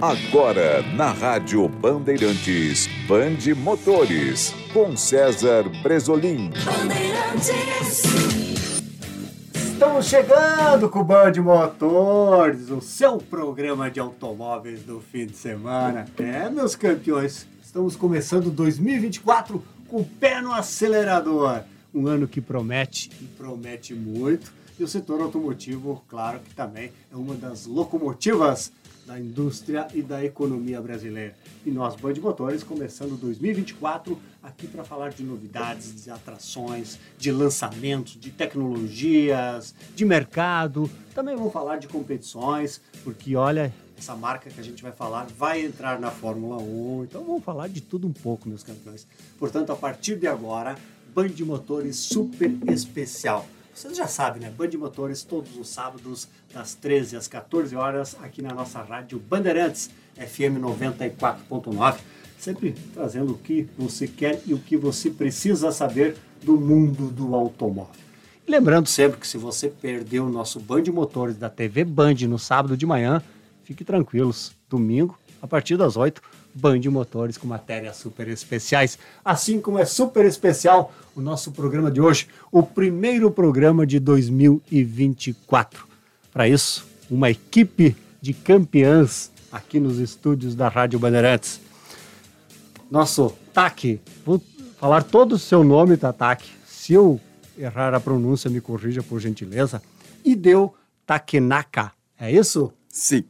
Agora, 0.00 0.82
na 0.94 1.10
Rádio 1.10 1.66
Bandeirantes, 1.68 2.86
Bande 3.08 3.54
Motores, 3.54 4.54
com 4.70 4.94
César 4.94 5.64
Bresolim. 5.82 6.50
Estamos 9.54 10.04
chegando 10.04 10.90
com 10.90 11.00
o 11.00 11.04
Band 11.04 11.32
Motores, 11.42 12.68
o 12.68 12.82
seu 12.82 13.16
programa 13.16 13.90
de 13.90 13.98
automóveis 13.98 14.82
do 14.82 15.00
fim 15.00 15.24
de 15.24 15.36
semana. 15.36 16.04
É, 16.18 16.50
meus 16.50 16.76
campeões, 16.76 17.46
estamos 17.64 17.96
começando 17.96 18.50
2024 18.50 19.64
com 19.88 20.02
o 20.02 20.04
pé 20.04 20.42
no 20.42 20.52
acelerador. 20.52 21.62
Um 21.94 22.06
ano 22.06 22.28
que 22.28 22.42
promete 22.42 23.10
e 23.18 23.24
promete 23.24 23.94
muito. 23.94 24.52
E 24.78 24.84
o 24.84 24.88
setor 24.88 25.22
automotivo, 25.22 26.04
claro 26.06 26.38
que 26.40 26.54
também 26.54 26.92
é 27.10 27.16
uma 27.16 27.34
das 27.34 27.64
locomotivas 27.64 28.70
da 29.06 29.18
indústria 29.20 29.86
e 29.94 30.02
da 30.02 30.24
economia 30.24 30.80
brasileira. 30.80 31.34
E 31.64 31.70
nós, 31.70 31.94
Band 31.94 32.14
Motores, 32.14 32.64
começando 32.64 33.16
2024 33.16 34.18
aqui 34.42 34.66
para 34.66 34.82
falar 34.82 35.10
de 35.10 35.22
novidades, 35.22 36.02
de 36.02 36.10
atrações, 36.10 36.98
de 37.16 37.30
lançamentos, 37.30 38.18
de 38.18 38.30
tecnologias, 38.30 39.74
de 39.94 40.04
mercado. 40.04 40.90
Também 41.14 41.36
vamos 41.36 41.52
falar 41.52 41.76
de 41.76 41.86
competições, 41.86 42.80
porque 43.04 43.36
olha, 43.36 43.72
essa 43.96 44.16
marca 44.16 44.50
que 44.50 44.60
a 44.60 44.64
gente 44.64 44.82
vai 44.82 44.92
falar 44.92 45.26
vai 45.38 45.64
entrar 45.64 46.00
na 46.00 46.10
Fórmula 46.10 46.60
1. 46.60 47.04
Então 47.04 47.24
vamos 47.24 47.44
falar 47.44 47.68
de 47.68 47.80
tudo 47.80 48.08
um 48.08 48.12
pouco, 48.12 48.48
meus 48.48 48.64
campeões. 48.64 49.06
Portanto, 49.38 49.70
a 49.70 49.76
partir 49.76 50.16
de 50.16 50.26
agora, 50.26 50.76
Band 51.14 51.32
Motores 51.44 51.96
Super 51.96 52.50
Especial 52.68 53.46
vocês 53.76 53.94
já 53.94 54.06
sabem, 54.06 54.40
né? 54.40 54.50
Band 54.50 54.70
Motores 54.78 55.22
todos 55.22 55.54
os 55.58 55.68
sábados, 55.68 56.26
das 56.52 56.74
13 56.74 57.14
às 57.14 57.28
14 57.28 57.76
horas, 57.76 58.16
aqui 58.22 58.40
na 58.40 58.54
nossa 58.54 58.80
rádio 58.80 59.18
Bandeirantes, 59.18 59.90
FM 60.14 60.58
94.9. 60.62 61.98
Sempre 62.38 62.74
trazendo 62.94 63.32
o 63.32 63.38
que 63.38 63.68
você 63.76 64.08
quer 64.08 64.40
e 64.46 64.54
o 64.54 64.58
que 64.58 64.78
você 64.78 65.10
precisa 65.10 65.70
saber 65.72 66.16
do 66.42 66.58
mundo 66.58 67.10
do 67.10 67.34
automóvel. 67.34 68.00
Lembrando 68.48 68.86
sempre 68.86 69.20
que 69.20 69.28
se 69.28 69.36
você 69.36 69.68
perdeu 69.68 70.24
o 70.24 70.30
nosso 70.30 70.58
Band 70.58 70.84
Motores 70.84 71.36
da 71.36 71.50
TV 71.50 71.84
Band 71.84 72.14
no 72.28 72.38
sábado 72.38 72.78
de 72.78 72.86
manhã, 72.86 73.22
fique 73.62 73.84
tranquilos. 73.84 74.52
Domingo, 74.70 75.18
a 75.42 75.46
partir 75.46 75.76
das 75.76 75.98
8 75.98 76.22
Band 76.56 76.80
Motores 76.90 77.36
com 77.36 77.46
matérias 77.46 77.96
super 77.96 78.26
especiais. 78.28 78.98
Assim 79.22 79.60
como 79.60 79.78
é 79.78 79.84
super 79.84 80.24
especial 80.24 80.92
o 81.14 81.20
nosso 81.20 81.52
programa 81.52 81.90
de 81.90 82.00
hoje, 82.00 82.28
o 82.50 82.62
primeiro 82.62 83.30
programa 83.30 83.86
de 83.86 84.00
2024. 84.00 85.86
Para 86.32 86.48
isso, 86.48 86.86
uma 87.10 87.30
equipe 87.30 87.94
de 88.22 88.32
campeãs 88.32 89.30
aqui 89.52 89.78
nos 89.78 89.98
estúdios 89.98 90.54
da 90.54 90.68
Rádio 90.68 90.98
Bandeirantes. 90.98 91.60
Nosso 92.90 93.34
TAC, 93.52 94.00
vou 94.24 94.42
falar 94.78 95.02
todo 95.02 95.32
o 95.32 95.38
seu 95.38 95.62
nome, 95.62 95.96
TAC? 95.98 96.44
Se 96.66 96.94
eu 96.94 97.20
errar 97.58 97.94
a 97.94 98.00
pronúncia, 98.00 98.48
me 98.48 98.60
corrija 98.60 99.02
por 99.02 99.20
gentileza. 99.20 99.82
Ideu 100.24 100.74
Takenaka, 101.06 101.92
é 102.18 102.32
isso? 102.32 102.72
Sim. 102.88 103.24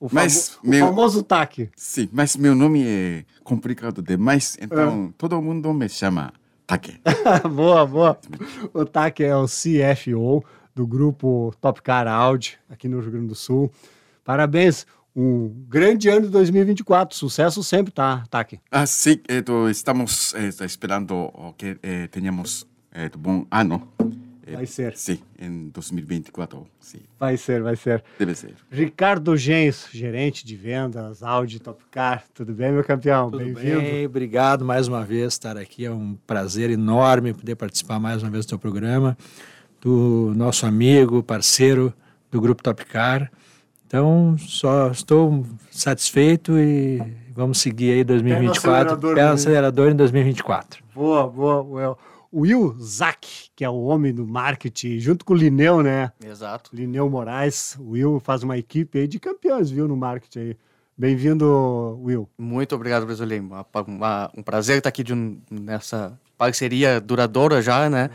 O, 0.00 0.08
mas 0.10 0.50
famo 0.50 0.70
meu, 0.70 0.84
o 0.84 0.88
famoso 0.88 1.22
TAC. 1.22 1.70
Sim, 1.76 2.08
mas 2.12 2.36
meu 2.36 2.54
nome 2.54 2.84
é 2.86 3.24
complicado 3.42 4.02
demais, 4.02 4.56
então 4.60 5.06
é. 5.10 5.14
todo 5.16 5.40
mundo 5.40 5.72
me 5.72 5.88
chama 5.88 6.32
TAC. 6.66 7.00
boa, 7.54 7.86
boa. 7.86 8.18
O 8.72 8.84
TAC 8.84 9.20
é 9.20 9.36
o 9.36 9.46
CFO 9.46 10.44
do 10.74 10.86
grupo 10.86 11.54
Top 11.60 11.80
Car 11.82 12.08
Audi, 12.08 12.58
aqui 12.68 12.88
no 12.88 13.00
Rio 13.00 13.12
Grande 13.12 13.28
do 13.28 13.34
Sul. 13.34 13.70
Parabéns, 14.24 14.86
um 15.14 15.48
grande 15.68 16.08
ano 16.08 16.22
de 16.22 16.28
2024, 16.32 17.16
sucesso 17.16 17.62
sempre, 17.62 17.92
tá, 17.92 18.24
TAC? 18.28 18.60
Ah, 18.70 18.86
sim, 18.86 19.20
estamos 19.70 20.34
eh, 20.34 20.64
esperando 20.64 21.30
que 21.56 21.78
eh, 21.82 22.08
tenhamos 22.08 22.66
eh, 22.92 23.10
um 23.14 23.18
bom 23.18 23.46
ano. 23.50 23.88
Vai 24.52 24.66
ser. 24.66 24.96
Sim, 24.96 25.18
em 25.38 25.68
2024. 25.68 26.66
Sim. 26.78 27.00
Vai 27.18 27.36
ser, 27.36 27.62
vai 27.62 27.76
ser. 27.76 28.04
Deve 28.18 28.34
ser. 28.34 28.54
Ricardo 28.70 29.36
Gens, 29.36 29.88
gerente 29.90 30.44
de 30.44 30.54
vendas, 30.56 31.22
Audi 31.22 31.58
Top 31.58 31.82
Car. 31.90 32.24
Tudo 32.34 32.52
bem, 32.52 32.72
meu 32.72 32.84
campeão? 32.84 33.30
Bem-vindo. 33.30 33.80
Bem, 33.80 34.06
obrigado 34.06 34.64
mais 34.64 34.86
uma 34.86 35.04
vez 35.04 35.32
estar 35.32 35.56
aqui. 35.56 35.86
É 35.86 35.90
um 35.90 36.16
prazer 36.26 36.70
enorme 36.70 37.32
poder 37.32 37.54
participar 37.56 37.98
mais 37.98 38.22
uma 38.22 38.30
vez 38.30 38.44
do 38.44 38.50
teu 38.50 38.58
programa, 38.58 39.16
do 39.80 40.32
nosso 40.36 40.66
amigo, 40.66 41.22
parceiro 41.22 41.92
do 42.30 42.40
Grupo 42.40 42.62
Top 42.62 42.84
Car. 42.84 43.30
Então, 43.86 44.36
só 44.38 44.90
estou 44.90 45.46
satisfeito 45.70 46.58
e 46.58 47.00
vamos 47.34 47.58
seguir 47.58 47.92
aí 47.92 48.04
2024. 48.04 48.62
Pé 48.62 48.74
no 48.74 48.80
acelerador, 48.80 49.14
pé 49.14 49.24
no 49.24 49.32
acelerador 49.32 49.90
em 49.90 49.96
2024. 49.96 50.84
Boa, 50.94 51.28
boa, 51.28 51.62
well. 51.62 51.98
Will 52.40 52.74
Zack, 52.80 53.50
que 53.54 53.64
é 53.64 53.70
o 53.70 53.84
homem 53.84 54.12
do 54.12 54.26
marketing, 54.26 54.98
junto 54.98 55.24
com 55.24 55.34
o 55.34 55.36
Lineu, 55.36 55.84
né? 55.84 56.10
Exato. 56.24 56.74
Lineu 56.74 57.08
Moraes. 57.08 57.76
O 57.78 57.90
Will 57.90 58.18
faz 58.18 58.42
uma 58.42 58.58
equipe 58.58 58.98
aí 58.98 59.06
de 59.06 59.20
campeões, 59.20 59.70
viu, 59.70 59.86
no 59.86 59.96
marketing 59.96 60.38
aí. 60.40 60.56
Bem-vindo, 60.98 62.00
Will. 62.02 62.28
Muito 62.36 62.74
obrigado, 62.74 63.06
Brasileiro. 63.06 63.48
Um 64.36 64.42
prazer 64.42 64.78
estar 64.78 64.88
aqui 64.88 65.04
de, 65.04 65.14
nessa 65.48 66.18
parceria 66.36 67.00
duradoura 67.00 67.62
já, 67.62 67.88
né? 67.88 68.10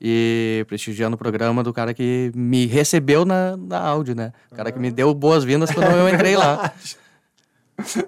E 0.00 0.64
prestigiando 0.68 1.16
o 1.16 1.18
programa 1.18 1.64
do 1.64 1.72
cara 1.72 1.92
que 1.92 2.30
me 2.32 2.66
recebeu 2.66 3.24
na, 3.24 3.56
na 3.56 3.80
áudio, 3.80 4.14
né? 4.14 4.32
O 4.52 4.54
cara 4.54 4.70
que 4.70 4.78
me 4.78 4.92
deu 4.92 5.12
boas-vindas 5.12 5.72
quando 5.72 5.90
eu 5.90 6.08
entrei 6.08 6.36
lá. 6.36 6.72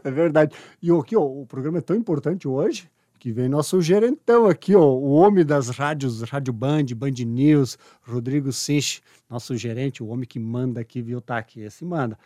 É 0.04 0.10
verdade. 0.12 0.54
E 0.80 0.92
aqui, 0.92 1.16
ó, 1.16 1.22
o 1.22 1.44
programa 1.44 1.78
é 1.78 1.80
tão 1.80 1.96
importante 1.96 2.46
hoje 2.46 2.88
que 3.26 3.32
vem 3.32 3.48
nosso 3.48 3.82
gerentão 3.82 4.46
aqui, 4.46 4.76
ó, 4.76 4.84
o 4.84 5.10
homem 5.14 5.44
das 5.44 5.68
rádios, 5.68 6.22
Rádio 6.22 6.52
Band, 6.52 6.84
Band 6.94 7.10
News, 7.26 7.76
Rodrigo 8.00 8.52
Sinch, 8.52 9.02
nosso 9.28 9.56
gerente, 9.56 10.00
o 10.00 10.06
homem 10.06 10.24
que 10.24 10.38
manda 10.38 10.80
aqui, 10.80 11.02
viu, 11.02 11.20
tá 11.20 11.36
aqui, 11.36 11.60
esse 11.62 11.84
manda. 11.84 12.16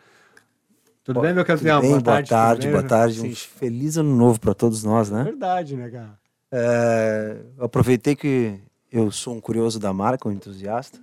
Tudo 1.02 1.22
bem, 1.22 1.32
meu 1.32 1.42
campeão? 1.42 1.80
Boa, 1.80 1.92
boa 1.92 2.02
tarde, 2.02 2.28
tarde 2.28 2.68
boa 2.68 2.82
tarde. 2.82 3.22
Um 3.22 3.34
feliz 3.34 3.96
ano 3.96 4.14
novo 4.14 4.38
para 4.38 4.52
todos 4.52 4.84
nós, 4.84 5.10
né? 5.10 5.22
É 5.22 5.24
verdade, 5.24 5.74
né, 5.74 5.88
cara? 5.88 6.18
É, 6.52 7.38
aproveitei 7.58 8.14
que 8.14 8.60
eu 8.92 9.10
sou 9.10 9.34
um 9.34 9.40
curioso 9.40 9.80
da 9.80 9.94
marca, 9.94 10.28
um 10.28 10.32
entusiasta. 10.32 11.00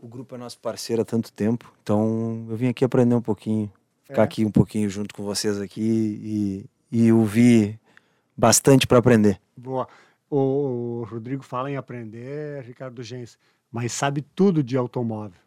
O 0.00 0.06
grupo 0.06 0.36
é 0.36 0.38
nosso 0.38 0.60
parceiro 0.60 1.02
há 1.02 1.04
tanto 1.04 1.32
tempo, 1.32 1.74
então 1.82 2.46
eu 2.48 2.56
vim 2.56 2.68
aqui 2.68 2.84
aprender 2.84 3.16
um 3.16 3.20
pouquinho, 3.20 3.68
ficar 4.04 4.22
é. 4.22 4.24
aqui 4.26 4.44
um 4.44 4.50
pouquinho 4.52 4.88
junto 4.88 5.12
com 5.12 5.24
vocês 5.24 5.60
aqui 5.60 6.68
e, 6.92 7.06
e 7.06 7.12
ouvir 7.12 7.80
bastante 8.36 8.86
para 8.86 8.98
aprender. 8.98 9.40
Boa. 9.56 9.86
O 10.30 11.06
Rodrigo 11.08 11.44
fala 11.44 11.70
em 11.70 11.76
aprender, 11.76 12.62
Ricardo 12.64 13.02
Gens, 13.02 13.38
mas 13.70 13.92
sabe 13.92 14.24
tudo 14.34 14.62
de 14.62 14.76
automóvel. 14.76 15.44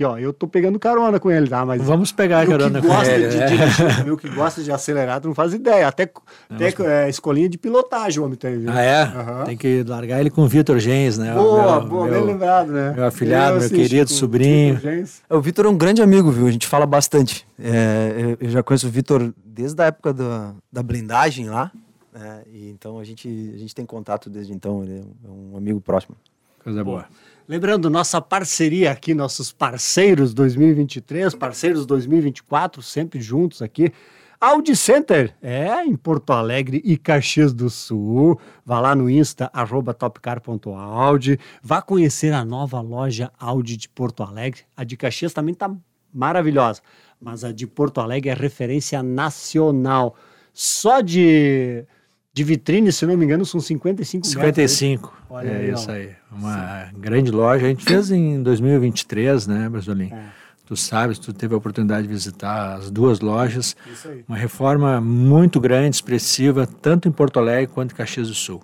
Aqui, 0.00 0.04
ó, 0.04 0.16
eu 0.16 0.32
tô 0.32 0.48
pegando 0.48 0.78
carona 0.78 1.20
com 1.20 1.30
ele, 1.30 1.46
tá? 1.46 1.62
Mas 1.66 1.82
vamos 1.82 2.10
pegar 2.10 2.46
carona 2.46 2.80
com 2.80 3.02
ele. 3.04 3.28
De, 3.28 3.36
né? 3.36 3.46
dirigir, 3.48 4.16
que 4.16 4.30
gosta 4.30 4.62
de 4.62 4.72
acelerar, 4.72 5.20
tu 5.20 5.28
não 5.28 5.34
faz 5.34 5.52
ideia. 5.52 5.86
Até, 5.86 6.10
até 6.48 6.74
é, 6.84 7.08
escolinha 7.10 7.50
de 7.50 7.58
pilotagem 7.58 8.18
o 8.18 8.24
homem 8.24 8.38
tem. 8.38 8.60
Viu? 8.60 8.70
Ah, 8.70 8.80
é? 8.80 9.04
Uhum. 9.04 9.44
Tem 9.44 9.56
que 9.58 9.82
largar 9.82 10.18
ele 10.20 10.30
com 10.30 10.42
o 10.42 10.48
Vitor 10.48 10.78
Gens, 10.78 11.18
né? 11.18 11.34
Boa, 11.34 11.80
meu, 11.80 11.88
boa, 11.88 12.06
meu, 12.06 12.14
bem 12.14 12.32
lembrado, 12.32 12.72
né? 12.72 12.94
Meu 12.96 13.04
afilhado, 13.04 13.56
eu, 13.56 13.60
meu 13.60 13.68
querido 13.68 14.10
sobrinho. 14.10 14.80
O 15.28 15.40
Vitor 15.42 15.66
é 15.66 15.68
um 15.68 15.76
grande 15.76 16.00
amigo, 16.00 16.30
viu? 16.30 16.46
A 16.46 16.50
gente 16.50 16.66
fala 16.66 16.86
bastante. 16.86 17.46
É, 17.58 18.36
eu 18.40 18.48
já 18.48 18.62
conheço 18.62 18.86
o 18.86 18.90
Vitor 18.90 19.34
desde 19.44 19.82
a 19.82 19.86
época 19.86 20.14
da, 20.14 20.54
da 20.72 20.82
blindagem 20.82 21.50
lá. 21.50 21.70
É, 22.14 22.42
e 22.48 22.70
então 22.70 22.98
a 22.98 23.04
gente, 23.04 23.28
a 23.54 23.58
gente 23.58 23.74
tem 23.74 23.86
contato 23.86 24.28
desde 24.28 24.52
então, 24.52 24.82
ele 24.82 25.04
é 25.24 25.28
um 25.28 25.56
amigo 25.56 25.80
próximo. 25.80 26.16
Coisa 26.62 26.84
boa. 26.84 27.06
Lembrando, 27.48 27.88
nossa 27.88 28.20
parceria 28.20 28.92
aqui, 28.92 29.14
nossos 29.14 29.50
parceiros 29.50 30.34
2023, 30.34 31.34
parceiros 31.34 31.86
2024, 31.86 32.82
sempre 32.82 33.20
juntos 33.20 33.62
aqui. 33.62 33.92
Audi 34.40 34.74
Center, 34.74 35.34
é, 35.42 35.84
em 35.84 35.94
Porto 35.94 36.32
Alegre 36.32 36.80
e 36.84 36.96
Caxias 36.96 37.52
do 37.52 37.68
Sul. 37.68 38.40
Vá 38.64 38.80
lá 38.80 38.94
no 38.94 39.10
Insta, 39.10 39.50
arroba 39.52 39.92
topcar.audi. 39.92 41.38
Vá 41.62 41.82
conhecer 41.82 42.32
a 42.32 42.44
nova 42.44 42.80
loja 42.80 43.30
Audi 43.38 43.76
de 43.76 43.88
Porto 43.88 44.22
Alegre. 44.22 44.62
A 44.76 44.82
de 44.82 44.96
Caxias 44.96 45.32
também 45.32 45.52
está 45.52 45.70
maravilhosa, 46.12 46.80
mas 47.20 47.44
a 47.44 47.52
de 47.52 47.66
Porto 47.66 48.00
Alegre 48.00 48.30
é 48.30 48.34
referência 48.34 49.02
nacional. 49.02 50.16
Só 50.54 51.00
de 51.00 51.84
de 52.32 52.44
vitrine, 52.44 52.92
se 52.92 53.04
não 53.04 53.16
me 53.16 53.24
engano, 53.24 53.44
são 53.44 53.60
55 53.60 54.26
55, 54.26 55.02
metros. 55.02 55.26
Olha 55.28 55.48
é 55.48 55.56
aí, 55.56 55.72
isso 55.72 55.90
aí. 55.90 56.10
Uma 56.30 56.86
Sim. 56.86 57.00
grande 57.00 57.30
loja. 57.30 57.66
A 57.66 57.68
gente 57.68 57.84
fez 57.84 58.10
em 58.10 58.42
2023, 58.42 59.46
né, 59.46 59.68
Brasolim? 59.68 60.12
É. 60.12 60.40
Tu 60.64 60.76
sabes, 60.76 61.18
tu 61.18 61.32
teve 61.32 61.52
a 61.52 61.56
oportunidade 61.56 62.06
de 62.06 62.12
visitar 62.12 62.76
as 62.76 62.90
duas 62.90 63.18
lojas. 63.18 63.74
Isso 63.92 64.08
aí. 64.08 64.24
Uma 64.28 64.36
reforma 64.36 65.00
muito 65.00 65.58
grande, 65.58 65.96
expressiva, 65.96 66.66
tanto 66.66 67.08
em 67.08 67.12
Porto 67.12 67.40
Alegre 67.40 67.66
quanto 67.66 67.92
em 67.92 67.96
Caxias 67.96 68.28
do 68.28 68.34
Sul. 68.34 68.62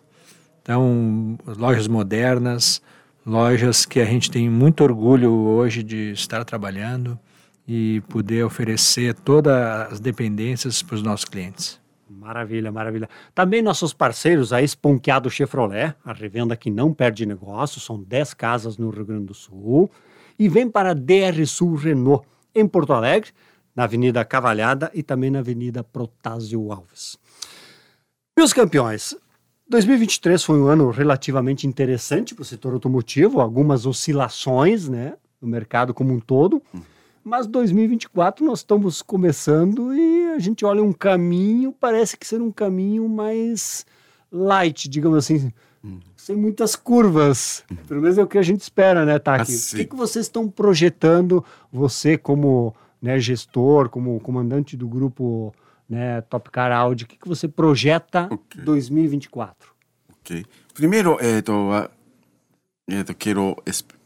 Então, 0.62 1.36
lojas 1.58 1.88
modernas, 1.88 2.80
lojas 3.26 3.84
que 3.84 3.98
a 3.98 4.04
gente 4.04 4.30
tem 4.30 4.48
muito 4.48 4.84
orgulho 4.84 5.32
hoje 5.32 5.82
de 5.82 6.12
estar 6.12 6.44
trabalhando 6.44 7.18
e 7.66 8.00
poder 8.08 8.44
oferecer 8.44 9.12
todas 9.12 9.92
as 9.92 9.98
dependências 9.98 10.82
para 10.82 10.94
os 10.94 11.02
nossos 11.02 11.24
clientes. 11.24 11.80
Maravilha, 12.08 12.70
maravilha. 12.70 13.08
Também 13.34 13.60
nossos 13.60 13.92
parceiros, 13.92 14.52
a 14.52 14.62
Esponqueado 14.62 15.28
Chevrolet, 15.28 15.94
a 16.04 16.12
revenda 16.12 16.56
que 16.56 16.70
não 16.70 16.94
perde 16.94 17.26
negócio, 17.26 17.80
são 17.80 18.00
10 18.00 18.34
casas 18.34 18.78
no 18.78 18.90
Rio 18.90 19.04
Grande 19.04 19.26
do 19.26 19.34
Sul. 19.34 19.90
E 20.38 20.48
vem 20.48 20.68
para 20.70 20.90
a 20.90 20.94
DR 20.94 21.44
Sul 21.46 21.74
Renault, 21.74 22.24
em 22.54 22.66
Porto 22.66 22.92
Alegre, 22.92 23.30
na 23.74 23.84
Avenida 23.84 24.24
Cavalhada 24.24 24.90
e 24.94 25.02
também 25.02 25.30
na 25.30 25.40
Avenida 25.40 25.82
Protásio 25.82 26.72
Alves. 26.72 27.18
Meus 28.38 28.52
campeões, 28.52 29.16
2023 29.68 30.42
foi 30.44 30.60
um 30.60 30.66
ano 30.66 30.90
relativamente 30.90 31.66
interessante 31.66 32.34
para 32.34 32.42
o 32.42 32.44
setor 32.44 32.72
automotivo, 32.72 33.40
algumas 33.40 33.84
oscilações 33.84 34.88
né, 34.88 35.14
no 35.40 35.48
mercado 35.48 35.92
como 35.92 36.12
um 36.12 36.20
todo. 36.20 36.62
Mas 37.26 37.48
2024 37.48 38.46
nós 38.46 38.60
estamos 38.60 39.02
começando 39.02 39.92
e 39.92 40.26
a 40.32 40.38
gente 40.38 40.64
olha 40.64 40.80
um 40.80 40.92
caminho, 40.92 41.72
parece 41.72 42.16
que 42.16 42.24
ser 42.24 42.40
um 42.40 42.52
caminho 42.52 43.08
mais 43.08 43.84
light, 44.30 44.88
digamos 44.88 45.18
assim, 45.18 45.52
hum. 45.84 45.98
sem 46.16 46.36
muitas 46.36 46.76
curvas. 46.76 47.64
Pelo 47.88 48.00
menos 48.00 48.16
é 48.16 48.22
o 48.22 48.28
que 48.28 48.38
a 48.38 48.42
gente 48.42 48.60
espera, 48.60 49.04
né, 49.04 49.18
Taki? 49.18 49.42
Assim. 49.42 49.74
O 49.74 49.78
que, 49.80 49.86
que 49.86 49.96
vocês 49.96 50.26
estão 50.26 50.48
projetando, 50.48 51.44
você 51.72 52.16
como 52.16 52.72
né, 53.02 53.18
gestor, 53.18 53.88
como 53.88 54.20
comandante 54.20 54.76
do 54.76 54.86
grupo 54.86 55.52
né, 55.88 56.20
Top 56.20 56.48
Car 56.52 56.70
Audi, 56.70 57.02
o 57.02 57.06
que, 57.08 57.16
que 57.16 57.26
você 57.26 57.48
projeta 57.48 58.28
okay. 58.30 58.62
2024? 58.62 59.72
Ok. 60.20 60.46
Primeiro, 60.72 61.18
é, 61.20 61.42
tô, 61.42 61.72
é, 62.88 63.02
tô 63.02 63.12
quero 63.16 63.56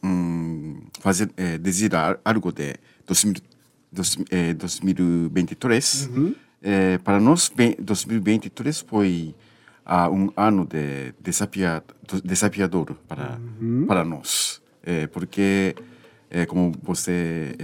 um, 0.03 0.81
fazer, 1.01 1.31
é, 1.37 1.61
algo 2.25 2.51
de 2.51 2.77
2023. 3.93 6.07
Uhum. 6.07 6.35
É, 6.63 6.99
para 6.99 7.19
nós, 7.19 7.51
2023 7.79 8.81
foi 8.81 9.35
uh, 9.87 10.11
um 10.11 10.31
ano 10.37 10.67
de 10.67 11.15
desafia, 11.21 11.83
desafiador 12.25 12.95
para, 13.09 13.41
uhum. 13.61 13.87
para 13.87 14.05
nós. 14.05 14.61
É, 14.83 15.07
porque, 15.09 15.75
como 16.49 16.73
você 16.83 17.55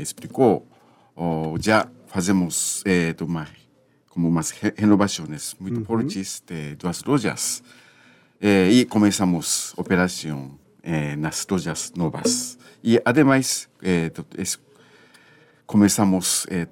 explicou, 0.00 0.66
oh, 1.14 1.54
já 1.60 1.86
fazemos 2.08 2.82
uma, 3.20 3.46
como 4.08 4.26
umas 4.28 4.50
renovações 4.76 5.54
muito 5.60 5.78
uhum. 5.78 5.84
fortes 5.84 6.42
de 6.44 6.74
duas 6.76 7.04
lojas. 7.04 7.62
E 8.40 8.84
começamos 8.86 9.72
operação 9.76 10.58
é, 10.82 11.16
nas 11.16 11.46
lojas 11.48 11.92
novas. 11.96 12.58
E, 12.82 13.00
ademais, 13.04 13.68
é, 13.82 14.10
começamos 15.66 16.46
é, 16.50 16.66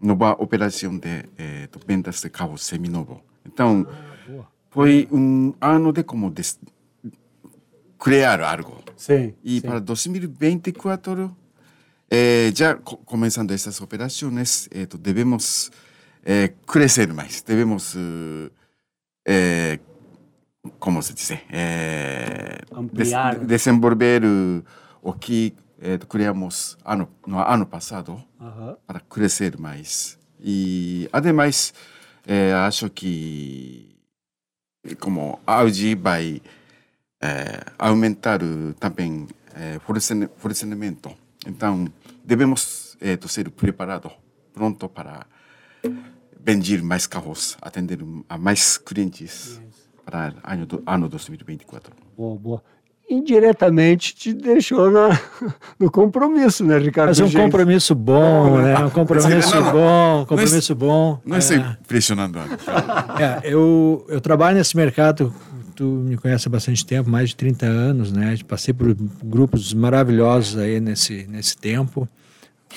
nova 0.00 0.32
operação 0.32 0.98
de 0.98 1.24
é, 1.38 1.68
vendas 1.86 2.20
de 2.20 2.30
carro 2.30 2.58
seminovo. 2.58 3.22
Então, 3.44 3.86
ah, 3.88 4.44
foi 4.70 5.08
um 5.10 5.54
ano 5.60 5.92
de 5.92 6.02
como 6.02 6.30
de 6.30 6.42
criar 7.98 8.40
algo. 8.40 8.82
Sim, 8.96 9.34
e 9.44 9.60
sim. 9.60 9.66
para 9.66 9.78
2024, 9.80 11.34
é, 12.10 12.52
já 12.54 12.74
começando 12.74 13.52
essas 13.52 13.80
operações, 13.80 14.68
é, 14.72 14.86
devemos 14.98 15.70
é, 16.24 16.52
crescer 16.66 17.12
mais. 17.12 17.42
Devemos, 17.42 17.96
é, 19.26 19.78
como 20.78 21.02
se 21.02 21.14
diz, 21.14 21.30
é, 21.50 22.60
ampliar, 22.72 23.38
des 23.38 23.46
desenvolver 23.46 24.22
o 25.02 25.12
que 25.12 25.54
é, 25.80 25.98
criamos 25.98 26.76
ano, 26.84 27.08
no 27.26 27.38
ano 27.38 27.66
passado 27.66 28.22
para 28.86 29.00
crescer 29.00 29.58
mais. 29.58 30.18
E, 30.40 31.08
ademais, 31.12 31.72
é, 32.26 32.52
acho 32.52 32.90
que 32.90 33.96
como 35.00 35.40
Audi 35.46 35.94
vai 35.94 36.40
é, 37.20 37.64
aumentar 37.78 38.40
também 38.78 39.26
é, 39.54 39.78
fornecimento. 40.36 41.16
Então, 41.46 41.86
devemos 42.24 42.96
é, 43.00 43.18
ser 43.28 43.50
preparados, 43.50 44.12
pronto 44.52 44.88
para 44.88 45.26
vender 46.38 46.82
mais 46.82 47.06
carros, 47.06 47.56
atender 47.60 47.98
a 48.28 48.38
mais 48.38 48.78
clientes 48.78 49.60
yes. 49.60 49.85
Para 50.06 50.32
ano, 50.44 50.66
ano 50.86 51.08
2024. 51.08 51.92
Boa, 52.16 52.38
boa 52.38 52.62
indiretamente 53.08 54.14
te 54.14 54.32
deixou 54.32 54.90
na, 54.90 55.18
no 55.78 55.90
compromisso, 55.90 56.64
né, 56.64 56.76
Ricardo? 56.78 57.08
Mas 57.08 57.20
um 57.20 57.30
compromisso 57.30 57.94
bom, 57.94 58.58
né? 58.58 58.76
Um 58.78 58.90
compromisso 58.90 59.62
bom, 59.62 60.22
um 60.22 60.24
compromisso 60.24 60.74
bom. 60.74 61.20
Não 61.24 61.36
é, 61.36 61.40
é 61.40 61.76
impressionando. 61.80 62.38
É, 63.18 63.40
eu, 63.44 64.04
eu 64.08 64.20
trabalho 64.20 64.58
nesse 64.58 64.76
mercado, 64.76 65.32
tu 65.74 65.84
me 65.84 66.16
conhece 66.16 66.48
há 66.48 66.50
bastante 66.50 66.84
tempo, 66.84 67.08
mais 67.08 67.30
de 67.30 67.36
30 67.36 67.64
anos, 67.64 68.12
né? 68.12 68.36
Passei 68.46 68.74
por 68.74 68.94
grupos 69.24 69.72
maravilhosos 69.72 70.58
aí 70.58 70.80
nesse, 70.80 71.26
nesse 71.28 71.56
tempo. 71.56 72.06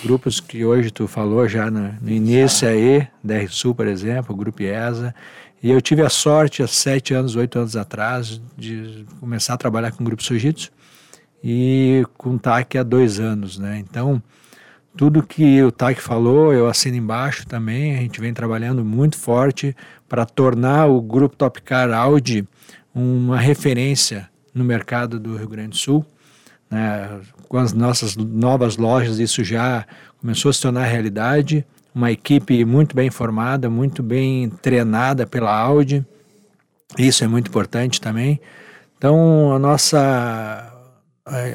Grupos 0.04 0.40
que 0.40 0.64
hoje 0.64 0.92
tu 0.92 1.08
falou 1.08 1.48
já 1.48 1.70
no, 1.70 1.94
no 2.02 2.10
início 2.10 2.68
aí, 2.68 3.06
da 3.24 3.38
RSU, 3.38 3.76
por 3.76 3.88
exemplo, 3.88 4.34
o 4.34 4.38
Grupo 4.38 4.62
IESA. 4.62 5.14
E 5.62 5.70
eu 5.70 5.82
tive 5.82 6.02
a 6.02 6.10
sorte, 6.10 6.64
há 6.64 6.68
sete 6.68 7.14
anos, 7.14 7.36
oito 7.36 7.60
anos 7.60 7.76
atrás, 7.76 8.42
de 8.58 9.06
começar 9.20 9.56
a 9.56 9.58
trabalhar 9.58 9.92
com 9.92 10.02
o 10.02 10.06
Grupo 10.06 10.24
Sujitsu 10.24 10.72
e 11.44 12.06
com 12.18 12.36
o 12.36 12.40
TAC 12.40 12.78
há 12.78 12.84
dois 12.84 13.20
anos, 13.20 13.60
né? 13.60 13.78
Então, 13.78 14.24
tudo 14.96 15.22
que 15.22 15.62
o 15.62 15.72
TAC 15.72 16.02
falou, 16.02 16.54
eu 16.54 16.68
assino 16.68 16.96
embaixo 16.96 17.46
também. 17.46 17.98
A 17.98 18.02
gente 18.02 18.22
vem 18.22 18.34
trabalhando 18.34 18.86
muito 18.86 19.18
forte 19.18 19.76
para 20.08 20.26
tornar 20.26 20.88
o 20.88 21.02
Grupo 21.02 21.36
Top 21.36 21.62
Car 21.62 21.92
Audi 21.92 22.48
uma 22.94 23.38
referência 23.38 24.30
no 24.54 24.64
mercado 24.64 25.20
do 25.20 25.36
Rio 25.36 25.48
Grande 25.48 25.70
do 25.70 25.78
Sul. 25.78 26.06
Né? 26.70 27.20
Com 27.48 27.58
as 27.58 27.74
nossas 27.74 28.16
novas 28.16 28.78
lojas, 28.78 29.20
isso 29.20 29.44
já 29.44 29.86
começou 30.20 30.50
a 30.50 30.54
se 30.54 30.62
tornar 30.62 30.86
realidade 30.86 31.66
uma 31.94 32.12
equipe 32.12 32.64
muito 32.66 32.96
bem 32.96 33.10
formada, 33.10 33.70
muito 33.70 34.04
bem 34.04 34.50
treinada 34.50 35.26
pela 35.26 35.52
Audi. 35.52 36.06
Isso 36.98 37.24
é 37.24 37.28
muito 37.28 37.48
importante 37.48 38.00
também. 38.00 38.40
Então, 38.98 39.54
a 39.54 39.60
nossa 39.60 40.76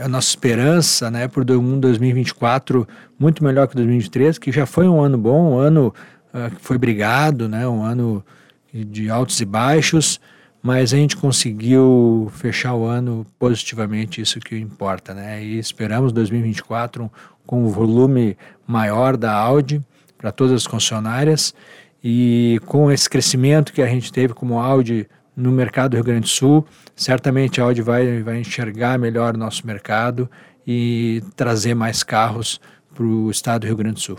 a 0.03 0.09
nossa 0.09 0.29
esperança, 0.29 1.11
né, 1.11 1.27
por 1.27 1.51
um 1.51 1.81
2024 1.81 2.87
muito 3.19 3.43
melhor 3.43 3.67
que 3.67 3.75
2023, 3.75 4.39
que 4.39 4.53
já 4.53 4.67
foi 4.67 4.87
um 4.87 5.01
ano 5.01 5.19
bom, 5.19 5.55
um 5.55 5.59
ano 5.59 5.93
uh, 6.33 6.55
que 6.55 6.61
foi 6.61 6.79
brigado, 6.79 7.49
né, 7.49 7.67
um 7.67 7.83
ano 7.83 8.25
de 8.73 9.11
altos 9.11 9.41
e 9.41 9.45
baixos, 9.45 10.21
mas 10.63 10.95
a 10.95 10.97
gente 10.97 11.17
conseguiu 11.17 12.31
fechar 12.35 12.75
o 12.75 12.85
ano 12.85 13.27
positivamente, 13.37 14.21
isso 14.21 14.39
que 14.39 14.57
importa, 14.57 15.13
né? 15.13 15.45
E 15.45 15.59
esperamos 15.59 16.13
2024 16.13 17.11
com 17.47 17.65
o 17.65 17.69
volume 17.69 18.37
maior 18.67 19.17
da 19.17 19.33
Audi 19.33 19.83
para 20.25 20.33
todas 20.33 20.55
as 20.55 20.67
concessionárias 20.67 21.55
e 22.03 22.59
com 22.65 22.91
esse 22.91 23.11
crescimento 23.11 23.75
que 23.75 23.83
a 23.83 23.87
gente 23.87 24.11
teve 24.11 24.33
como 24.33 24.59
Audi 24.59 25.07
no 25.37 25.53
mercado 25.53 25.91
do 25.91 25.95
Rio 25.97 26.05
Grande 26.05 26.23
do 26.23 26.29
Sul, 26.29 26.67
certamente 26.97 27.61
a 27.61 27.65
Audi 27.65 27.83
vai, 27.83 28.23
vai 28.23 28.41
enxergar 28.41 28.99
melhor 28.99 29.35
o 29.35 29.39
nosso 29.39 29.67
mercado 29.67 30.27
e 30.67 31.23
trazer 31.37 31.75
mais 31.75 32.03
carros 32.03 32.59
para 32.95 33.05
o 33.05 33.31
estado 33.31 33.63
do 33.63 33.67
Rio 33.67 33.77
Grande 33.77 33.97
do 33.97 34.01
Sul. 34.01 34.19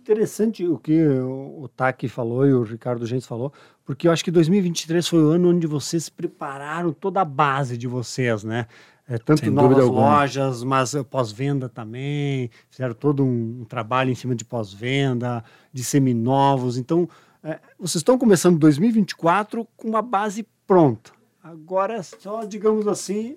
Interessante 0.00 0.66
o 0.66 0.78
que 0.78 1.00
o 1.00 1.70
Taki 1.76 2.08
falou 2.08 2.44
e 2.44 2.52
o 2.52 2.64
Ricardo 2.64 3.06
Gentes 3.06 3.28
falou, 3.28 3.52
porque 3.84 4.08
eu 4.08 4.12
acho 4.12 4.24
que 4.24 4.32
2023 4.32 5.06
foi 5.06 5.22
o 5.22 5.28
ano 5.28 5.50
onde 5.50 5.68
vocês 5.68 6.08
prepararam 6.08 6.92
toda 6.92 7.20
a 7.20 7.24
base 7.24 7.78
de 7.78 7.86
vocês, 7.86 8.42
né? 8.42 8.66
É, 9.08 9.18
tanto 9.18 9.40
Sem 9.40 9.50
novas 9.50 9.86
lojas, 9.86 10.64
mas 10.64 10.94
pós-venda 11.08 11.68
também, 11.68 12.50
fizeram 12.68 12.92
todo 12.92 13.24
um, 13.24 13.60
um, 13.60 13.64
trabalho 13.64 14.10
em 14.10 14.16
cima 14.16 14.34
de 14.34 14.44
pós-venda, 14.44 15.44
de 15.72 15.84
seminovos. 15.84 16.76
Então, 16.76 17.08
é, 17.42 17.60
vocês 17.78 17.96
estão 17.96 18.18
começando 18.18 18.58
2024 18.58 19.66
com 19.76 19.88
uma 19.88 20.02
base 20.02 20.44
pronta. 20.66 21.12
Agora 21.40 21.94
é 21.94 22.02
só, 22.02 22.44
digamos 22.44 22.88
assim, 22.88 23.36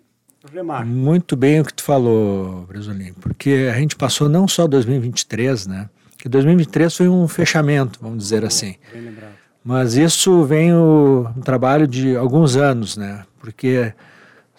remar. 0.51 0.83
Muito 0.83 1.35
bem 1.35 1.61
o 1.61 1.65
que 1.65 1.73
tu 1.75 1.83
falou, 1.83 2.65
Brasolim, 2.65 3.13
porque 3.13 3.69
a 3.71 3.77
gente 3.77 3.95
passou 3.95 4.27
não 4.27 4.47
só 4.47 4.67
2023, 4.67 5.67
né? 5.67 5.89
Que 6.17 6.27
2023 6.27 6.97
foi 6.97 7.07
um 7.07 7.27
fechamento, 7.27 7.99
vamos 8.01 8.17
dizer 8.17 8.43
assim. 8.43 8.75
Bem 8.91 9.03
lembrado. 9.03 9.33
Mas 9.63 9.95
isso 9.95 10.43
vem 10.45 10.73
o, 10.73 11.27
um 11.37 11.41
trabalho 11.41 11.87
de 11.87 12.15
alguns 12.15 12.55
anos, 12.55 12.97
né? 12.97 13.23
Porque 13.39 13.93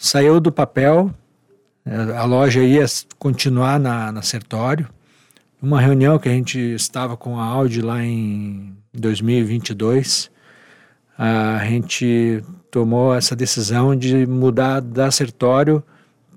saiu 0.00 0.40
do 0.40 0.50
papel, 0.50 1.10
é, 1.84 2.16
a 2.16 2.24
loja 2.24 2.60
ia 2.60 2.86
continuar 3.18 3.78
na, 3.78 4.10
na 4.10 4.22
Sertório. 4.22 4.88
Uma 5.62 5.80
reunião 5.80 6.18
que 6.18 6.28
a 6.28 6.32
gente 6.32 6.58
estava 6.58 7.16
com 7.16 7.38
a 7.38 7.44
Audi 7.44 7.82
lá 7.82 8.02
em 8.02 8.74
2022, 8.94 10.30
a 11.18 11.62
gente 11.66 12.42
tomou 12.70 13.14
essa 13.14 13.36
decisão 13.36 13.94
de 13.94 14.26
mudar 14.26 14.80
da 14.80 15.10
Sertório 15.10 15.84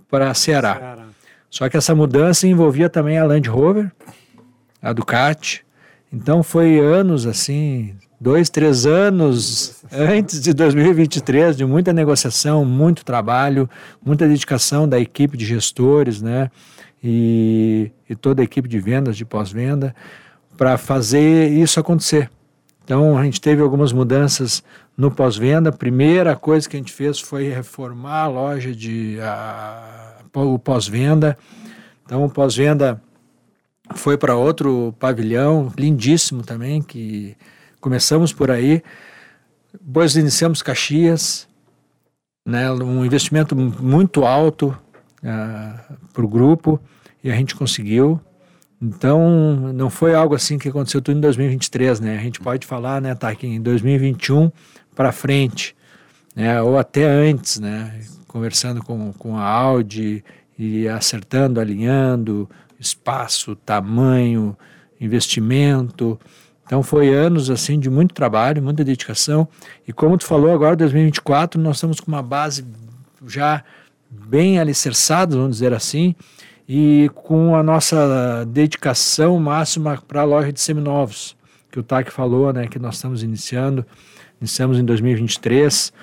para 0.09 0.33
Ceará. 0.33 0.75
Ceará. 0.75 1.05
Só 1.49 1.69
que 1.69 1.77
essa 1.77 1.95
mudança 1.95 2.45
envolvia 2.45 2.89
também 2.89 3.17
a 3.17 3.23
Land 3.23 3.47
Rover 3.47 3.89
a 4.83 4.91
Ducati. 4.91 5.65
Então 6.11 6.43
foi 6.43 6.77
anos 6.77 7.25
assim, 7.25 7.95
dois, 8.23 8.49
três 8.49 8.85
anos 8.85 9.83
antes 9.91 10.39
de 10.39 10.53
2023, 10.53 11.57
de 11.57 11.65
muita 11.65 11.91
negociação, 11.91 12.63
muito 12.63 13.03
trabalho, 13.03 13.69
muita 14.03 14.25
dedicação 14.25 14.87
da 14.87 14.97
equipe 14.97 15.35
de 15.35 15.45
gestores, 15.45 16.21
né? 16.21 16.49
E, 17.03 17.91
e 18.09 18.15
toda 18.15 18.41
a 18.41 18.45
equipe 18.45 18.69
de 18.69 18.79
vendas, 18.79 19.17
de 19.17 19.25
pós-venda, 19.25 19.93
para 20.55 20.77
fazer 20.77 21.51
isso 21.51 21.81
acontecer. 21.81 22.31
Então 22.85 23.17
a 23.17 23.25
gente 23.25 23.41
teve 23.41 23.61
algumas 23.61 23.91
mudanças 23.91 24.63
no 24.97 25.11
pós-venda. 25.11 25.69
A 25.69 25.73
primeira 25.73 26.33
coisa 26.33 26.69
que 26.69 26.77
a 26.77 26.79
gente 26.79 26.93
fez 26.93 27.19
foi 27.19 27.49
reformar 27.49 28.21
a 28.21 28.27
loja 28.27 28.73
de 28.73 29.17
a, 29.19 30.15
o 30.33 30.57
pós-venda. 30.57 31.37
Então 32.05 32.23
o 32.23 32.29
pós-venda 32.29 33.01
foi 33.95 34.17
para 34.17 34.37
outro 34.37 34.95
pavilhão 34.97 35.73
lindíssimo 35.77 36.41
também 36.41 36.81
que 36.81 37.35
Começamos 37.83 38.31
por 38.31 38.49
aí, 38.49 38.81
depois 39.73 40.15
iniciamos 40.15 40.61
Caxias, 40.61 41.49
né, 42.45 42.71
um 42.71 43.03
investimento 43.03 43.57
muito 43.57 44.23
alto 44.23 44.67
uh, 44.67 45.27
ah, 45.27 45.83
para 46.13 46.23
o 46.23 46.27
grupo 46.29 46.79
e 47.21 47.29
a 47.29 47.35
gente 47.35 47.53
conseguiu. 47.53 48.21
Então, 48.81 49.73
não 49.73 49.89
foi 49.89 50.15
algo 50.15 50.33
assim 50.33 50.57
que 50.57 50.69
aconteceu 50.69 51.01
tudo 51.01 51.17
em 51.17 51.19
2023, 51.19 51.99
né? 51.99 52.17
A 52.17 52.21
gente 52.21 52.39
pode 52.39 52.65
falar, 52.65 53.01
né, 53.01 53.13
tá 53.15 53.27
aqui 53.27 53.47
em 53.47 53.61
2021 53.61 54.49
para 54.95 55.11
frente, 55.11 55.75
né, 56.33 56.61
ou 56.61 56.77
até 56.77 57.03
antes, 57.03 57.59
né, 57.59 57.99
conversando 58.29 58.81
com, 58.81 59.11
com 59.11 59.35
a 59.35 59.43
Audi 59.43 60.23
e 60.57 60.87
acertando, 60.87 61.59
alinhando 61.59 62.49
espaço, 62.79 63.57
tamanho, 63.57 64.55
investimento, 65.01 66.17
então 66.73 66.81
foi 66.81 67.13
anos 67.13 67.51
assim 67.51 67.79
de 67.79 67.87
muito 67.87 68.15
trabalho, 68.15 68.59
muita 68.59 68.83
dedicação. 68.83 69.47
E 69.87 69.93
como 69.93 70.17
tu 70.17 70.25
falou 70.25 70.51
agora, 70.51 70.75
2024 70.75 71.61
nós 71.61 71.75
estamos 71.75 71.99
com 71.99 72.09
uma 72.09 72.23
base 72.23 72.65
já 73.27 73.63
bem 74.09 74.57
alicerçada, 74.57 75.35
vamos 75.35 75.57
dizer 75.57 75.71
assim, 75.71 76.15
e 76.67 77.11
com 77.13 77.55
a 77.55 77.61
nossa 77.61 78.43
dedicação 78.47 79.39
máxima 79.39 80.01
para 80.07 80.21
a 80.21 80.23
loja 80.23 80.51
de 80.51 80.59
seminovos, 80.59 81.37
que 81.71 81.79
o 81.79 81.83
TAC 81.83 82.11
falou, 82.11 82.51
né, 82.51 82.65
que 82.65 82.79
nós 82.79 82.95
estamos 82.95 83.21
iniciando, 83.21 83.85
iniciamos 84.41 84.79
em 84.79 84.83
2023, 84.83 85.93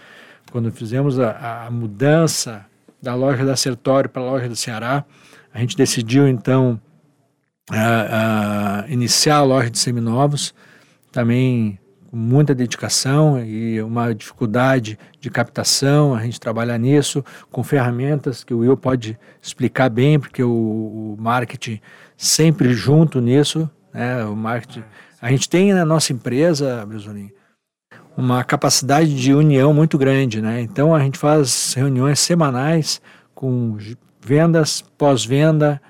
quando 0.52 0.70
fizemos 0.70 1.18
a, 1.18 1.66
a 1.66 1.70
mudança 1.72 2.64
da 3.02 3.16
loja 3.16 3.44
da 3.44 3.56
Sertório 3.56 4.08
para 4.08 4.22
a 4.22 4.24
loja 4.24 4.48
do 4.48 4.54
Ceará, 4.54 5.04
a 5.52 5.58
gente 5.58 5.76
decidiu 5.76 6.28
então 6.28 6.80
a, 7.70 8.84
a 8.84 8.90
iniciar 8.90 9.36
a 9.36 9.42
loja 9.42 9.70
de 9.70 9.78
seminovos, 9.78 10.54
também 11.12 11.78
com 12.10 12.16
muita 12.16 12.54
dedicação 12.54 13.42
e 13.44 13.80
uma 13.80 14.12
dificuldade 14.12 14.98
de 15.20 15.30
captação, 15.30 16.12
a 16.12 16.22
gente 16.22 16.40
trabalha 16.40 16.76
nisso 16.76 17.24
com 17.50 17.62
ferramentas 17.62 18.42
que 18.42 18.52
o 18.52 18.58
Will 18.58 18.76
pode 18.76 19.16
explicar 19.40 19.88
bem, 19.88 20.18
porque 20.18 20.42
o, 20.42 20.50
o 20.50 21.16
marketing 21.18 21.80
sempre 22.16 22.74
junto 22.74 23.20
nisso, 23.20 23.70
né? 23.94 24.24
O 24.24 24.34
marketing, 24.34 24.82
a 25.22 25.30
gente 25.30 25.48
tem 25.48 25.72
na 25.72 25.84
nossa 25.84 26.12
empresa, 26.12 26.84
Brizolim, 26.84 27.30
uma 28.16 28.42
capacidade 28.42 29.14
de 29.14 29.32
união 29.32 29.72
muito 29.72 29.96
grande, 29.96 30.42
né? 30.42 30.60
Então 30.60 30.92
a 30.92 31.00
gente 31.00 31.16
faz 31.16 31.74
reuniões 31.74 32.18
semanais 32.18 33.00
com 33.34 33.76
vendas, 34.20 34.82
pós-venda, 34.98 35.80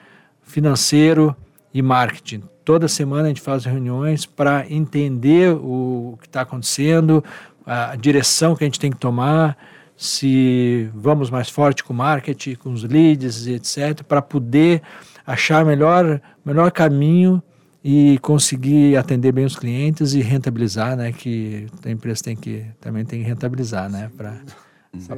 financeiro, 0.42 1.34
e 1.72 1.82
marketing. 1.82 2.42
Toda 2.64 2.88
semana 2.88 3.24
a 3.24 3.28
gente 3.28 3.40
faz 3.40 3.64
reuniões 3.64 4.26
para 4.26 4.70
entender 4.70 5.54
o 5.54 6.18
que 6.20 6.26
está 6.26 6.42
acontecendo, 6.42 7.24
a 7.64 7.96
direção 7.96 8.56
que 8.56 8.64
a 8.64 8.66
gente 8.66 8.80
tem 8.80 8.90
que 8.90 8.98
tomar, 8.98 9.56
se 9.96 10.90
vamos 10.94 11.30
mais 11.30 11.48
forte 11.48 11.84
com 11.84 11.92
o 11.92 11.96
marketing, 11.96 12.54
com 12.54 12.72
os 12.72 12.82
leads, 12.84 13.46
etc., 13.46 14.02
para 14.02 14.22
poder 14.22 14.82
achar 15.26 15.64
melhor 15.64 16.20
melhor 16.44 16.70
caminho 16.72 17.42
e 17.84 18.18
conseguir 18.20 18.96
atender 18.96 19.32
bem 19.32 19.44
os 19.44 19.56
clientes 19.56 20.14
e 20.14 20.20
rentabilizar, 20.20 20.96
né? 20.96 21.12
Que 21.12 21.66
a 21.84 21.90
empresa 21.90 22.24
tem 22.24 22.36
que 22.36 22.64
também 22.80 23.04
tem 23.04 23.20
que 23.22 23.28
rentabilizar, 23.28 23.90
né? 23.90 24.10
Para 24.16 24.40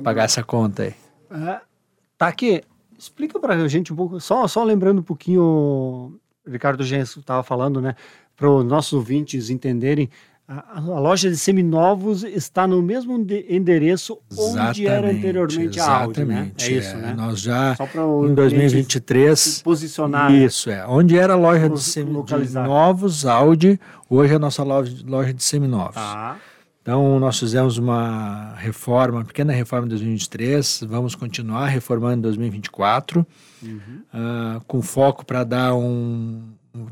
pagar 0.02 0.25
essa 0.25 0.42
conta 0.42 0.85
aí. 0.85 0.94
É, 1.30 1.61
tá 2.18 2.28
aqui. 2.28 2.62
Explica 2.99 3.40
para 3.40 3.54
a 3.54 3.68
gente 3.68 3.92
um 3.92 3.97
pouco, 3.97 4.21
só, 4.21 4.47
só 4.47 4.62
lembrando 4.62 5.00
um 5.00 5.04
pouquinho 5.04 6.21
Ricardo 6.46 6.82
Gens 6.84 7.16
estava 7.16 7.42
falando, 7.42 7.80
né, 7.80 7.94
para 8.37 8.50
os 8.50 8.64
nossos 8.64 8.92
ouvintes 8.92 9.50
entenderem, 9.50 10.11
a, 10.46 10.78
a, 10.78 10.80
loja 10.80 11.30
de 11.30 11.37
seminovos 11.37 12.25
está 12.25 12.66
no 12.66 12.82
mesmo 12.82 13.14
endereço 13.49 14.18
onde 14.37 14.87
era 14.87 15.11
anteriormente 15.11 15.78
a 15.78 16.00
Audi, 16.00 16.25
né? 16.25 16.50
É 16.61 16.70
isso, 16.70 16.90
é, 16.90 16.96
né? 16.96 17.14
Nós 17.16 17.40
já 17.40 17.76
em 18.28 18.34
2023 18.34 19.62
posicionar 19.62 20.32
isso 20.32 20.68
é 20.68 20.84
onde 20.87 21.16
era 21.16 21.34
a 21.34 21.37
loja 21.37 21.70
de 21.70 21.80
seminovos 21.80 23.25
Audi, 23.25 23.78
hoje 24.11 24.32
é 24.32 24.37
a 24.37 24.38
nossa 24.38 24.64
loja, 24.64 24.94
loja 25.06 25.32
de 25.32 25.42
seminovos. 25.42 25.94
Tá. 25.94 26.37
Então, 26.83 27.21
nós 27.21 27.39
fizemos 27.39 27.79
uma 27.79 28.55
reforma, 28.57 29.19
uma 29.19 29.25
pequena 29.25 29.53
reforma 29.53 29.87
em 29.87 29.89
2023, 29.91 30.83
vamos 30.89 31.15
continuar 31.15 31.69
reformando 31.69 32.19
em 32.19 32.21
2024, 32.23 33.25
uhum. 33.62 33.79
uh, 34.12 34.61
com 34.67 34.83
foco 34.83 35.25
para 35.25 35.45
dar 35.45 35.77
um, 35.77 36.43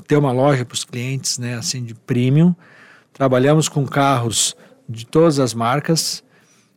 ter 0.07 0.17
uma 0.17 0.31
loja 0.31 0.65
para 0.65 0.75
os 0.75 0.85
clientes, 0.85 1.39
né, 1.39 1.55
assim, 1.55 1.83
de 1.83 1.93
premium. 1.93 2.55
Trabalhamos 3.13 3.69
com 3.69 3.85
carros 3.85 4.55
de 4.89 5.05
todas 5.05 5.41
as 5.41 5.53
marcas, 5.53 6.23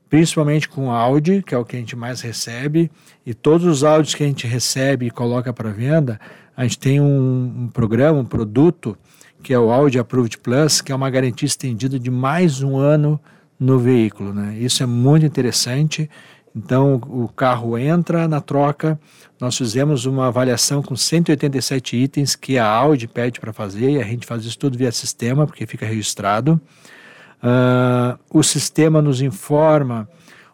principalmente 0.09 0.67
com 0.67 0.89
Audi, 0.89 1.43
que 1.43 1.53
é 1.53 1.57
o 1.57 1.63
que 1.63 1.75
a 1.75 1.79
gente 1.79 1.95
mais 1.95 2.19
recebe, 2.21 2.89
e 3.23 3.35
todos 3.35 3.67
os 3.67 3.83
Audis 3.83 4.15
que 4.15 4.23
a 4.23 4.27
gente 4.27 4.47
recebe 4.47 5.05
e 5.05 5.11
coloca 5.11 5.53
para 5.53 5.69
venda, 5.69 6.19
a 6.57 6.63
gente 6.63 6.79
tem 6.79 6.99
um, 6.99 7.63
um 7.63 7.67
programa, 7.67 8.17
um 8.17 8.25
produto 8.25 8.97
que 9.43 9.53
é 9.53 9.59
o 9.59 9.71
Audi 9.71 9.99
Approved 9.99 10.37
Plus, 10.37 10.79
que 10.79 10.91
é 10.91 10.95
uma 10.95 11.09
garantia 11.09 11.45
estendida 11.45 11.99
de 11.99 12.09
mais 12.09 12.63
um 12.63 12.77
ano 12.77 13.19
no 13.59 13.77
veículo. 13.77 14.33
Né? 14.33 14.57
Isso 14.57 14.81
é 14.81 14.85
muito 14.85 15.25
interessante. 15.25 16.09
Então, 16.55 16.95
o 17.09 17.27
carro 17.27 17.77
entra 17.77 18.27
na 18.27 18.39
troca. 18.39 18.97
Nós 19.39 19.57
fizemos 19.57 20.05
uma 20.05 20.27
avaliação 20.27 20.81
com 20.81 20.95
187 20.95 21.97
itens 21.97 22.35
que 22.35 22.57
a 22.57 22.65
Audi 22.65 23.07
pede 23.07 23.39
para 23.39 23.51
fazer, 23.51 23.91
e 23.91 24.01
a 24.01 24.05
gente 24.05 24.25
faz 24.25 24.45
isso 24.45 24.57
tudo 24.57 24.77
via 24.77 24.91
sistema, 24.91 25.45
porque 25.45 25.65
fica 25.67 25.85
registrado. 25.85 26.59
Uh, 27.43 28.17
o 28.31 28.41
sistema 28.41 29.01
nos 29.01 29.21
informa 29.21 30.07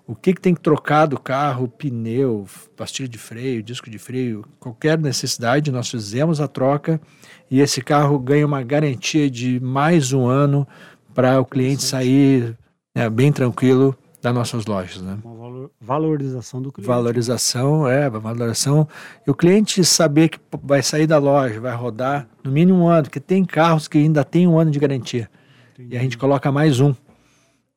o 0.10 0.16
que, 0.16 0.34
que 0.34 0.42
tem 0.42 0.56
que 0.56 0.62
trocar 0.62 1.06
do 1.06 1.20
carro, 1.20 1.68
pneu, 1.68 2.48
pastilha 2.76 3.08
de 3.08 3.20
freio, 3.20 3.62
disco 3.62 3.92
de 3.92 4.00
freio, 4.00 4.44
qualquer 4.60 4.98
necessidade, 4.98 5.72
nós 5.72 5.88
fizemos 5.88 6.42
a 6.42 6.48
troca 6.48 7.00
e 7.48 7.62
esse 7.62 7.80
carro 7.80 8.18
ganha 8.18 8.44
uma 8.44 8.64
garantia 8.64 9.30
de 9.30 9.60
mais 9.60 10.12
um 10.12 10.26
ano 10.26 10.68
para 11.14 11.40
o 11.40 11.46
cliente 11.46 11.84
sair 11.84 12.58
né, 12.96 13.08
bem 13.08 13.32
tranquilo 13.32 13.96
das 14.20 14.34
nossas 14.34 14.66
lojas. 14.66 15.00
Né? 15.00 15.16
Uma 15.24 15.70
valorização 15.80 16.60
do 16.60 16.72
cliente. 16.72 16.88
Valorização, 16.88 17.88
é, 17.88 18.10
valorização. 18.10 18.88
E 19.28 19.30
o 19.30 19.36
cliente 19.36 19.86
saber 19.86 20.30
que 20.30 20.40
vai 20.64 20.82
sair 20.82 21.06
da 21.06 21.20
loja, 21.20 21.60
vai 21.60 21.76
rodar 21.76 22.28
no 22.44 22.52
mínimo 22.52 22.86
um 22.86 22.88
ano, 22.88 23.04
porque 23.04 23.20
tem 23.20 23.46
carros 23.46 23.88
que 23.88 24.00
ainda 24.00 24.24
tem 24.24 24.48
um 24.48 24.58
ano 24.58 24.72
de 24.72 24.80
garantia. 24.80 25.30
Entendi. 25.76 25.94
E 25.94 25.98
a 26.00 26.02
gente 26.02 26.18
coloca 26.18 26.52
mais 26.52 26.80
um. 26.80 26.96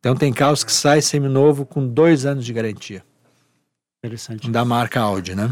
Então 0.03 0.17
tem 0.17 0.33
carros 0.33 0.65
que 0.65 0.73
saem 0.73 1.01
seminovo 1.01 1.65
com 1.65 1.87
dois 1.87 2.27
anos 2.27 2.45
de 2.45 2.53
garantia. 2.53 3.05
Interessante. 4.05 4.51
Da 4.51 4.65
marca 4.65 5.01
Audi, 5.01 5.33
né? 5.33 5.49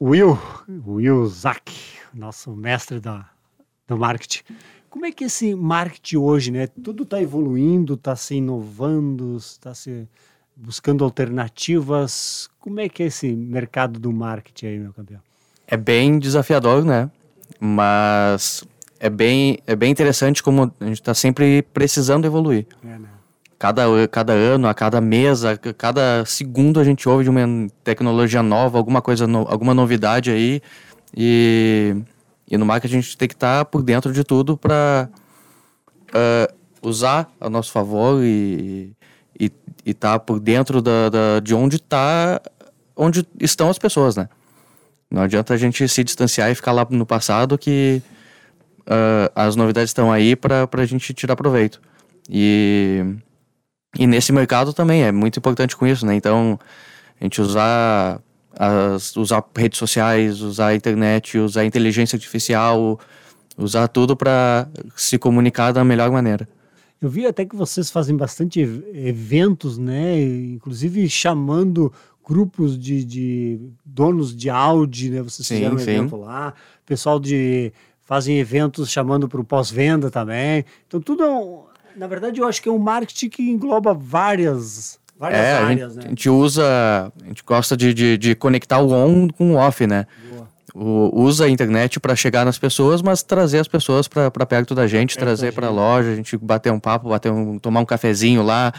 Will, 0.00 0.38
Will 0.86 1.26
Zack, 1.26 1.70
nosso 2.14 2.56
mestre 2.56 2.98
da, 2.98 3.28
do 3.86 3.98
marketing. 3.98 4.40
Como 4.88 5.04
é 5.04 5.12
que 5.12 5.24
esse 5.24 5.54
marketing 5.54 6.16
hoje, 6.16 6.50
né? 6.50 6.66
Tudo 6.66 7.02
está 7.02 7.20
evoluindo, 7.20 7.92
está 7.92 8.16
se 8.16 8.36
inovando, 8.36 9.36
está 9.36 9.74
se 9.74 10.08
buscando 10.56 11.04
alternativas. 11.04 12.48
Como 12.60 12.80
é 12.80 12.88
que 12.88 13.02
é 13.02 13.06
esse 13.06 13.36
mercado 13.36 14.00
do 14.00 14.10
marketing 14.10 14.66
aí, 14.66 14.78
meu 14.78 14.94
campeão? 14.94 15.20
É 15.66 15.76
bem 15.76 16.18
desafiador, 16.18 16.86
né? 16.86 17.10
Mas 17.60 18.64
é 18.98 19.10
bem, 19.10 19.58
é 19.66 19.76
bem 19.76 19.92
interessante 19.92 20.42
como 20.42 20.72
a 20.80 20.84
gente 20.86 21.02
está 21.02 21.12
sempre 21.12 21.60
precisando 21.60 22.24
evoluir. 22.24 22.66
É, 22.82 22.98
né? 22.98 23.08
Cada, 23.58 23.84
cada 24.08 24.32
ano, 24.32 24.68
a 24.68 24.74
cada 24.74 25.00
mês, 25.00 25.42
cada 25.76 26.24
segundo 26.24 26.80
a 26.80 26.84
gente 26.84 27.08
ouve 27.08 27.24
de 27.24 27.30
uma 27.30 27.40
tecnologia 27.82 28.42
nova, 28.42 28.78
alguma 28.78 29.00
coisa, 29.00 29.26
no, 29.26 29.46
alguma 29.48 29.74
novidade 29.74 30.30
aí. 30.30 30.60
E, 31.16 31.96
e 32.50 32.56
no 32.56 32.66
marketing 32.66 32.98
a 32.98 33.00
gente 33.00 33.16
tem 33.16 33.28
que 33.28 33.34
estar 33.34 33.58
tá 33.58 33.64
por 33.64 33.82
dentro 33.82 34.12
de 34.12 34.24
tudo 34.24 34.56
para 34.56 35.08
uh, 35.08 36.12
eh, 36.14 36.54
usar 36.82 37.30
a 37.40 37.48
nosso 37.48 37.70
favor 37.70 38.22
e 38.24 38.92
estar 39.84 40.12
tá 40.12 40.18
por 40.18 40.40
dentro 40.40 40.80
da, 40.80 41.08
da, 41.08 41.40
de 41.40 41.54
onde 41.54 41.78
tá, 41.78 42.40
onde 42.96 43.26
estão 43.40 43.68
as 43.68 43.78
pessoas, 43.78 44.16
né? 44.16 44.28
Não 45.10 45.22
adianta 45.22 45.54
a 45.54 45.56
gente 45.56 45.86
se 45.88 46.02
distanciar 46.02 46.50
e 46.50 46.54
ficar 46.54 46.72
lá 46.72 46.86
no 46.90 47.06
passado 47.06 47.56
que 47.58 48.02
uh, 48.80 49.30
as 49.34 49.54
novidades 49.54 49.90
estão 49.90 50.10
aí 50.10 50.34
para 50.34 50.68
a 50.72 50.86
gente 50.86 51.12
tirar 51.14 51.36
proveito. 51.36 51.80
E, 52.28 53.04
e 53.98 54.06
nesse 54.06 54.32
mercado 54.32 54.72
também 54.72 55.02
é 55.02 55.12
muito 55.12 55.38
importante 55.38 55.76
com 55.76 55.86
isso, 55.86 56.04
né? 56.04 56.14
Então, 56.14 56.58
a 57.20 57.24
gente 57.24 57.40
usar, 57.40 58.20
as, 58.56 59.16
usar 59.16 59.44
redes 59.56 59.78
sociais, 59.78 60.40
usar 60.40 60.68
a 60.68 60.74
internet, 60.74 61.38
usar 61.38 61.62
a 61.62 61.64
inteligência 61.64 62.16
artificial, 62.16 62.98
usar 63.56 63.88
tudo 63.88 64.16
para 64.16 64.68
se 64.96 65.18
comunicar 65.18 65.72
da 65.72 65.84
melhor 65.84 66.10
maneira. 66.10 66.48
Eu 67.00 67.08
vi 67.08 67.26
até 67.26 67.44
que 67.44 67.54
vocês 67.54 67.90
fazem 67.90 68.16
bastante 68.16 68.60
eventos, 68.60 69.78
né? 69.78 70.22
Inclusive 70.22 71.08
chamando 71.08 71.92
grupos 72.26 72.78
de, 72.78 73.04
de 73.04 73.60
donos 73.84 74.34
de 74.34 74.48
Audi, 74.48 75.10
né? 75.10 75.22
Vocês 75.22 75.46
sim, 75.46 75.56
fizeram 75.56 75.76
um 75.76 75.78
sim. 75.78 75.90
evento 75.90 76.16
lá. 76.16 76.54
Pessoal 76.86 77.20
de 77.20 77.72
fazem 78.00 78.38
eventos 78.38 78.90
chamando 78.90 79.28
para 79.28 79.40
o 79.40 79.44
pós-venda 79.44 80.10
também. 80.10 80.64
Então 80.86 81.00
tudo 81.00 81.22
é 81.22 81.30
um, 81.30 81.64
na 81.96 82.06
verdade 82.06 82.40
eu 82.40 82.46
acho 82.46 82.62
que 82.62 82.68
é 82.68 82.72
um 82.72 82.78
marketing 82.78 83.28
que 83.28 83.42
engloba 83.42 83.94
várias 83.94 84.98
várias 85.18 85.40
é, 85.40 85.52
áreas, 85.52 85.92
a 85.92 85.94
gente, 85.94 85.96
né? 85.96 86.02
A 86.04 86.08
gente 86.08 86.30
usa, 86.30 87.12
a 87.22 87.26
gente 87.26 87.42
gosta 87.44 87.76
de, 87.76 87.94
de, 87.94 88.18
de 88.18 88.34
conectar 88.34 88.78
o 88.78 88.92
on 88.92 89.28
com 89.28 89.52
o 89.52 89.56
off, 89.56 89.86
né? 89.86 90.06
O, 90.74 91.22
usa 91.22 91.44
a 91.44 91.48
internet 91.48 92.00
para 92.00 92.16
chegar 92.16 92.44
nas 92.44 92.58
pessoas, 92.58 93.00
mas 93.00 93.22
trazer 93.22 93.60
as 93.60 93.68
pessoas 93.68 94.08
para 94.08 94.30
perto 94.44 94.74
da 94.74 94.88
gente, 94.88 95.16
trazer 95.16 95.52
para 95.52 95.68
a 95.68 95.70
loja, 95.70 96.10
a 96.10 96.16
gente 96.16 96.36
bater 96.36 96.72
um 96.72 96.80
papo, 96.80 97.08
bater 97.08 97.30
um, 97.30 97.58
tomar 97.60 97.80
um 97.80 97.84
cafezinho 97.84 98.42
lá. 98.42 98.72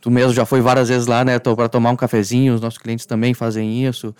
Tu 0.00 0.10
mesmo 0.10 0.32
já 0.32 0.46
foi 0.46 0.60
várias 0.60 0.88
vezes 0.88 1.08
lá, 1.08 1.24
né? 1.24 1.38
Para 1.40 1.68
tomar 1.68 1.90
um 1.90 1.96
cafezinho, 1.96 2.54
os 2.54 2.60
nossos 2.60 2.78
clientes 2.78 3.04
também 3.04 3.34
fazem 3.34 3.84
isso 3.84 4.14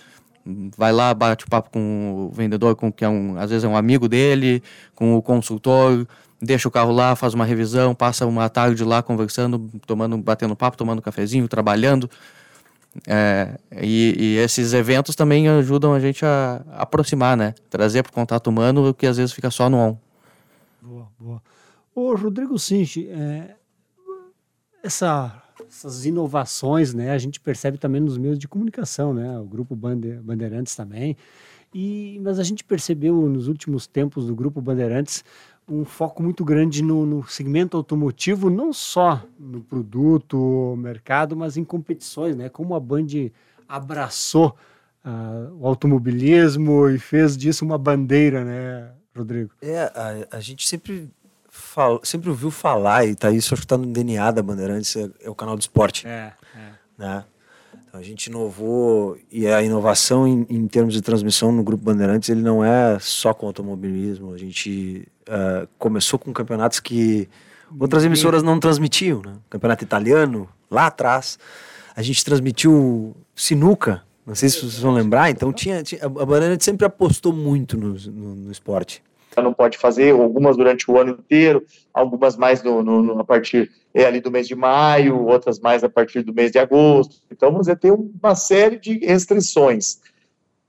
vai 0.77 0.91
lá, 0.91 1.13
bate 1.13 1.45
o 1.45 1.49
papo 1.49 1.71
com 1.71 2.29
o 2.29 2.29
vendedor, 2.29 2.75
com 2.75 2.91
que 2.91 3.03
é 3.03 3.09
um, 3.09 3.37
às 3.37 3.49
vezes 3.49 3.63
é 3.63 3.67
um 3.67 3.75
amigo 3.75 4.07
dele, 4.07 4.61
com 4.93 5.15
o 5.15 5.21
consultor, 5.21 6.07
deixa 6.41 6.67
o 6.67 6.71
carro 6.71 6.91
lá, 6.91 7.15
faz 7.15 7.33
uma 7.33 7.45
revisão, 7.45 7.95
passa 7.95 8.25
uma 8.25 8.49
tarde 8.49 8.83
lá 8.83 9.01
conversando, 9.01 9.69
tomando, 9.85 10.17
batendo 10.17 10.55
papo, 10.55 10.77
tomando 10.77 11.01
cafezinho, 11.01 11.47
trabalhando. 11.47 12.09
É, 13.05 13.57
e, 13.81 14.15
e, 14.17 14.37
esses 14.37 14.73
eventos 14.73 15.15
também 15.15 15.49
ajudam 15.49 15.93
a 15.93 15.99
gente 15.99 16.25
a, 16.25 16.61
a 16.71 16.83
aproximar, 16.83 17.35
né? 17.35 17.53
Trazer 17.69 18.03
para 18.03 18.09
o 18.09 18.13
contato 18.13 18.47
humano 18.47 18.89
o 18.89 18.93
que 18.93 19.05
às 19.05 19.17
vezes 19.17 19.33
fica 19.33 19.51
só 19.51 19.69
no 19.69 19.77
on. 19.77 19.97
Boa, 20.81 21.07
boa. 21.19 21.41
Ô, 21.93 22.15
Rodrigo 22.15 22.57
Sinchi, 22.57 23.09
é, 23.09 23.55
essa 24.81 25.41
essas 25.67 26.05
inovações, 26.05 26.93
né, 26.93 27.11
a 27.11 27.17
gente 27.17 27.39
percebe 27.39 27.77
também 27.77 27.99
nos 27.99 28.17
meios 28.17 28.37
de 28.37 28.47
comunicação, 28.47 29.13
né, 29.13 29.37
o 29.39 29.45
grupo 29.45 29.75
Bandeirantes 29.75 30.75
também. 30.75 31.17
E 31.73 32.19
mas 32.23 32.39
a 32.39 32.43
gente 32.43 32.63
percebeu 32.63 33.27
nos 33.27 33.47
últimos 33.47 33.85
tempos 33.85 34.27
do 34.27 34.35
grupo 34.35 34.61
Bandeirantes 34.61 35.25
um 35.67 35.83
foco 35.83 36.21
muito 36.21 36.45
grande 36.45 36.83
no, 36.83 37.05
no 37.05 37.27
segmento 37.27 37.75
automotivo, 37.75 38.49
não 38.49 38.71
só 38.71 39.23
no 39.39 39.61
produto, 39.61 40.75
mercado, 40.77 41.35
mas 41.35 41.57
em 41.57 41.63
competições, 41.63 42.35
né? 42.35 42.49
Como 42.49 42.75
a 42.75 42.79
Band 42.79 43.07
abraçou 43.67 44.55
uh, 45.03 45.55
o 45.59 45.67
automobilismo 45.67 46.89
e 46.89 46.99
fez 46.99 47.35
disso 47.35 47.65
uma 47.65 47.77
bandeira, 47.77 48.43
né, 48.43 48.91
Rodrigo? 49.15 49.51
É, 49.61 49.91
a, 49.95 50.37
a 50.37 50.39
gente 50.39 50.67
sempre 50.67 51.09
sempre 52.03 52.29
ouviu 52.29 52.51
falar, 52.51 53.05
e 53.05 53.15
tá 53.15 53.31
isso 53.31 53.53
acho 53.53 53.61
que 53.61 53.67
tá 53.67 53.77
no 53.77 53.87
DNA 53.87 54.29
da 54.31 54.43
Bandeirantes, 54.43 54.93
é, 54.95 55.09
é 55.21 55.29
o 55.29 55.35
canal 55.35 55.55
do 55.55 55.61
esporte. 55.61 56.05
É, 56.05 56.33
é. 56.53 56.71
Né? 56.97 57.25
A 57.97 58.01
gente 58.01 58.25
inovou, 58.25 59.17
e 59.31 59.47
a 59.47 59.63
inovação 59.63 60.27
em, 60.27 60.45
em, 60.49 60.67
termos 60.67 60.93
de 60.93 61.01
transmissão 61.01 61.49
no 61.49 61.63
Grupo 61.63 61.81
Bandeirantes, 61.81 62.27
ele 62.27 62.41
não 62.41 62.63
é 62.63 62.97
só 62.99 63.33
com 63.33 63.47
automobilismo. 63.47 64.33
A 64.33 64.37
gente 64.37 65.07
uh, 65.29 65.65
começou 65.79 66.19
com 66.19 66.33
campeonatos 66.33 66.81
que 66.81 67.29
outras 67.79 68.03
emissoras 68.03 68.43
não 68.43 68.59
transmitiam, 68.59 69.21
né? 69.21 69.35
Campeonato 69.49 69.85
italiano, 69.85 70.49
lá 70.69 70.87
atrás. 70.87 71.39
A 71.95 72.01
gente 72.01 72.25
transmitiu 72.25 73.15
sinuca, 73.33 74.03
não 74.25 74.35
sei 74.35 74.49
se 74.49 74.59
vocês 74.59 74.79
vão 74.79 74.91
lembrar, 74.91 75.29
então 75.29 75.53
tinha, 75.53 75.81
tinha 75.81 76.03
a 76.03 76.09
Bandeirantes 76.09 76.65
sempre 76.65 76.85
apostou 76.85 77.31
muito 77.31 77.77
no, 77.77 77.93
no, 77.93 78.35
no 78.35 78.51
esporte 78.51 79.01
não 79.41 79.53
pode 79.53 79.77
fazer, 79.77 80.11
algumas 80.11 80.57
durante 80.57 80.89
o 80.89 80.97
ano 80.99 81.11
inteiro, 81.11 81.63
algumas 81.93 82.35
mais 82.35 82.61
no, 82.63 82.83
no, 82.83 83.19
a 83.19 83.23
partir 83.23 83.71
é, 83.93 84.05
ali 84.05 84.19
do 84.19 84.31
mês 84.31 84.47
de 84.47 84.55
maio, 84.55 85.25
outras 85.25 85.59
mais 85.59 85.83
a 85.83 85.89
partir 85.89 86.21
do 86.21 86.33
mês 86.33 86.51
de 86.51 86.59
agosto. 86.59 87.15
Então, 87.31 87.51
vamos 87.51 87.67
ter 87.79 87.91
uma 87.91 88.35
série 88.35 88.77
de 88.77 88.99
restrições. 89.05 89.99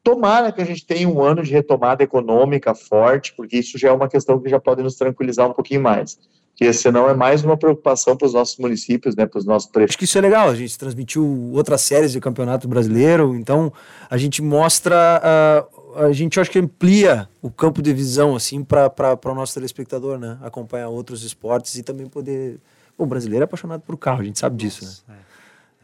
Tomara 0.02 0.52
que 0.52 0.62
a 0.62 0.64
gente 0.64 0.87
tenha 0.87 1.09
um 1.09 1.20
ano 1.20 1.42
de 1.42 1.50
retomada 1.50 2.05
econômica 2.05 2.74
forte, 2.74 3.35
porque 3.37 3.59
isso 3.59 3.76
já 3.76 3.88
é 3.88 3.92
uma 3.92 4.09
questão 4.09 4.40
que 4.40 4.48
já 4.48 4.61
pode 4.61 4.83
nos 4.83 4.94
tranquilizar 4.94 5.50
um 5.50 5.52
pouquinho 5.52 5.83
mais. 5.83 6.18
Porque 6.57 6.72
senão 6.72 7.07
é 7.11 7.12
mais 7.12 7.44
uma 7.44 7.55
preocupação 7.55 8.16
para 8.16 8.26
os 8.26 8.33
nossos 8.33 8.57
municípios, 8.57 9.14
né, 9.14 9.26
para 9.26 9.38
os 9.38 9.44
nossos 9.44 9.68
prefeitos. 9.68 9.92
Acho 9.92 9.98
que 9.98 10.05
isso 10.05 10.16
é 10.16 10.22
legal, 10.22 10.48
a 10.48 10.55
gente 10.55 10.79
transmitiu 10.79 11.50
outras 11.52 11.83
séries 11.83 12.12
de 12.12 12.20
campeonato 12.20 12.66
brasileiro, 12.66 13.37
então 13.37 13.70
a 14.09 14.16
gente 14.16 14.40
mostra 14.40 15.20
uh, 15.22 15.75
a 15.96 16.12
gente 16.12 16.38
acho 16.38 16.50
que 16.50 16.59
amplia 16.59 17.28
o 17.40 17.50
campo 17.50 17.80
de 17.80 17.92
visão 17.92 18.37
assim 18.37 18.62
para 18.62 19.18
o 19.24 19.35
nosso 19.35 19.54
telespectador, 19.54 20.18
né? 20.18 20.38
Acompanhar 20.42 20.88
outros 20.88 21.22
esportes 21.22 21.74
e 21.76 21.82
também 21.82 22.06
poder. 22.06 22.59
Bom, 22.96 23.04
o 23.04 23.06
brasileiro 23.06 23.42
é 23.42 23.46
apaixonado 23.46 23.80
por 23.80 23.96
carro, 23.96 24.20
a 24.20 24.24
gente 24.24 24.38
sabe 24.38 24.56
disso, 24.56 24.85
né? 24.85 25.16
É. 25.20 25.26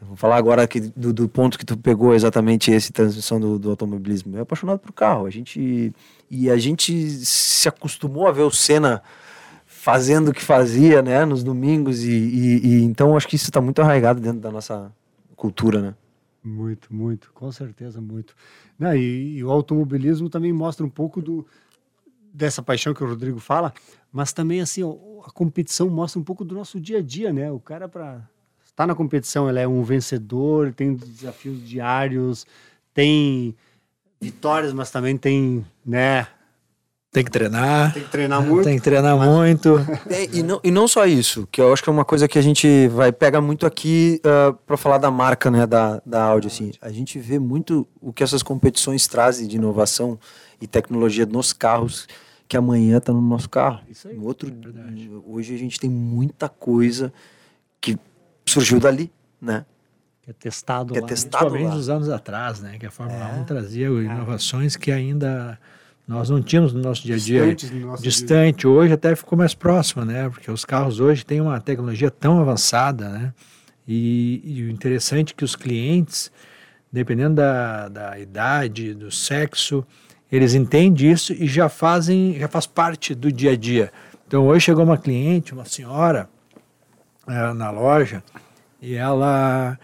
Vou 0.05 0.17
falar 0.17 0.35
agora 0.35 0.63
aqui 0.63 0.81
do, 0.81 1.13
do, 1.13 1.29
ponto 1.29 1.57
que 1.57 1.65
tu 1.65 1.77
pegou 1.77 2.13
exatamente 2.13 2.69
esse 2.71 2.91
transmissão 2.91 3.39
do, 3.39 3.57
do 3.57 3.69
automobilismo. 3.69 4.37
É 4.37 4.41
apaixonado 4.41 4.79
por 4.79 4.91
carro. 4.91 5.25
A 5.25 5.29
gente 5.29 5.93
e 6.29 6.49
a 6.49 6.57
gente 6.57 7.09
se 7.25 7.69
acostumou 7.69 8.27
a 8.27 8.31
ver 8.31 8.41
o 8.41 8.51
Senna 8.51 9.01
fazendo 9.65 10.29
o 10.29 10.33
que 10.33 10.41
fazia, 10.41 11.01
né, 11.01 11.25
nos 11.25 11.43
domingos 11.43 12.03
e, 12.03 12.11
e, 12.11 12.67
e 12.67 12.83
então 12.83 13.15
acho 13.15 13.27
que 13.27 13.35
isso 13.35 13.49
está 13.49 13.61
muito 13.61 13.81
arraigado 13.81 14.19
dentro 14.19 14.39
da 14.39 14.51
nossa 14.51 14.91
cultura, 15.35 15.81
né? 15.81 15.95
Muito, 16.43 16.93
muito, 16.93 17.31
com 17.33 17.51
certeza, 17.51 18.01
muito. 18.01 18.35
Né? 18.77 18.97
E, 18.97 19.37
e, 19.37 19.43
o 19.43 19.49
automobilismo 19.49 20.29
também 20.29 20.51
mostra 20.51 20.85
um 20.85 20.89
pouco 20.89 21.21
do, 21.21 21.47
dessa 22.33 22.61
paixão 22.61 22.93
que 22.93 23.03
o 23.03 23.07
Rodrigo 23.07 23.39
fala, 23.39 23.73
mas 24.11 24.33
também 24.33 24.59
assim 24.59 24.81
a 25.25 25.31
competição 25.31 25.89
mostra 25.89 26.19
um 26.19 26.23
pouco 26.23 26.43
do 26.43 26.53
nosso 26.53 26.79
dia 26.81 26.97
a 26.97 27.01
dia, 27.01 27.31
né? 27.31 27.49
O 27.49 27.59
cara 27.59 27.87
para 27.87 28.27
estar 28.65 28.85
na 28.85 28.93
competição, 28.93 29.49
ele 29.49 29.59
é 29.59 29.67
um 29.67 29.83
vencedor, 29.83 30.73
tem 30.73 30.95
desafios 30.95 31.65
diários, 31.65 32.45
tem 32.93 33.55
vitórias, 34.19 34.73
mas 34.73 34.91
também 34.91 35.17
tem, 35.17 35.65
né? 35.85 36.27
Tem 37.13 37.23
que 37.23 37.29
treinar. 37.29 37.93
Tem 37.93 38.01
que 38.01 38.09
treinar 38.09 38.41
muito. 38.41 38.63
Tem 38.63 38.75
que 38.75 38.81
treinar 38.81 39.15
mas... 39.15 39.29
muito. 39.29 39.77
É, 40.09 40.35
e, 40.35 40.41
não, 40.41 40.59
e 40.63 40.71
não 40.71 40.87
só 40.87 41.05
isso, 41.05 41.47
que 41.51 41.61
eu 41.61 41.71
acho 41.71 41.83
que 41.83 41.87
é 41.87 41.91
uma 41.91 42.03
coisa 42.03 42.27
que 42.27 42.39
a 42.39 42.41
gente 42.41 42.87
vai 42.87 43.11
pega 43.11 43.39
muito 43.39 43.67
aqui 43.67 44.19
uh, 44.25 44.49
ah, 44.49 44.57
para 44.65 44.75
falar 44.75 44.97
da 44.97 45.11
marca, 45.11 45.51
né, 45.51 45.67
da, 45.67 46.01
da 46.03 46.23
Audi, 46.23 46.47
assim. 46.47 46.71
A 46.81 46.91
gente 46.91 47.19
vê 47.19 47.37
muito 47.37 47.87
o 48.01 48.11
que 48.11 48.23
essas 48.23 48.41
competições 48.41 49.05
trazem 49.05 49.47
de 49.47 49.57
inovação 49.57 50.17
e 50.59 50.65
tecnologia 50.65 51.23
nos 51.27 51.53
carros, 51.53 52.07
que 52.47 52.57
amanhã 52.57 52.97
está 52.97 53.13
no 53.13 53.21
nosso 53.21 53.47
carro. 53.47 53.81
Isso 53.87 54.07
aí. 54.07 54.15
No 54.15 54.25
outro, 54.25 54.49
é 54.49 55.31
hoje 55.31 55.53
a 55.53 55.57
gente 55.57 55.79
tem 55.79 55.91
muita 55.91 56.49
coisa 56.49 57.13
que 57.79 57.95
surgiu 58.43 58.79
dali, 58.79 59.11
né? 59.39 59.67
Que 60.23 60.31
é 60.31 60.33
testado 60.33 60.93
que 60.93 60.97
é 60.97 61.01
lá. 61.01 61.05
É 61.05 61.09
testado 61.09 61.45
Principalmente 61.45 61.77
nos 61.77 61.89
anos 61.89 62.09
atrás, 62.09 62.59
né? 62.59 62.79
Que 62.79 62.87
a 62.87 62.91
Fórmula 62.91 63.29
é. 63.35 63.39
1 63.39 63.43
trazia 63.43 63.85
inovações 63.85 64.75
que 64.75 64.91
ainda 64.91 65.59
nós 66.07 66.29
não 66.29 66.41
tínhamos 66.41 66.73
no 66.73 66.81
nosso 66.81 67.03
dia 67.03 67.15
a 67.15 67.17
dia 67.17 67.55
distante. 67.99 68.61
Dia. 68.61 68.69
Hoje 68.69 68.93
até 68.93 69.15
ficou 69.15 69.37
mais 69.37 69.53
próximo, 69.53 70.03
né? 70.03 70.29
Porque 70.29 70.51
os 70.51 70.65
carros 70.65 70.99
hoje 70.99 71.25
têm 71.25 71.39
uma 71.39 71.59
tecnologia 71.61 72.11
tão 72.11 72.39
avançada, 72.39 73.09
né? 73.09 73.33
E, 73.87 74.41
e 74.43 74.63
o 74.63 74.69
interessante 74.69 75.33
é 75.33 75.35
que 75.35 75.43
os 75.43 75.55
clientes, 75.55 76.31
dependendo 76.91 77.35
da, 77.35 77.89
da 77.89 78.19
idade, 78.19 78.93
do 78.93 79.11
sexo, 79.11 79.85
eles 80.31 80.53
entendem 80.53 81.11
isso 81.11 81.33
e 81.33 81.47
já 81.47 81.69
fazem, 81.69 82.37
já 82.37 82.47
faz 82.47 82.65
parte 82.65 83.13
do 83.15 83.31
dia 83.31 83.51
a 83.51 83.55
dia. 83.55 83.91
Então 84.27 84.47
hoje 84.47 84.65
chegou 84.65 84.83
uma 84.83 84.97
cliente, 84.97 85.53
uma 85.53 85.65
senhora, 85.65 86.29
é, 87.27 87.53
na 87.53 87.71
loja, 87.71 88.23
e 88.81 88.95
ela 88.95 89.77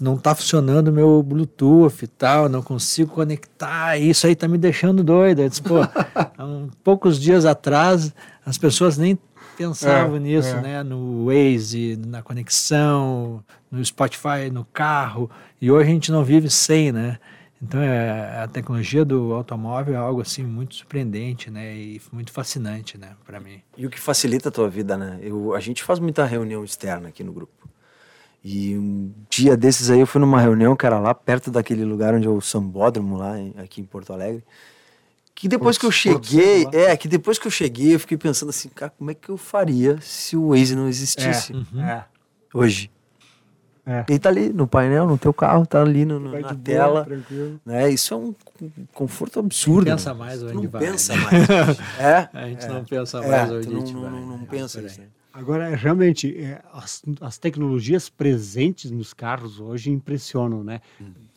não 0.00 0.14
está 0.16 0.34
funcionando 0.34 0.88
o 0.88 0.92
meu 0.92 1.22
Bluetooth 1.22 2.04
e 2.04 2.08
tal, 2.08 2.48
não 2.48 2.62
consigo 2.62 3.12
conectar, 3.12 3.96
isso 3.96 4.26
aí 4.26 4.32
está 4.32 4.48
me 4.48 4.58
deixando 4.58 5.04
doido. 5.04 5.42
Eu 5.42 5.48
disse, 5.48 5.62
pô, 5.62 5.76
há 6.36 6.44
um, 6.44 6.68
poucos 6.82 7.20
dias 7.20 7.44
atrás 7.44 8.12
as 8.44 8.58
pessoas 8.58 8.98
nem 8.98 9.16
pensavam 9.56 10.16
é, 10.16 10.20
nisso, 10.20 10.48
é. 10.48 10.60
né? 10.60 10.82
No 10.82 11.26
Waze, 11.26 11.98
na 12.06 12.22
conexão, 12.22 13.42
no 13.70 13.84
Spotify, 13.84 14.50
no 14.52 14.64
carro, 14.64 15.30
e 15.60 15.70
hoje 15.70 15.88
a 15.90 15.92
gente 15.92 16.10
não 16.10 16.24
vive 16.24 16.50
sem, 16.50 16.90
né? 16.90 17.18
Então 17.60 17.80
é, 17.80 18.40
a 18.42 18.46
tecnologia 18.46 19.04
do 19.04 19.32
automóvel 19.32 19.94
é 19.94 19.96
algo 19.96 20.20
assim 20.20 20.44
muito 20.44 20.76
surpreendente, 20.76 21.50
né? 21.50 21.76
E 21.76 22.00
muito 22.12 22.30
fascinante, 22.30 22.96
né, 22.96 23.10
para 23.24 23.40
mim. 23.40 23.60
E 23.76 23.84
o 23.84 23.90
que 23.90 23.98
facilita 23.98 24.48
a 24.48 24.52
tua 24.52 24.68
vida, 24.68 24.96
né? 24.96 25.18
Eu, 25.20 25.54
a 25.54 25.60
gente 25.60 25.82
faz 25.82 25.98
muita 25.98 26.24
reunião 26.24 26.64
externa 26.64 27.08
aqui 27.08 27.24
no 27.24 27.32
grupo. 27.32 27.57
E 28.42 28.76
um 28.78 29.12
dia 29.28 29.56
desses 29.56 29.90
aí 29.90 30.00
eu 30.00 30.06
fui 30.06 30.20
numa 30.20 30.40
reunião 30.40 30.76
que 30.76 30.86
era 30.86 30.98
lá 30.98 31.12
perto 31.14 31.50
daquele 31.50 31.84
lugar 31.84 32.14
onde 32.14 32.26
é 32.26 32.30
o 32.30 32.40
Sambódromo, 32.40 33.16
lá 33.16 33.38
em, 33.38 33.52
aqui 33.58 33.80
em 33.80 33.84
Porto 33.84 34.12
Alegre, 34.12 34.44
Que 35.34 35.48
depois 35.48 35.76
que 35.76 35.84
eu 35.86 35.90
cheguei, 35.90 36.66
é, 36.72 36.96
que 36.96 37.08
depois 37.08 37.38
que 37.38 37.46
eu 37.46 37.50
cheguei, 37.50 37.94
eu 37.94 38.00
fiquei 38.00 38.16
pensando 38.16 38.48
assim, 38.50 38.68
cara, 38.68 38.92
como 38.96 39.10
é 39.10 39.14
que 39.14 39.28
eu 39.28 39.36
faria 39.36 39.98
se 40.00 40.36
o 40.36 40.48
Waze 40.50 40.74
não 40.76 40.88
existisse 40.88 41.52
É. 41.78 42.04
hoje? 42.54 42.90
É. 43.84 44.04
Ele 44.08 44.18
tá 44.18 44.28
ali 44.28 44.50
no 44.52 44.66
painel, 44.66 45.06
no 45.06 45.16
teu 45.16 45.32
carro, 45.32 45.64
tá 45.66 45.80
ali 45.80 46.04
no, 46.04 46.20
no- 46.20 46.30
na 46.32 46.36
de 46.38 46.42
boa, 46.42 46.56
tela. 46.62 47.04
tranquilo. 47.06 47.58
Né? 47.64 47.90
Isso 47.90 48.12
é 48.12 48.16
um 48.18 48.34
conforto 48.92 49.40
absurdo. 49.40 49.86
pensa 49.90 50.12
né? 50.12 50.18
mais 50.18 50.42
onde 50.42 50.54
não 50.54 50.68
vai, 50.68 50.80
pensa 50.82 51.14
mais. 51.16 51.48
é, 51.98 52.28
A 52.34 52.48
gente 52.48 52.66
não 52.66 52.84
pensa 52.84 53.18
é, 53.24 53.28
mais 53.30 53.50
onde 53.50 53.66
a 53.66 53.70
não, 53.70 53.80
gente 53.80 53.94
não, 53.94 54.02
vai. 54.02 54.10
não, 54.10 54.26
não 54.26 54.42
É, 54.42 54.46
pensa 54.46 54.80
aí. 54.80 54.86
isso. 54.86 55.00
né? 55.00 55.06
Agora, 55.32 55.74
realmente, 55.76 56.36
é, 56.36 56.60
as, 56.72 57.02
as 57.20 57.38
tecnologias 57.38 58.08
presentes 58.08 58.90
nos 58.90 59.12
carros 59.12 59.60
hoje 59.60 59.90
impressionam, 59.90 60.64
né? 60.64 60.80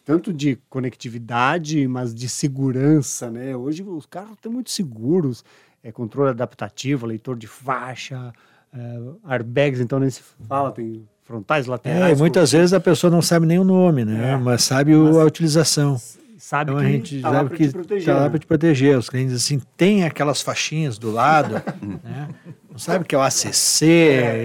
Tanto 0.04 0.34
de 0.34 0.58
conectividade, 0.70 1.88
mas 1.88 2.14
de 2.14 2.28
segurança, 2.28 3.30
né? 3.30 3.56
Hoje 3.56 3.84
os 3.84 4.06
carros 4.06 4.34
estão 4.34 4.52
muito 4.52 4.72
seguros, 4.72 5.44
é 5.84 5.92
controle 5.92 6.30
adaptativo, 6.32 7.06
leitor 7.06 7.38
de 7.38 7.48
faixa, 7.48 8.34
é, 8.74 9.00
airbags, 9.26 9.80
então 9.80 10.00
nem 10.00 10.10
se 10.10 10.22
fala, 10.48 10.72
tem 10.72 11.08
frontais, 11.24 11.68
laterais. 11.68 12.12
É, 12.12 12.14
e 12.14 12.16
muitas 12.18 12.52
vezes 12.52 12.74
a 12.74 12.80
pessoa 12.80 13.12
não 13.12 13.22
sabe 13.22 13.46
nem 13.46 13.60
o 13.60 13.64
nome, 13.64 14.04
né? 14.04 14.32
É. 14.32 14.38
Mas 14.38 14.64
sabe 14.64 14.96
o- 14.96 15.04
Mas- 15.06 15.18
a 15.18 15.26
utilização. 15.26 16.02
Sabe 16.42 16.72
Então 16.72 16.82
a 16.82 16.86
que 16.86 16.92
gente 16.92 17.22
tá 17.22 17.32
sabe 17.32 17.56
que 17.56 17.64
está 17.64 18.14
lá 18.16 18.24
né? 18.24 18.30
para 18.30 18.40
te 18.40 18.48
proteger. 18.48 18.98
Os 18.98 19.10
clientes 19.10 19.36
assim, 19.36 19.62
tem 19.78 20.04
aquelas 20.04 20.42
faixinhas 20.42 20.98
do 20.98 21.12
lado, 21.12 21.62
né? 22.04 22.30
Não 22.70 22.80
sabe 22.80 23.06
que 23.06 23.14
é 23.14 23.18
o 23.18 23.22
ACC, 23.22 23.86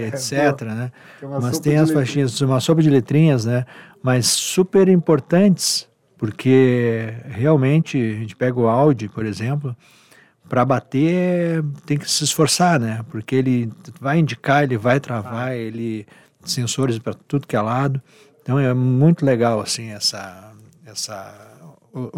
etc, 0.08 0.62
né? 0.62 0.92
Que 1.18 1.24
é 1.24 1.28
uma 1.28 1.40
Mas 1.40 1.58
tem 1.58 1.76
as 1.76 1.88
letrinhas. 1.88 1.90
faixinhas, 1.92 2.40
uma 2.42 2.60
sopa 2.60 2.82
de 2.82 2.90
letrinhas, 2.90 3.46
né? 3.46 3.64
Mas 4.02 4.26
super 4.26 4.88
importantes, 4.88 5.88
porque 6.18 7.14
realmente 7.30 7.96
a 7.96 8.20
gente 8.20 8.36
pega 8.36 8.60
o 8.60 8.68
Audi, 8.68 9.08
por 9.08 9.24
exemplo, 9.24 9.74
para 10.48 10.64
bater 10.66 11.64
tem 11.86 11.96
que 11.96 12.10
se 12.10 12.24
esforçar, 12.24 12.78
né? 12.78 13.04
Porque 13.08 13.34
ele 13.34 13.72
vai 13.98 14.18
indicar, 14.18 14.64
ele 14.64 14.76
vai 14.76 15.00
travar, 15.00 15.56
ele 15.56 16.06
sensores 16.44 16.98
para 16.98 17.14
tudo 17.14 17.46
que 17.46 17.56
é 17.56 17.60
lado. 17.60 18.02
Então 18.42 18.58
é 18.58 18.74
muito 18.74 19.24
legal 19.24 19.60
assim 19.60 19.90
essa 19.90 20.52
essa 20.84 21.55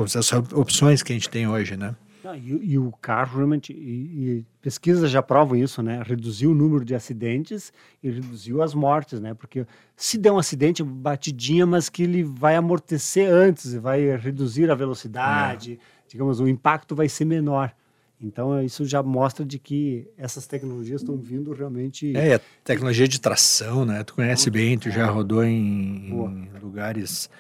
essas 0.05 0.33
opções 0.53 1.03
que 1.03 1.13
a 1.13 1.15
gente 1.15 1.29
tem 1.29 1.47
hoje, 1.49 1.77
né? 1.77 1.95
E, 2.37 2.73
e 2.73 2.79
o 2.79 2.93
carro 3.01 3.37
realmente, 3.37 3.73
e, 3.73 3.77
e 3.77 4.47
pesquisas 4.61 5.11
já 5.11 5.23
provam 5.23 5.57
isso, 5.57 5.83
né? 5.83 6.03
Reduziu 6.05 6.51
o 6.51 6.55
número 6.55 6.85
de 6.85 6.95
acidentes 6.95 7.73
e 8.03 8.11
reduziu 8.11 8.61
as 8.61 8.75
mortes, 8.75 9.21
né? 9.21 9.35
Porque 9.35 9.67
se 9.97 10.19
der 10.19 10.33
um 10.33 10.39
acidente, 10.39 10.83
batidinha, 10.83 11.65
mas 11.65 11.89
que 11.89 12.03
ele 12.03 12.23
vai 12.23 12.57
amortecer 12.57 13.33
antes, 13.33 13.73
vai 13.75 14.17
reduzir 14.17 14.71
a 14.71 14.75
velocidade, 14.75 15.79
digamos, 16.09 16.41
o 16.41 16.49
impacto 16.49 16.95
vai 16.95 17.09
ser 17.09 17.25
menor. 17.25 17.73
Então, 18.21 18.61
isso 18.63 18.85
já 18.85 19.01
mostra 19.01 19.45
de 19.45 19.61
que 19.61 20.09
essas 20.19 20.45
tecnologias 20.45 21.03
estão 21.03 21.17
vindo 21.17 21.53
realmente... 21.53 22.17
É, 22.17 22.35
a 22.35 22.41
tecnologia 22.65 23.07
de 23.07 23.21
tração, 23.21 23.85
né? 23.85 24.03
Tu 24.03 24.15
conhece 24.15 24.51
bem, 24.51 24.77
tu 24.77 24.91
já 24.91 25.07
rodou 25.07 25.45
em, 25.45 26.11
em 26.11 26.51
lugares 26.61 27.31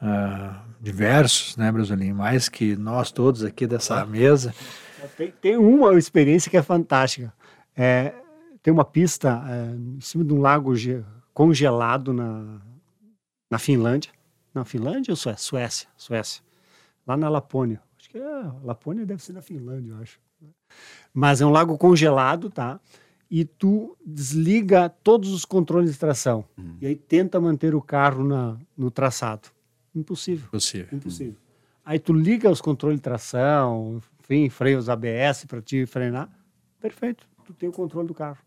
ah, 0.00 0.62
diversos, 0.80 1.56
né, 1.56 1.70
Brasolim? 1.72 2.12
Mais 2.12 2.48
que 2.48 2.76
nós 2.76 3.10
todos 3.10 3.44
aqui 3.44 3.66
dessa 3.66 4.04
mesa. 4.06 4.54
Tem, 5.16 5.30
tem 5.30 5.56
uma 5.56 5.94
experiência 5.98 6.50
que 6.50 6.56
é 6.56 6.62
fantástica. 6.62 7.32
É, 7.76 8.14
tem 8.62 8.72
uma 8.72 8.84
pista 8.84 9.42
é, 9.48 9.74
em 9.74 10.00
cima 10.00 10.24
de 10.24 10.32
um 10.32 10.40
lago 10.40 10.74
ge- 10.74 11.04
congelado 11.32 12.12
na, 12.12 12.60
na 13.50 13.58
Finlândia. 13.58 14.10
Na 14.54 14.64
Finlândia 14.64 15.12
ou 15.12 15.16
Suécia? 15.16 15.42
Suécia, 15.48 15.88
Suécia. 15.96 16.42
Lá 17.06 17.16
na 17.16 17.28
Lapônia. 17.28 17.80
Acho 17.98 18.10
que 18.10 18.18
é, 18.18 18.50
Lapônia 18.64 19.06
deve 19.06 19.22
ser 19.22 19.32
na 19.32 19.42
Finlândia, 19.42 19.92
eu 19.92 19.98
acho. 20.02 20.18
Mas 21.14 21.40
é 21.40 21.46
um 21.46 21.50
lago 21.50 21.76
congelado, 21.78 22.50
tá? 22.50 22.78
E 23.30 23.44
tu 23.44 23.96
desliga 24.04 24.88
todos 24.88 25.32
os 25.32 25.44
controles 25.44 25.92
de 25.92 25.98
tração. 25.98 26.44
E 26.80 26.86
aí 26.86 26.96
tenta 26.96 27.40
manter 27.40 27.74
o 27.74 27.80
carro 27.82 28.24
na, 28.24 28.56
no 28.76 28.90
traçado. 28.90 29.48
Impossível. 29.94 30.48
Possível. 30.50 30.88
Impossível. 30.92 31.36
Aí 31.84 31.98
tu 31.98 32.12
liga 32.12 32.50
os 32.50 32.60
controles 32.60 32.98
de 32.98 33.02
tração, 33.02 34.00
enfim, 34.20 34.50
freios 34.50 34.88
ABS 34.88 35.44
para 35.46 35.62
te 35.62 35.86
frenar, 35.86 36.28
perfeito, 36.80 37.26
tu 37.44 37.52
tem 37.54 37.68
o 37.68 37.72
controle 37.72 38.06
do 38.06 38.14
carro. 38.14 38.38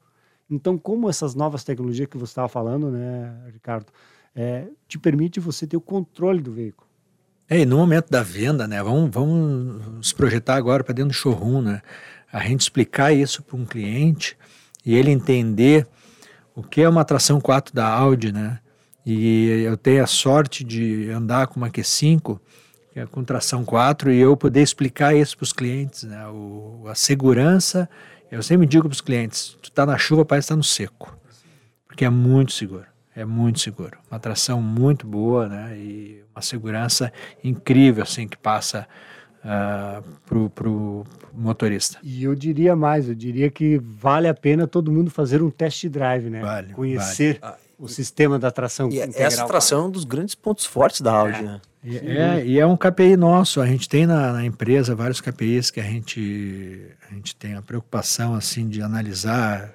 Então, 0.50 0.78
como 0.78 1.10
essas 1.10 1.34
novas 1.34 1.64
tecnologias 1.64 2.08
que 2.08 2.18
você 2.18 2.32
estava 2.32 2.48
falando, 2.48 2.92
né, 2.92 3.34
Ricardo, 3.52 3.88
é, 4.36 4.68
te 4.88 5.00
permite 5.00 5.40
você 5.40 5.66
ter 5.66 5.78
o 5.78 5.82
controle 5.82 6.42
do 6.42 6.52
veículo. 6.52 6.88
É, 7.50 7.60
e 7.60 7.66
no 7.66 7.76
momento 7.76 8.10
da 8.10 8.24
venda, 8.24 8.66
né? 8.66 8.82
Vamos, 8.82 9.10
vamos 9.12 10.08
se 10.08 10.16
projetar 10.16 10.56
agora 10.56 10.86
para 10.86 10.94
dentro 10.94 11.10
do 11.10 11.14
showroom, 11.14 11.62
né? 11.62 11.82
A 12.32 12.40
gente 12.40 12.62
explicar 12.62 13.12
isso 13.12 13.44
para 13.44 13.58
um 13.58 13.66
cliente 13.66 14.38
e 14.86 14.96
ele 14.96 15.12
entender 15.12 15.86
o 16.56 16.64
que 16.64 16.82
é 16.82 16.88
uma 16.88 17.04
tração 17.04 17.42
4 17.42 17.76
da 17.76 17.86
Audi, 17.86 18.32
né? 18.32 18.61
E 19.06 19.64
eu 19.66 19.76
tenho 19.76 20.04
a 20.04 20.08
sorte 20.08 20.64
de 20.64 21.10
andar 21.10 21.48
com 21.48 21.60
uma 21.60 21.70
Q5, 21.70 22.40
que 22.94 23.00
é 23.00 23.06
com 23.06 23.24
tração 23.24 23.66
4, 23.66 24.12
e 24.12 24.20
eu 24.20 24.36
poder 24.38 24.62
explicar 24.62 25.16
isso 25.16 25.38
para 25.38 25.44
os 25.44 25.54
clientes, 25.54 26.04
né? 26.04 26.28
O, 26.28 26.84
a 26.88 26.96
segurança, 26.96 27.90
eu 28.32 28.44
sempre 28.44 28.68
digo 28.68 28.88
para 28.88 28.94
os 28.94 29.02
clientes, 29.02 29.58
tu 29.62 29.72
tá 29.72 29.86
na 29.86 29.98
chuva, 29.98 30.24
parece 30.26 30.46
estar 30.46 30.56
no 30.56 30.64
seco, 30.64 31.18
porque 31.88 32.06
é 32.06 32.10
muito 32.10 32.52
seguro. 32.52 32.86
É 33.14 33.26
muito 33.26 33.60
seguro. 33.60 33.98
Uma 34.10 34.20
tração 34.20 34.62
muito 34.62 35.06
boa, 35.06 35.48
né? 35.50 35.78
E 35.78 36.24
uma 36.34 36.42
segurança 36.42 37.12
incrível, 37.44 38.04
assim, 38.04 38.26
que 38.26 38.38
passa 38.38 38.88
uh, 39.44 40.02
pro, 40.26 40.50
pro 40.50 41.04
motorista. 41.34 42.00
E 42.02 42.24
eu 42.24 42.34
diria 42.34 42.74
mais, 42.74 43.10
eu 43.10 43.16
diria 43.16 43.50
que 43.50 43.78
vale 43.78 44.30
a 44.30 44.34
pena 44.34 44.66
todo 44.66 44.92
mundo 44.92 45.12
fazer 45.12 45.42
um 45.42 45.50
test 45.50 45.88
drive, 45.90 46.30
né? 46.30 46.42
Vale, 46.42 46.74
Conhecer 46.74 47.40
o 47.82 47.88
sistema 47.88 48.38
da 48.40 48.52
tração 48.52 48.90
E 48.90 48.98
integral. 49.02 49.24
essa 49.28 49.46
tração 49.46 49.82
é 49.82 49.88
um 49.88 49.90
dos 49.90 50.04
grandes 50.06 50.36
pontos 50.36 50.66
fortes 50.66 51.02
da 51.02 51.12
Audi, 51.14 51.42
né? 51.42 51.60
E 51.84 51.98
é, 51.98 52.46
e 52.46 52.60
é 52.60 52.66
um 52.66 52.78
KPI 52.78 53.18
nosso. 53.18 53.60
A 53.60 53.66
gente 53.66 53.90
tem 53.90 54.06
na, 54.06 54.34
na 54.34 54.46
empresa 54.46 54.94
vários 54.94 55.20
KPIs 55.20 55.72
que 55.72 55.80
a 55.80 55.84
gente, 55.84 56.86
a 57.10 57.14
gente 57.14 57.36
tem 57.36 57.56
a 57.56 57.62
preocupação, 57.62 58.36
assim, 58.36 58.70
de 58.70 58.84
analisar 58.84 59.74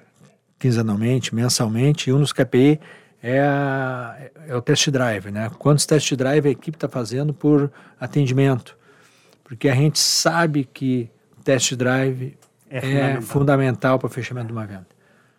quinzenalmente, 0.57 1.35
mensalmente. 1.35 2.09
E 2.09 2.13
um 2.13 2.19
dos 2.19 2.31
KPI 2.31 2.79
é, 3.21 3.41
a- 3.41 4.17
é 4.47 4.55
o 4.55 4.61
test 4.61 4.89
drive, 4.89 5.29
né? 5.31 5.51
Quantos 5.59 5.85
test 5.85 6.13
drive 6.15 6.47
a 6.47 6.51
equipe 6.51 6.77
está 6.77 6.87
fazendo 6.87 7.33
por 7.33 7.69
atendimento? 7.99 8.77
Porque 9.43 9.67
a 9.67 9.75
gente 9.75 9.99
sabe 9.99 10.63
que 10.73 11.09
test 11.43 11.73
drive 11.75 12.37
É 12.69 12.77
é, 12.77 12.81
fundamental. 12.81 13.21
fundamental 13.21 13.99
para 13.99 14.07
o 14.07 14.09
fechamento 14.09 14.47
de 14.47 14.53
uma 14.53 14.65
venda. 14.65 14.87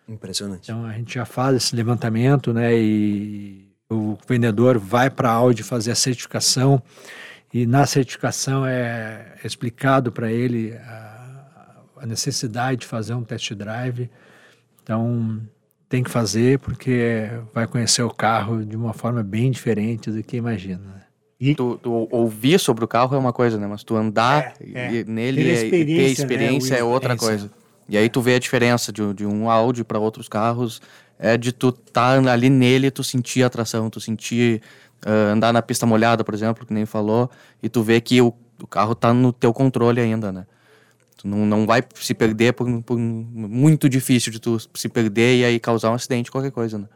Impressionante. 0.09 0.63
Então 0.71 0.85
a 0.85 0.93
gente 0.93 1.13
já 1.13 1.25
faz 1.25 1.55
esse 1.55 1.75
levantamento, 1.75 2.51
né? 2.53 2.75
E 2.75 3.67
o 3.89 4.17
vendedor 4.27 4.77
vai 4.79 5.09
para 5.09 5.29
a 5.29 5.33
Audi 5.33 5.63
fazer 5.63 5.91
a 5.91 5.95
certificação 5.95 6.81
e 7.53 7.65
na 7.65 7.85
certificação 7.85 8.65
é 8.65 9.35
explicado 9.43 10.11
para 10.11 10.31
ele 10.31 10.73
a, 10.73 11.77
a 11.97 12.05
necessidade 12.05 12.81
de 12.81 12.85
fazer 12.87 13.13
um 13.13 13.23
test 13.23 13.53
drive. 13.53 14.09
Então 14.83 15.39
tem 15.87 16.03
que 16.03 16.09
fazer 16.09 16.59
porque 16.59 17.29
vai 17.53 17.65
conhecer 17.67 18.01
o 18.03 18.09
carro 18.11 18.63
de 18.65 18.75
uma 18.75 18.93
forma 18.93 19.23
bem 19.23 19.49
diferente 19.51 20.11
do 20.11 20.21
que 20.23 20.37
imagina. 20.37 20.79
né? 21.41 21.53
Tu, 21.55 21.79
tu 21.81 22.07
ouvir 22.11 22.59
sobre 22.59 22.83
o 22.83 22.87
carro 22.87 23.15
é 23.15 23.17
uma 23.19 23.31
coisa, 23.31 23.57
né? 23.57 23.65
Mas 23.65 23.83
tu 23.83 23.95
andar 23.95 24.43
É, 24.43 24.53
e- 24.93 24.97
é. 24.99 25.03
nele 25.05 25.41
Ter 25.43 25.47
e- 25.47 25.49
e 25.49 25.53
experiência, 25.53 25.87
ter 25.87 26.01
né, 26.01 26.11
experiência 26.43 26.75
é 26.75 26.83
outra 26.83 27.13
É 27.13 27.17
coisa. 27.17 27.49
E 27.89 27.97
aí 27.97 28.07
tu 28.07 28.21
vê 28.21 28.35
a 28.35 28.39
diferença 28.39 28.93
de, 28.93 29.13
de 29.13 29.25
um 29.25 29.49
Audi 29.49 29.83
para 29.83 29.97
outros 29.99 30.29
carros, 30.29 30.79
é 31.17 31.35
de 31.35 31.51
tu 31.51 31.71
tá 31.71 32.11
ali 32.31 32.49
nele, 32.49 32.91
tu 32.91 33.03
sentir 33.03 33.43
a 33.43 33.49
tração, 33.49 33.89
tu 33.89 33.99
sentir 33.99 34.61
ah, 35.05 35.31
andar 35.31 35.51
na 35.51 35.61
pista 35.61 35.85
molhada, 35.85 36.23
por 36.23 36.33
exemplo, 36.33 36.65
que 36.65 36.73
nem 36.73 36.85
falou, 36.85 37.29
e 37.61 37.67
tu 37.67 37.81
vê 37.81 37.99
que 37.99 38.21
o, 38.21 38.33
o 38.61 38.67
carro 38.67 38.95
tá 38.95 39.13
no 39.13 39.33
teu 39.33 39.53
controle 39.53 39.99
ainda, 39.99 40.31
né? 40.31 40.45
Tu 41.17 41.27
não, 41.27 41.45
não 41.45 41.65
vai 41.65 41.83
se 41.95 42.13
perder 42.13 42.53
por, 42.53 42.81
por 42.83 42.97
muito 42.97 43.89
difícil 43.89 44.31
de 44.31 44.39
tu 44.39 44.57
se 44.73 44.87
perder 44.87 45.39
e 45.39 45.45
aí 45.45 45.59
causar 45.59 45.91
um 45.91 45.95
acidente, 45.95 46.31
qualquer 46.31 46.51
coisa, 46.51 46.77
né? 46.77 46.87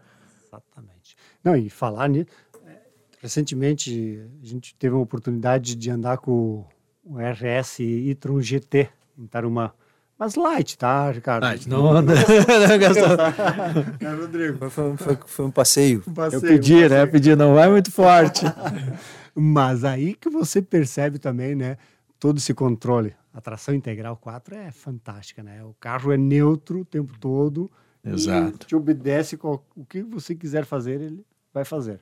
Exatamente. 0.47 1.17
Não, 1.43 1.55
e 1.57 1.69
falar 1.69 2.07
nisso, 2.07 2.29
é, 2.65 2.77
recentemente 3.19 4.21
a 4.41 4.45
gente 4.45 4.75
teve 4.75 4.95
uma 4.95 5.03
oportunidade 5.03 5.75
de 5.75 5.89
andar 5.89 6.19
com 6.19 6.65
o 7.03 7.17
RS 7.17 7.79
e-tron 7.79 8.39
GT 8.39 8.89
em 9.17 9.27
Tarumã. 9.27 9.71
Mas 10.17 10.35
light, 10.35 10.77
tá, 10.77 11.11
Ricardo? 11.11 11.43
Ah, 11.45 11.55
não 11.67 11.91
anda. 11.91 12.13
não 12.69 12.79
gastou. 12.79 14.07
É, 14.07 14.13
Rodrigo. 14.13 14.69
Foi, 14.69 14.95
foi- 14.97 15.17
foi- 15.25 15.45
um 15.45 15.51
passeio. 15.51 16.03
um 16.07 16.11
Eu 16.11 16.15
passeio, 16.15 16.41
pedi, 16.41 16.73
um 16.75 16.79
né? 16.81 16.89
passeio. 16.89 17.11
Pedi, 17.11 17.35
não 17.35 17.55
vai 17.55 17.69
muito 17.69 17.91
forte. 17.91 18.45
Mas 19.35 19.83
aí 19.83 20.13
que 20.13 20.29
você 20.29 20.61
percebe 20.61 21.17
também, 21.19 21.55
né? 21.55 21.77
Todo 22.19 22.37
esse 22.37 22.53
controle. 22.53 23.15
A 23.33 23.41
tração 23.41 23.73
integral 23.73 24.15
4 24.15 24.55
é 24.55 24.71
fantástica, 24.71 25.41
né? 25.41 25.63
O 25.63 25.75
carro 25.79 26.11
é 26.11 26.17
neutro 26.17 26.81
o 26.81 26.85
tempo 26.85 27.17
todo. 27.19 27.69
e 28.05 28.09
Exato. 28.11 28.67
te 28.67 28.75
obedece 28.75 29.35
com 29.35 29.59
o 29.75 29.83
que 29.83 30.03
você 30.03 30.35
quiser 30.35 30.63
fazer, 30.65 31.01
ele 31.01 31.25
vai 31.53 31.65
fazer. 31.65 31.99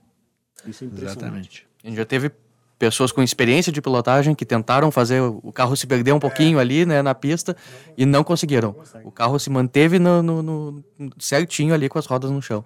Isso 0.67 0.84
é 0.84 0.88
impressionante. 0.88 1.17
Exatamente. 1.19 1.67
A 1.84 1.88
gente 1.88 1.97
já 1.97 2.06
teve 2.06 2.30
pessoas 2.82 3.12
com 3.12 3.22
experiência 3.22 3.72
de 3.72 3.80
pilotagem 3.80 4.34
que 4.34 4.44
tentaram 4.44 4.89
fazer 4.89 5.22
o 5.22 5.54
carro 5.54 5.78
se 5.78 5.86
perder 5.86 6.13
um 6.13 6.20
pouquinho 6.20 6.58
ali, 6.58 6.84
né, 6.84 7.04
na 7.04 7.13
pista 7.13 7.56
e 7.96 8.08
não 8.08 8.24
conseguiram. 8.24 8.76
O 9.04 9.12
carro 9.12 9.38
se 9.38 9.52
manteve 9.52 10.00
no, 10.00 10.24
no, 10.24 10.41
no 10.41 10.84
certinho 11.20 11.76
ali 11.76 11.88
com 11.88 12.00
as 12.00 12.08
rodas 12.08 12.32
no 12.32 12.41
chão. 12.41 12.65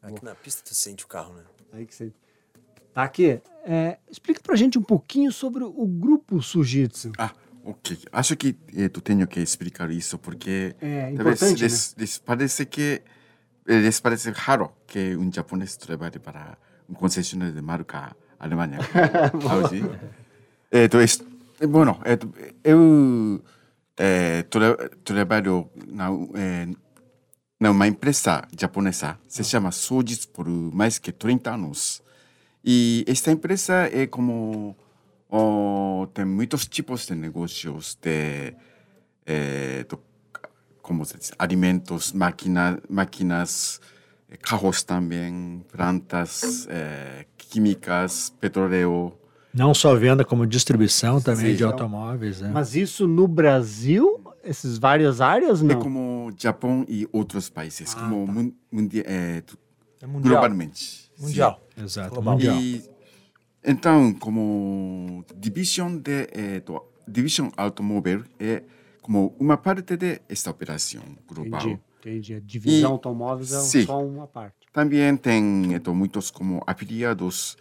Aqui 0.00 0.24
na 0.24 0.34
pista 0.34 0.62
tu 0.64 0.74
sente 0.74 1.04
o 1.04 1.06
carro, 1.06 1.34
né? 1.34 1.42
Aí 1.70 1.84
que 1.84 1.94
você... 1.94 2.10
Tá 2.94 3.02
aqui. 3.02 3.42
É, 3.66 3.98
explica 4.10 4.40
pra 4.42 4.56
gente 4.56 4.78
um 4.78 4.82
pouquinho 4.82 5.30
sobre 5.30 5.64
o 5.64 5.86
grupo 5.86 6.40
Sujitsu. 6.40 7.12
Ah, 7.18 7.30
ok. 7.62 7.98
Acho 8.10 8.34
que 8.34 8.56
eh, 8.74 8.88
tu 8.88 9.02
tenho 9.02 9.26
que 9.26 9.38
explicar 9.40 9.90
isso 9.90 10.18
porque 10.18 10.74
É 10.80 11.12
talvez 11.14 11.42
importante, 11.42 11.62
les, 11.62 11.94
les 11.98 12.18
parece 12.18 12.64
que 12.64 13.02
eh, 13.68 13.80
les 13.80 14.00
parece 14.00 14.30
raro 14.30 14.72
que 14.86 15.14
um 15.14 15.30
japonês 15.30 15.76
trabalhe 15.76 16.18
para 16.18 16.56
um 16.88 16.94
concessionário 16.94 17.54
de 17.54 17.60
marca 17.60 18.16
Alemanha. 18.40 18.78
Eh, 20.72 20.88
tu 20.88 20.98
es, 20.98 21.20
eh, 21.60 21.66
bueno, 21.66 22.00
eh, 22.04 22.16
tu- 22.16 22.32
eu 22.64 23.42
eh, 23.98 24.44
tra, 24.48 24.76
trabalho 25.04 25.68
na 25.86 26.08
eh, 26.34 26.68
numa 27.58 27.86
empresa 27.86 28.46
japonesa, 28.58 29.18
se 29.28 29.42
chama 29.44 29.70
Sojitsu 29.72 30.28
por 30.28 30.46
mais 30.48 30.98
que 30.98 31.12
30 31.12 31.52
anos. 31.54 32.02
E 32.64 33.04
esta 33.08 33.30
empresa 33.32 33.88
é 33.92 34.06
como 34.06 34.76
oh, 35.28 36.06
tem 36.14 36.24
muitos 36.24 36.66
tipos 36.66 37.06
de 37.06 37.14
negócios 37.16 37.98
de 38.00 38.54
eh, 39.26 39.84
do- 39.88 40.00
como 40.82 41.04
se 41.04 41.18
diz, 41.18 41.32
alimentos, 41.38 42.12
máquina, 42.12 42.78
máquinas, 42.88 43.80
eh, 43.80 43.99
carros 44.38 44.82
também, 44.82 45.64
plantas, 45.72 46.66
eh, 46.70 47.26
químicas, 47.36 48.32
petróleo. 48.40 49.12
Não 49.52 49.74
só 49.74 49.94
venda, 49.96 50.24
como 50.24 50.46
distribuição 50.46 51.20
também 51.20 51.50
Sim. 51.52 51.56
de 51.56 51.64
automóveis. 51.64 52.40
Né? 52.40 52.50
Mas 52.54 52.76
isso 52.76 53.08
no 53.08 53.26
Brasil, 53.26 54.20
essas 54.44 54.78
várias 54.78 55.20
áreas, 55.20 55.60
É 55.60 55.64
não? 55.64 55.80
como 55.80 56.32
Japão 56.38 56.84
e 56.88 57.08
outros 57.12 57.48
países, 57.50 57.92
como 57.92 58.26
mun, 58.26 58.52
mundi, 58.70 59.02
eh, 59.04 59.42
tu- 59.44 59.58
É 60.00 60.06
mundial. 60.06 60.34
globalmente. 60.34 61.10
Mundial. 61.18 61.60
Exato, 61.76 62.10
Global. 62.14 62.34
mundial. 62.34 62.56
E, 62.60 62.82
então, 63.64 64.12
como 64.14 65.24
divisão 65.36 65.96
de 65.98 66.28
eh, 66.32 66.60
do, 66.64 66.82
divisão 67.06 67.50
automóvel 67.56 68.22
é 68.38 68.62
como 69.02 69.34
uma 69.38 69.56
parte 69.56 69.96
de 69.96 70.20
esta 70.28 70.50
operação 70.50 71.02
global. 71.26 71.60
Entendi, 71.60 71.80
entendi. 72.00 72.34
A 72.34 72.40
divisão 72.40 72.90
E- 72.90 72.92
automóveis 72.92 73.52
é 73.52 73.60
sim. 73.60 73.84
só 73.86 74.04
uma 74.04 74.26
parte. 74.26 74.56
Também 74.72 75.16
tem 75.16 75.74
então, 75.74 75.94
muitos 75.94 76.30
como 76.30 76.62
afiliados 76.66 77.56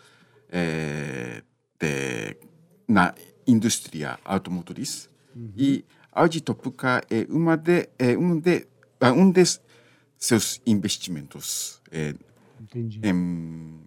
eh, 0.52 1.42
de, 1.80 2.38
na 2.88 3.14
indústria 3.48 4.20
automotriz. 4.24 5.10
E 5.56 5.86
Audi 6.12 6.42
Topuka 6.42 7.02
é 7.10 7.26
uma 7.30 7.56
de, 7.56 7.90
é 7.98 8.18
um 8.18 8.40
de, 8.40 8.68
ah, 9.00 9.12
um 9.14 9.32
de 9.32 9.44
seus 10.18 10.62
investimentos 10.66 11.82
Entendi, 12.62 13.00
em 13.04 13.80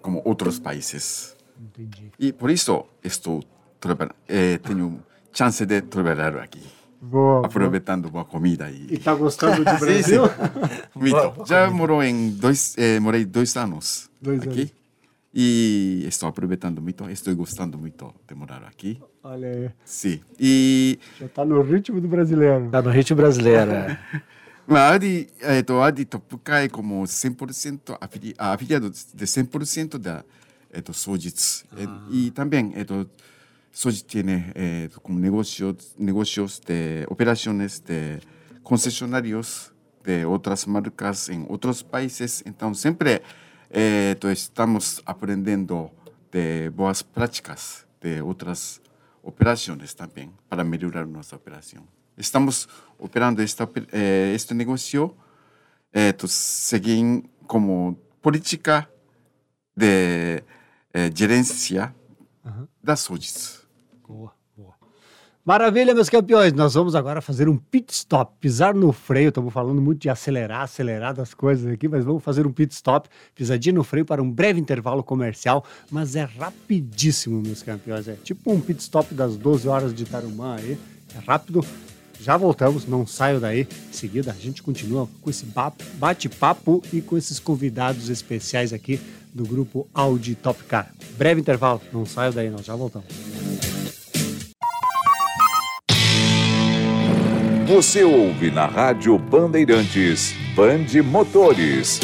como 0.00 0.22
outros 0.24 0.58
países. 0.58 1.36
entendi. 1.60 2.12
E 2.18 2.32
por 2.32 2.50
isso 2.50 2.86
estou 3.02 3.42
eh, 4.28 4.58
tenho 4.58 5.02
chance 5.32 5.64
de 5.66 5.82
trabalhar 5.82 6.36
aqui, 6.38 6.62
Boa, 7.00 7.46
aproveitando 7.46 8.10
boa 8.10 8.24
comida 8.24 8.68
E 8.70 8.94
e 8.94 8.98
tá 8.98 9.14
gostando 9.14 9.64
do 9.64 9.64
Brasil? 9.78 10.22
muito. 10.94 11.44
Já 11.46 11.70
morou 11.70 12.02
em 12.02 12.30
dois, 12.30 12.74
eh, 12.76 12.98
morei 12.98 13.24
dois 13.24 13.56
anos 13.56 14.10
Dois 14.20 14.42
aqui 14.42 14.60
anos. 14.60 14.72
e 15.32 16.04
estou 16.08 16.28
aproveitando 16.28 16.82
muito, 16.82 17.08
estou 17.08 17.34
gostando 17.36 17.78
muito 17.78 18.12
de 18.26 18.34
morar 18.34 18.64
aqui. 18.64 19.00
Olha 19.22 19.48
aí, 19.48 19.70
Sim. 19.84 20.20
E 20.40 20.98
já 21.20 21.28
tá 21.28 21.44
no 21.44 21.62
ritmo 21.62 22.00
do 22.00 22.08
brasileiro. 22.08 22.68
Tá 22.70 22.82
no 22.82 22.90
ritmo 22.90 23.16
brasileiro. 23.16 23.70
é. 23.70 23.98
mas 24.66 24.78
a 24.80 24.94
Adi, 24.94 25.28
eh, 25.40 25.62
to, 25.62 25.80
Adi 25.80 26.04
Topuka 26.04 26.58
é 26.64 26.68
como 26.68 27.02
100% 27.04 27.96
afili, 28.00 28.34
ah, 28.36 28.52
afiliado 28.54 28.90
de 28.90 29.24
100% 29.26 29.98
da 29.98 30.24
eh, 30.72 30.80
to, 30.80 30.92
Sojitsu. 30.92 31.64
Eh, 31.76 31.86
E 32.10 32.30
também 32.32 32.72
eh, 32.74 32.84
to, 33.78 33.90
Sojitsu 33.90 34.06
tiene 34.06 34.52
eh, 34.54 34.88
como 35.02 35.18
negocios, 35.18 35.94
negocios 35.96 36.60
de 36.60 37.06
operaciones 37.08 37.80
de 37.84 38.20
concesionarios 38.62 39.72
de 40.04 40.24
outras 40.24 40.66
marcas 40.66 41.28
em 41.28 41.46
outros 41.48 41.82
países. 41.82 42.42
Então, 42.46 42.74
sempre 42.74 43.22
eh, 43.70 44.16
to, 44.18 44.30
estamos 44.30 45.00
aprendendo 45.06 45.90
de 46.32 46.70
boas 46.70 47.02
práticas 47.02 47.86
de 48.00 48.20
outras 48.20 48.80
operações 49.22 49.94
também 49.94 50.30
para 50.48 50.64
melhorar 50.64 51.06
nossa 51.06 51.36
operação. 51.36 51.86
Estamos 52.16 52.68
operando 52.98 53.42
esta, 53.42 53.64
oper- 53.64 53.88
eh, 53.92 54.32
este 54.34 54.54
negócio 54.54 55.14
eh, 55.92 56.12
to, 56.12 56.26
seguir 56.26 57.24
como 57.46 57.96
política 58.20 58.88
de 59.76 60.42
eh, 60.92 61.10
gerência 61.14 61.94
da 62.82 62.96
Sojitsu. 62.96 63.57
Boa, 64.08 64.32
boa. 64.56 64.72
Maravilha, 65.44 65.94
meus 65.94 66.08
campeões. 66.10 66.52
Nós 66.52 66.74
vamos 66.74 66.94
agora 66.94 67.20
fazer 67.20 67.48
um 67.48 67.56
pit 67.56 67.92
stop, 67.92 68.32
pisar 68.40 68.74
no 68.74 68.92
freio. 68.92 69.28
Estamos 69.28 69.52
falando 69.52 69.80
muito 69.80 70.00
de 70.00 70.08
acelerar, 70.10 70.62
acelerar 70.62 71.14
das 71.14 71.32
coisas 71.34 71.70
aqui, 71.72 71.88
mas 71.88 72.04
vamos 72.04 72.22
fazer 72.22 72.46
um 72.46 72.52
pit 72.52 72.72
stop, 72.74 73.08
pisadinha 73.34 73.74
no 73.74 73.84
freio 73.84 74.04
para 74.04 74.22
um 74.22 74.30
breve 74.30 74.60
intervalo 74.60 75.02
comercial, 75.02 75.64
mas 75.90 76.16
é 76.16 76.24
rapidíssimo, 76.24 77.40
meus 77.40 77.62
campeões. 77.62 78.08
É 78.08 78.14
tipo 78.14 78.52
um 78.52 78.60
pit 78.60 78.80
stop 78.80 79.14
das 79.14 79.36
12 79.36 79.68
horas 79.68 79.94
de 79.94 80.04
Tarumã 80.04 80.56
aí. 80.56 80.78
É 81.14 81.18
rápido. 81.26 81.64
Já 82.20 82.36
voltamos, 82.36 82.84
não 82.86 83.06
saio 83.06 83.38
daí. 83.38 83.60
Em 83.88 83.92
seguida, 83.92 84.32
a 84.32 84.34
gente 84.34 84.62
continua 84.62 85.08
com 85.22 85.30
esse 85.30 85.46
ba- 85.46 85.72
bate-papo 85.94 86.82
e 86.92 87.00
com 87.00 87.16
esses 87.16 87.38
convidados 87.38 88.08
especiais 88.08 88.72
aqui 88.72 89.00
do 89.32 89.44
grupo 89.46 89.86
Audi 89.94 90.34
Top 90.34 90.62
Car. 90.64 90.92
Breve 91.16 91.40
intervalo, 91.40 91.80
não 91.92 92.04
saio 92.04 92.32
daí, 92.32 92.50
nós 92.50 92.66
já 92.66 92.74
voltamos. 92.74 93.06
Você 97.68 98.02
ouve 98.02 98.50
na 98.50 98.66
Rádio 98.66 99.18
Bandeirantes, 99.18 100.34
Bande 100.54 101.02
Motores. 101.02 102.00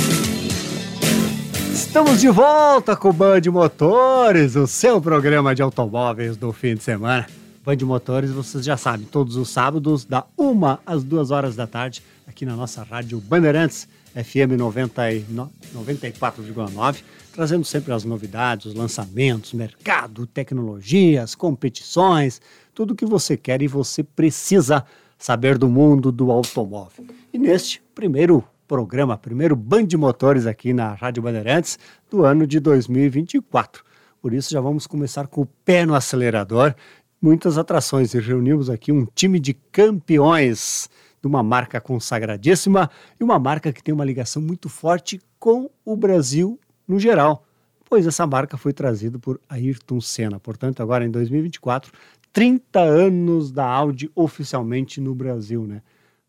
Estamos 1.72 2.20
de 2.20 2.29
volta 2.29 2.94
com 2.94 3.09
o 3.09 3.12
Band 3.12 3.40
Motores, 3.50 4.57
o 4.57 4.66
seu 4.66 5.00
programa 5.00 5.55
de 5.55 5.62
automóveis 5.62 6.37
do 6.37 6.53
fim 6.53 6.74
de 6.74 6.83
semana. 6.83 7.27
Band 7.64 7.79
Motores, 7.83 8.31
vocês 8.31 8.62
já 8.64 8.77
sabem, 8.77 9.07
todos 9.07 9.37
os 9.37 9.48
sábados, 9.48 10.05
da 10.05 10.24
1 10.38 10.79
às 10.85 11.03
2 11.03 11.31
horas 11.31 11.57
da 11.57 11.66
tarde, 11.66 12.03
aqui 12.27 12.44
na 12.44 12.55
nossa 12.55 12.83
rádio 12.83 13.18
Bandeirantes, 13.20 13.88
FM 14.14 14.57
90 14.59 15.12
e 15.12 15.24
no- 15.31 15.50
94,9, 15.74 17.03
trazendo 17.33 17.64
sempre 17.64 17.92
as 17.94 18.05
novidades, 18.05 18.66
os 18.66 18.74
lançamentos, 18.74 19.55
mercado, 19.55 20.27
tecnologias, 20.27 21.35
competições, 21.35 22.40
tudo 22.74 22.92
o 22.92 22.94
que 22.94 23.07
você 23.07 23.35
quer 23.37 23.62
e 23.62 23.66
você 23.66 24.03
precisa 24.03 24.85
saber 25.25 25.57
do 25.57 25.71
mundo 25.71 26.13
do 26.13 26.31
automóvel. 26.31 27.07
E 27.33 27.39
neste 27.39 27.81
primeiro 27.95 28.45
programa, 28.69 29.17
primeiro 29.17 29.57
Band 29.57 29.89
Motores 29.97 30.47
aqui 30.47 30.75
na 30.75 30.93
Rádio 30.93 31.23
Bandeirantes 31.23 31.79
do 32.11 32.27
ano 32.27 32.47
de 32.47 32.61
2024. 32.61 33.83
Por 34.21 34.35
isso 34.35 34.51
já 34.51 34.61
vamos 34.61 34.87
começar 34.87 35.27
com 35.27 35.41
o 35.41 35.47
pé 35.65 35.87
no 35.87 35.95
acelerador, 35.95 36.75
muitas 37.23 37.57
atrações 37.57 38.13
e 38.13 38.21
reunimos 38.21 38.69
aqui 38.69 38.93
um 38.93 39.07
time 39.15 39.41
de 39.41 39.55
campeões 39.55 40.91
de 41.23 41.27
uma 41.27 41.43
marca 41.43 41.81
consagradíssima 41.81 42.91
e 43.19 43.25
uma 43.25 43.39
marca 43.39 43.73
que 43.73 43.83
tem 43.83 43.95
uma 43.95 44.05
ligação 44.05 44.43
muito 44.43 44.69
forte 44.69 45.19
com 45.39 45.71
o 45.87 45.97
Brasil 45.97 46.61
no 46.87 47.01
geral, 47.01 47.47
pois 47.89 48.07
essa 48.07 48.27
marca 48.27 48.59
foi 48.59 48.75
trazida 48.75 49.19
por 49.19 49.41
Ayrton 49.49 50.03
Senna. 50.03 50.39
Portanto, 50.39 50.83
agora 50.83 51.03
em 51.03 51.11
2024, 51.11 51.91
30 52.35 52.81
anos 52.81 53.53
da 53.53 53.64
Audi 53.64 54.11
oficialmente 54.12 55.01
no 55.01 55.14
Brasil, 55.14 55.64
né? 55.66 55.81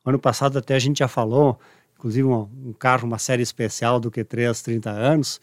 Ano 0.05 0.19
passado 0.19 0.59
até 0.59 0.75
a 0.75 0.79
gente 0.79 0.99
já 0.99 1.07
falou, 1.07 1.59
inclusive 1.97 2.27
um, 2.27 2.47
um 2.67 2.73
carro, 2.73 3.07
uma 3.07 3.17
série 3.17 3.41
especial 3.41 3.99
do 3.99 4.11
Q3 4.11 4.63
30 4.63 4.91
anos, 4.91 5.41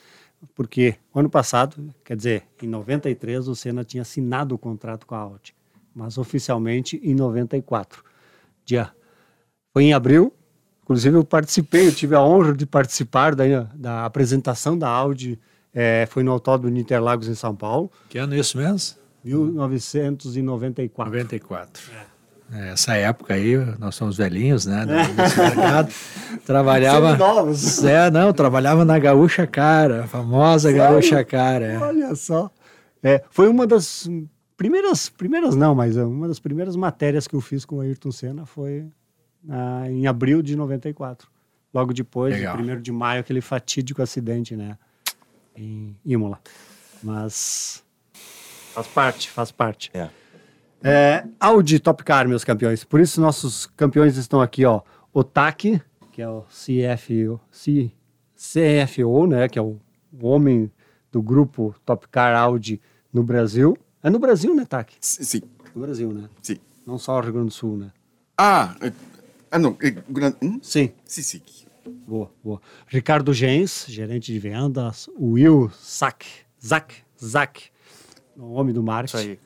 porque 0.55 0.95
ano 1.13 1.29
passado, 1.29 1.93
quer 2.05 2.17
dizer, 2.17 2.45
em 2.63 2.69
93 2.69 3.49
o 3.49 3.57
Senna 3.57 3.83
tinha 3.83 4.03
assinado 4.03 4.55
o 4.55 4.59
contrato 4.59 5.05
com 5.05 5.17
a 5.17 5.19
Audi, 5.19 5.53
mas 5.93 6.17
oficialmente 6.17 7.01
em 7.03 7.13
94. 7.13 8.05
Dia 8.65 8.93
foi 9.73 9.83
em 9.83 9.93
abril, 9.93 10.33
inclusive 10.85 11.17
eu 11.17 11.25
participei, 11.25 11.89
eu 11.89 11.93
tive 11.93 12.15
a 12.15 12.23
honra 12.23 12.53
de 12.55 12.67
participar 12.67 13.35
da, 13.35 13.65
da 13.75 14.05
apresentação 14.05 14.79
da 14.79 14.89
Audi, 14.89 15.41
eh, 15.75 16.07
foi 16.09 16.23
no 16.23 16.31
Autódromo 16.31 16.73
de 16.73 16.81
Interlagos 16.81 17.27
em 17.27 17.35
São 17.35 17.53
Paulo, 17.53 17.91
Que 18.09 18.19
ano 18.19 18.35
é 18.35 18.39
isso 18.39 18.57
mesmo? 18.57 19.02
1994. 19.25 21.13
94. 21.13 21.83
É, 22.53 22.73
Essa 22.73 22.95
época 22.97 23.35
aí, 23.35 23.57
nós 23.79 23.95
somos 23.95 24.17
velhinhos, 24.19 24.67
né? 24.67 24.85
Mercado. 24.85 25.93
Trabalhava. 26.45 27.17
Seminovos. 27.17 27.85
É, 27.85 28.11
não, 28.11 28.33
trabalhava 28.33 28.85
na 28.85 28.99
Gaúcha 28.99 29.47
Cara, 29.47 30.05
a 30.05 30.07
famosa 30.07 30.71
Sério? 30.71 30.85
Gaúcha 30.85 31.25
Cara. 31.25 31.65
é. 31.65 31.79
Olha 31.79 32.15
só. 32.15 32.51
É, 33.03 33.25
foi 33.31 33.49
uma 33.49 33.67
das 33.67 34.09
primeiras, 34.57 35.09
primeiras 35.09 35.57
não, 35.57 35.75
mas 35.75 35.97
uma 35.97 36.29
das 36.29 36.39
primeiras 36.39 36.77
matérias 36.77 37.27
que 37.27 37.35
eu 37.35 37.41
fiz 37.41 37.65
com 37.65 37.77
o 37.77 37.81
Ayrton 37.81 38.13
Senna 38.13 38.45
foi 38.45 38.87
ah, 39.49 39.91
em 39.91 40.07
abril 40.07 40.43
de 40.43 40.55
94. 40.55 41.29
Logo 41.73 41.93
depois, 41.95 42.35
Legal. 42.35 42.59
1 42.59 42.83
de 42.83 42.93
maio, 42.93 43.21
aquele 43.21 43.41
fatídico 43.41 44.03
acidente, 44.03 44.55
né? 44.55 44.77
Em 45.57 45.97
Imola. 46.05 46.39
Mas 47.03 47.83
faz 48.73 48.87
parte, 48.87 49.31
faz 49.31 49.51
parte. 49.53 49.91
É. 49.95 50.09
É, 50.85 51.25
Audi 51.39 51.79
Top 51.79 52.03
Car, 52.03 52.27
meus 52.29 52.43
campeões. 52.45 52.83
Por 52.85 53.01
isso, 53.01 53.21
nossos 53.21 53.67
campeões 53.77 54.17
estão 54.17 54.41
aqui, 54.41 54.65
ó. 54.65 54.81
O 55.13 55.23
TAC, 55.23 55.81
que 56.11 56.21
é 56.21 56.29
o 56.29 56.43
CFO, 56.43 57.41
C, 57.51 57.93
CFO, 58.35 59.27
né? 59.27 59.49
Que 59.49 59.59
é 59.59 59.63
o, 59.63 59.79
o 60.13 60.27
homem 60.27 60.71
do 61.11 61.23
grupo 61.23 61.75
Top 61.85 62.09
Car 62.09 62.35
Audi 62.37 62.81
no 63.13 63.23
Brasil. 63.23 63.77
É 64.03 64.11
no 64.11 64.19
Brasil, 64.19 64.55
né, 64.55 64.65
TAC? 64.65 64.95
Sim, 65.01 65.43
No 65.75 65.83
Brasil, 65.83 66.13
né? 66.13 66.29
sim. 66.43 66.57
Não 66.85 66.99
só 66.99 67.17
o 67.17 67.21
Rio 67.21 67.33
Grande 67.33 67.49
do 67.49 67.53
Sul, 67.55 67.77
né? 67.77 67.93
Ah, 68.37 68.75
eh, 68.81 68.93
ah 69.53 69.59
não, 69.61 69.77
eh, 69.81 69.95
gran- 70.09 70.35
hum? 70.43 70.59
Sim. 70.61 70.91
sim, 71.05 71.23
sim. 71.23 71.41
Boa, 72.09 72.29
boa. 72.43 72.61
Ricardo 72.89 73.33
Gens, 73.33 73.87
gerente 73.89 74.33
de 74.33 74.39
vendas. 74.41 75.09
Will 75.17 75.71
Zack, 75.81 76.27
Zack, 76.65 76.97
Zack, 77.25 77.71
o 78.37 78.53
homem 78.53 78.73
do 78.75 78.83
marketing. 78.83 79.17
Isso 79.17 79.29
aí. 79.29 79.39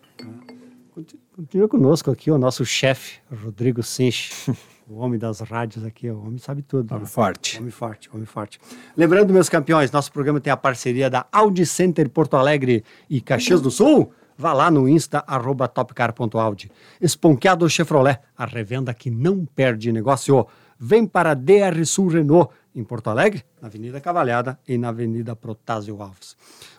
Conti- 0.95 1.19
Continua 1.37 1.69
conosco 1.69 2.11
aqui 2.11 2.31
o 2.31 2.39
nosso 2.39 2.65
chefe, 2.65 3.19
Rodrigo 3.31 3.83
Sinch, 3.83 4.31
o 4.89 4.97
homem 4.97 5.19
das 5.19 5.41
rádios 5.41 5.85
aqui. 5.85 6.09
O 6.11 6.19
homem 6.19 6.39
sabe 6.39 6.63
tudo. 6.63 6.91
Homem 6.93 7.03
né? 7.05 7.09
forte. 7.11 7.59
Homem 7.59 7.71
forte, 7.71 8.09
homem 8.13 8.25
forte. 8.25 8.59
Lembrando, 8.97 9.33
meus 9.35 9.49
campeões, 9.49 9.91
nosso 9.91 10.11
programa 10.11 10.41
tem 10.41 10.51
a 10.51 10.57
parceria 10.57 11.11
da 11.11 11.27
Audi 11.31 11.67
Center 11.67 12.09
Porto 12.09 12.37
Alegre 12.37 12.83
e 13.11 13.21
Caxias 13.21 13.61
do 13.61 13.71
Sul. 13.71 14.11
Vá 14.39 14.53
lá 14.53 14.71
no 14.71 14.89
Insta, 14.89 15.23
arroba 15.27 15.67
topcar.audi. 15.69 16.71
Esponqueado 17.01 17.69
Chevrolet, 17.71 18.19
a 18.37 18.45
revenda 18.47 18.93
que 18.95 19.11
não 19.11 19.45
perde 19.47 19.91
negócio. 19.93 20.47
Vem 20.79 21.07
para 21.07 21.33
DR 21.35 21.85
Sul 21.87 22.09
Renault, 22.09 22.53
em 22.75 22.85
Porto 22.85 23.09
Alegre, 23.09 23.43
na 23.61 23.69
Avenida 23.69 23.99
Cavalhada 23.99 24.59
e 24.69 24.77
na 24.77 24.89
Avenida 24.89 25.35
Protásio 25.35 26.03
Alves. 26.03 26.37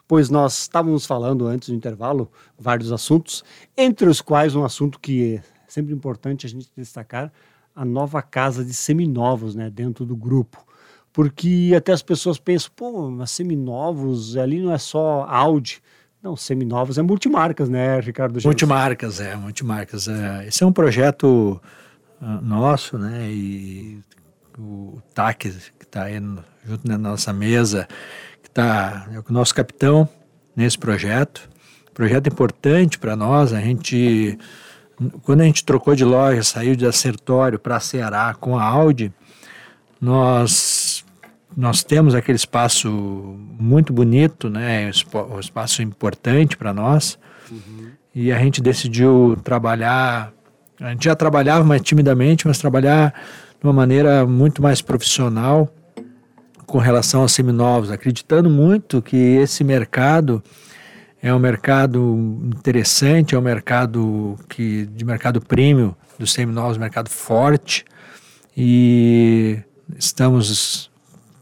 Pois 0.08 0.30
nós 0.30 0.62
estávamos 0.62 1.06
falando 1.06 1.48
antes 1.48 1.70
do 1.70 1.76
intervalo 1.76 2.32
vários 2.58 2.92
assuntos, 2.92 3.44
entre 3.76 4.08
os 4.08 4.22
quais 4.22 4.56
um 4.56 4.64
assunto 4.64 5.00
que 5.00 5.36
é 5.36 5.42
sempre 5.68 5.94
importante 5.94 6.46
a 6.46 6.50
gente 6.50 6.70
destacar, 6.76 7.32
a 7.76 7.84
nova 7.84 8.22
casa 8.22 8.64
de 8.64 8.74
seminovos 8.74 9.54
né, 9.54 9.70
dentro 9.70 10.06
do 10.06 10.16
grupo. 10.16 10.66
Porque 11.12 11.74
até 11.76 11.92
as 11.92 12.02
pessoas 12.02 12.40
pensam, 12.40 12.72
pô, 12.76 13.10
mas 13.10 13.32
seminovos 13.32 14.38
ali 14.38 14.62
não 14.62 14.72
é 14.72 14.78
só 14.78 15.26
Audi. 15.28 15.82
Não, 16.22 16.36
seminovos 16.36 16.98
é 16.98 17.02
multimarcas, 17.02 17.70
né, 17.70 18.00
Ricardo? 18.00 18.40
Multimarcas, 18.44 19.20
é, 19.20 19.36
multimarcas. 19.36 20.08
É. 20.08 20.48
Esse 20.48 20.64
é 20.64 20.68
um 20.68 20.72
projeto 20.72 21.62
ah, 22.22 22.40
nosso, 22.42 22.98
né? 22.98 23.32
E 23.32 24.00
o 24.58 25.00
TAC, 25.14 25.52
que 25.78 25.86
está 25.86 26.04
aí 26.04 26.20
junto 26.66 26.88
na 26.88 26.98
nossa 26.98 27.32
mesa, 27.32 27.88
está 28.58 29.08
é 29.14 29.20
o 29.20 29.24
nosso 29.30 29.54
capitão 29.54 30.10
nesse 30.56 30.78
projeto. 30.78 31.48
Projeto 31.94 32.28
importante 32.28 32.98
para 32.98 33.16
nós. 33.16 33.54
A 33.54 33.62
gente, 33.62 34.38
quando 35.22 35.42
a 35.42 35.44
gente 35.44 35.64
trocou 35.64 35.96
de 35.96 36.04
loja, 36.04 36.42
saiu 36.44 36.76
de 36.76 36.86
Acertório 36.86 37.60
para 37.60 37.80
Ceará 37.80 38.36
com 38.40 38.58
a 38.58 38.64
Audi, 38.64 39.14
nós 40.02 41.06
nós 41.56 41.84
temos 41.84 42.14
aquele 42.14 42.36
espaço 42.36 42.88
muito 43.60 43.92
bonito, 43.92 44.48
né? 44.48 44.92
um 45.32 45.40
espaço 45.40 45.82
importante 45.82 46.56
para 46.56 46.72
nós. 46.72 47.18
E 48.14 48.32
a 48.32 48.38
gente 48.38 48.62
decidiu 48.62 49.36
trabalhar. 49.44 50.32
A 50.80 50.92
gente 50.92 51.06
já 51.06 51.16
trabalhava 51.16 51.64
mais 51.64 51.82
timidamente, 51.82 52.46
mas 52.46 52.60
trabalhar 52.60 53.12
de 53.60 53.66
uma 53.66 53.74
maneira 53.74 54.24
muito 54.28 54.62
mais 54.62 54.82
profissional 54.84 55.68
com 56.68 56.78
relação 56.78 57.22
aos 57.22 57.32
seminovos, 57.32 57.90
acreditando 57.90 58.50
muito 58.50 59.02
que 59.02 59.16
esse 59.16 59.64
mercado 59.64 60.44
é 61.24 61.34
um 61.34 61.40
mercado 61.40 62.40
interessante, 62.46 63.34
é 63.34 63.40
um 63.40 63.42
mercado 63.42 64.38
que 64.50 64.86
de 64.88 65.06
mercado 65.06 65.42
premium 65.42 65.96
dos 66.20 66.34
seminovos, 66.34 66.78
mercado 66.78 67.10
forte 67.10 67.86
e 68.56 69.60
estamos 69.98 70.92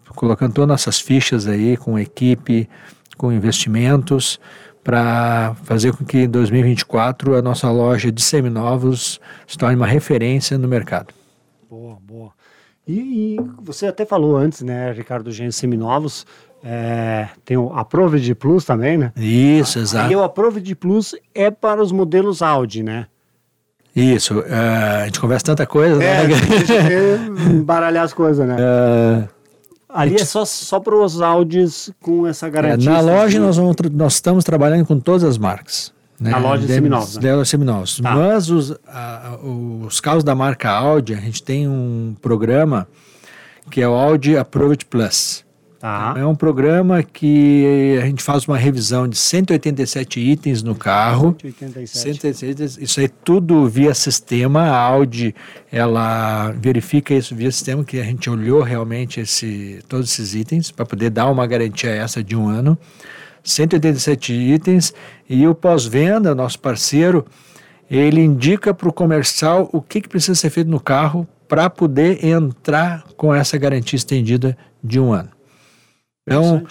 colocando 0.10 0.54
todas 0.54 0.68
nossas 0.70 1.00
fichas 1.00 1.48
aí 1.48 1.76
com 1.76 1.98
equipe, 1.98 2.70
com 3.18 3.32
investimentos 3.32 4.40
para 4.84 5.56
fazer 5.64 5.92
com 5.94 6.06
que 6.06 6.20
em 6.20 6.30
2024 6.30 7.36
a 7.36 7.42
nossa 7.42 7.70
loja 7.72 8.12
de 8.12 8.22
seminovos 8.22 9.20
se 9.48 9.58
torne 9.58 9.76
uma 9.76 9.88
referência 9.88 10.56
no 10.56 10.68
mercado. 10.68 11.12
Boa, 11.68 11.98
boa. 12.00 12.32
E, 12.88 13.36
e 13.36 13.38
você 13.62 13.88
até 13.88 14.06
falou 14.06 14.36
antes, 14.38 14.62
né, 14.62 14.92
Ricardo 14.92 15.32
Gens, 15.32 15.56
seminovos, 15.56 16.26
é, 16.64 17.28
tem 17.44 17.58
o 17.58 17.74
Approved 17.74 18.34
Plus 18.36 18.64
também, 18.66 18.98
né? 18.98 19.12
Isso, 19.18 19.80
exato. 19.80 20.12
E 20.12 20.16
o 20.16 20.24
Approved 20.24 20.76
Plus 20.76 21.16
é 21.34 21.50
para 21.52 21.82
os 21.82 21.92
modelos 21.92 22.42
Audi, 22.42 22.84
né? 22.84 23.08
Isso, 23.96 24.44
eh, 24.46 25.02
a 25.04 25.06
gente 25.06 25.20
conversa 25.22 25.46
tanta 25.46 25.66
coisa, 25.66 26.04
É, 26.04 26.28
né? 26.28 26.36
deixa 26.58 26.92
eu 26.92 27.38
embaralhar 27.54 28.04
as 28.04 28.14
coisas, 28.14 28.46
né? 28.46 28.58
Eh, 28.60 29.28
Ali 29.88 30.16
é 30.16 30.26
só, 30.26 30.44
só 30.44 30.78
para 30.82 30.94
os 30.94 31.22
Audis 31.22 31.90
com 32.02 32.28
essa 32.28 32.48
É, 32.48 32.50
garantia. 32.50 32.92
na 32.92 33.00
loja 33.00 33.40
nós, 33.40 33.56
vamos, 33.56 33.76
nós 33.94 34.16
estamos 34.16 34.44
trabalhando 34.44 34.86
com 34.86 35.00
todas 35.00 35.24
as 35.24 35.38
marcas. 35.38 35.94
Né? 36.20 36.32
Na 36.32 36.38
loja 36.38 36.62
de 36.62 36.68
Demos- 36.68 36.76
seminovos, 36.78 37.16
né? 37.18 37.22
da 37.22 37.30
loja 37.32 37.44
de 37.44 37.50
seminovos. 37.50 38.00
Tá. 38.00 38.16
Mas 38.16 38.50
os, 38.50 38.72
a- 38.88 39.38
os 39.44 40.00
carros 40.00 40.24
da 40.24 40.34
marca 40.34 40.70
Audi, 40.70 41.14
a 41.14 41.18
gente 41.18 41.44
tem 41.44 41.68
um 41.68 42.16
programa 42.22 42.88
que 43.70 43.82
é 43.82 43.88
o 43.88 43.94
Audi 43.94 44.38
Approved 44.38 44.86
Plus. 44.86 45.44
Tá. 45.80 46.16
É 46.18 46.26
um 46.26 46.34
programa 46.34 47.04
que 47.04 48.00
a 48.02 48.06
gente 48.06 48.24
faz 48.24 48.48
uma 48.48 48.58
revisão 48.58 49.08
de 49.08 49.18
187 49.18 50.20
itens 50.20 50.64
no 50.64 50.74
carro. 50.74 51.36
187. 51.40 51.98
187, 51.98 52.84
isso 52.84 53.00
aí 53.00 53.08
tudo 53.08 53.68
via 53.68 53.94
sistema, 53.94 54.62
a 54.64 54.78
Audi 54.80 55.36
ela 55.72 56.52
verifica 56.60 57.14
isso 57.14 57.36
via 57.36 57.52
sistema, 57.52 57.84
que 57.84 58.00
a 58.00 58.04
gente 58.04 58.30
olhou 58.30 58.62
realmente 58.64 59.20
esse, 59.20 59.80
todos 59.88 60.10
esses 60.12 60.34
itens 60.34 60.72
para 60.72 60.86
poder 60.86 61.10
dar 61.12 61.28
uma 61.30 61.46
garantia 61.46 61.90
essa 61.92 62.24
de 62.24 62.36
um 62.36 62.48
ano. 62.48 62.78
187 63.46 64.34
itens 64.34 64.94
e 65.30 65.48
o 65.48 65.56
pós-venda, 65.56 66.36
nosso 66.36 66.60
parceiro, 66.60 67.26
ele 67.90 68.22
indica 68.22 68.74
para 68.74 68.90
o 68.90 68.94
comercial 68.94 69.70
o 69.72 69.82
que, 69.82 70.02
que 70.02 70.10
precisa 70.10 70.36
ser 70.36 70.50
feito 70.50 70.70
no 70.70 70.80
carro 70.80 71.28
para 71.48 71.70
poder 71.70 72.26
entrar 72.26 73.04
com 73.16 73.34
essa 73.34 73.58
garantia 73.58 73.96
estendida 73.96 74.58
de 74.84 75.00
um 75.00 75.14
ano. 75.14 75.30
Então, 76.28 76.66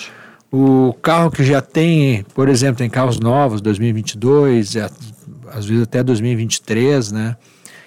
o 0.52 0.92
carro 0.94 1.30
que 1.30 1.44
já 1.44 1.60
tem, 1.60 2.24
por 2.34 2.48
exemplo, 2.48 2.76
tem 2.76 2.90
carros 2.90 3.20
novos, 3.20 3.60
2022, 3.60 4.76
é, 4.76 4.90
às 5.52 5.64
vezes 5.64 5.84
até 5.84 6.02
2023, 6.02 7.12
né? 7.12 7.36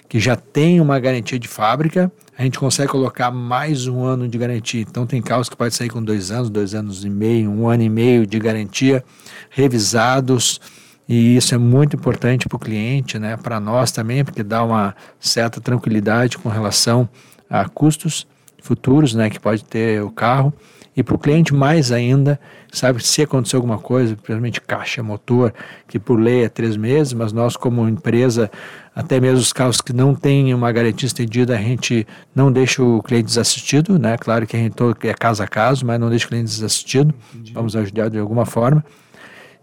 Que 0.08 0.18
já 0.18 0.34
tem 0.34 0.80
uma 0.80 0.98
garantia 0.98 1.38
de 1.38 1.46
fábrica, 1.46 2.10
a 2.38 2.44
gente 2.44 2.56
consegue 2.56 2.88
colocar 2.88 3.32
mais 3.32 3.88
um 3.88 4.04
ano 4.04 4.28
de 4.28 4.38
garantia. 4.38 4.80
Então, 4.80 5.04
tem 5.04 5.20
carros 5.20 5.48
que 5.48 5.56
pode 5.56 5.74
sair 5.74 5.88
com 5.88 6.00
dois 6.00 6.30
anos, 6.30 6.48
dois 6.48 6.72
anos 6.72 7.04
e 7.04 7.10
meio, 7.10 7.50
um 7.50 7.68
ano 7.68 7.82
e 7.82 7.88
meio 7.88 8.24
de 8.24 8.38
garantia, 8.38 9.04
revisados. 9.50 10.60
E 11.08 11.36
isso 11.36 11.52
é 11.52 11.58
muito 11.58 11.96
importante 11.96 12.48
para 12.48 12.54
o 12.54 12.60
cliente, 12.60 13.18
né? 13.18 13.36
Para 13.36 13.58
nós 13.58 13.90
também, 13.90 14.24
porque 14.24 14.44
dá 14.44 14.62
uma 14.62 14.94
certa 15.18 15.60
tranquilidade 15.60 16.38
com 16.38 16.48
relação 16.48 17.08
a 17.50 17.68
custos 17.68 18.24
futuros, 18.62 19.14
né? 19.14 19.28
Que 19.28 19.40
pode 19.40 19.64
ter 19.64 20.00
o 20.04 20.10
carro. 20.12 20.54
E 20.96 21.02
para 21.02 21.14
o 21.14 21.18
cliente 21.18 21.54
mais 21.54 21.92
ainda, 21.92 22.40
sabe, 22.72 23.04
se 23.04 23.22
acontecer 23.22 23.54
alguma 23.54 23.78
coisa, 23.78 24.16
principalmente 24.16 24.60
caixa, 24.60 25.02
motor, 25.02 25.54
que 25.86 25.98
por 25.98 26.18
lei 26.18 26.44
é 26.44 26.48
três 26.48 26.76
meses, 26.76 27.12
mas 27.12 27.32
nós 27.32 27.56
como 27.56 27.88
empresa, 27.88 28.50
até 28.98 29.20
mesmo 29.20 29.38
os 29.38 29.52
carros 29.52 29.80
que 29.80 29.92
não 29.92 30.12
têm 30.12 30.52
uma 30.52 30.72
garantia 30.72 31.06
estendida, 31.06 31.56
a 31.56 31.62
gente 31.62 32.04
não 32.34 32.50
deixa 32.50 32.82
o 32.82 33.00
cliente 33.00 33.26
desassistido, 33.26 33.96
né? 33.96 34.18
Claro 34.18 34.44
que 34.44 34.56
a 34.56 34.58
gente 34.58 34.74
é 35.04 35.14
caso 35.14 35.40
a 35.40 35.46
caso, 35.46 35.86
mas 35.86 36.00
não 36.00 36.10
deixa 36.10 36.26
o 36.26 36.28
cliente 36.28 36.46
desassistido, 36.46 37.14
vamos 37.54 37.76
ajudar 37.76 38.10
de 38.10 38.18
alguma 38.18 38.44
forma. 38.44 38.84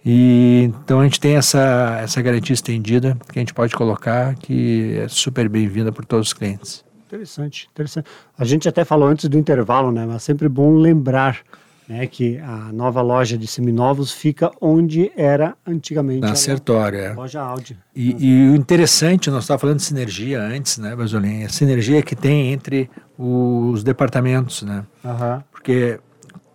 E 0.06 0.72
então 0.84 1.02
a 1.02 1.04
gente 1.04 1.20
tem 1.20 1.36
essa, 1.36 2.00
essa 2.02 2.22
garantia 2.22 2.54
estendida 2.54 3.18
que 3.30 3.38
a 3.38 3.42
gente 3.42 3.54
pode 3.54 3.76
colocar, 3.76 4.36
que 4.36 5.00
é 5.00 5.10
super 5.10 5.50
bem-vinda 5.50 5.92
por 5.92 6.06
todos 6.06 6.28
os 6.28 6.34
clientes. 6.34 6.86
Interessante, 7.06 7.68
interessante. 7.74 8.10
A 8.38 8.46
gente 8.46 8.70
até 8.70 8.86
falou 8.86 9.10
antes 9.10 9.28
do 9.28 9.38
intervalo, 9.38 9.92
né? 9.92 10.06
Mas 10.06 10.24
sempre 10.24 10.48
bom 10.48 10.78
lembrar 10.78 11.42
né, 11.88 12.08
que 12.08 12.38
a 12.40 12.72
nova 12.72 13.02
loja 13.02 13.38
de 13.38 13.46
seminovos 13.48 14.12
fica 14.12 14.52
onde 14.60 15.12
era 15.16 15.56
antigamente 15.66 16.22
Na 16.22 16.32
a 16.32 16.36
Sertório, 16.36 17.00
é. 17.00 17.14
loja 17.14 17.42
Audi. 17.42 17.78
E, 17.96 18.16
e 18.20 18.50
o 18.50 18.56
interessante, 18.56 19.30
nós 19.30 19.44
estávamos 19.44 19.62
falando 19.62 19.78
de 19.78 19.84
sinergia 19.84 20.42
antes, 20.42 20.78
né, 20.78 20.96
Basolinha? 20.96 21.46
A 21.46 21.50
sinergia 21.50 22.02
que 22.02 22.16
tem 22.16 22.52
entre 22.52 22.90
os 23.18 23.84
departamentos, 23.84 24.64
né? 24.64 24.84
Aham. 25.04 25.44
Porque 25.52 26.00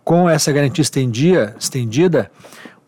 com 0.03 0.29
essa 0.29 0.51
garantia 0.51 0.81
estendia, 0.81 1.55
estendida, 1.57 2.29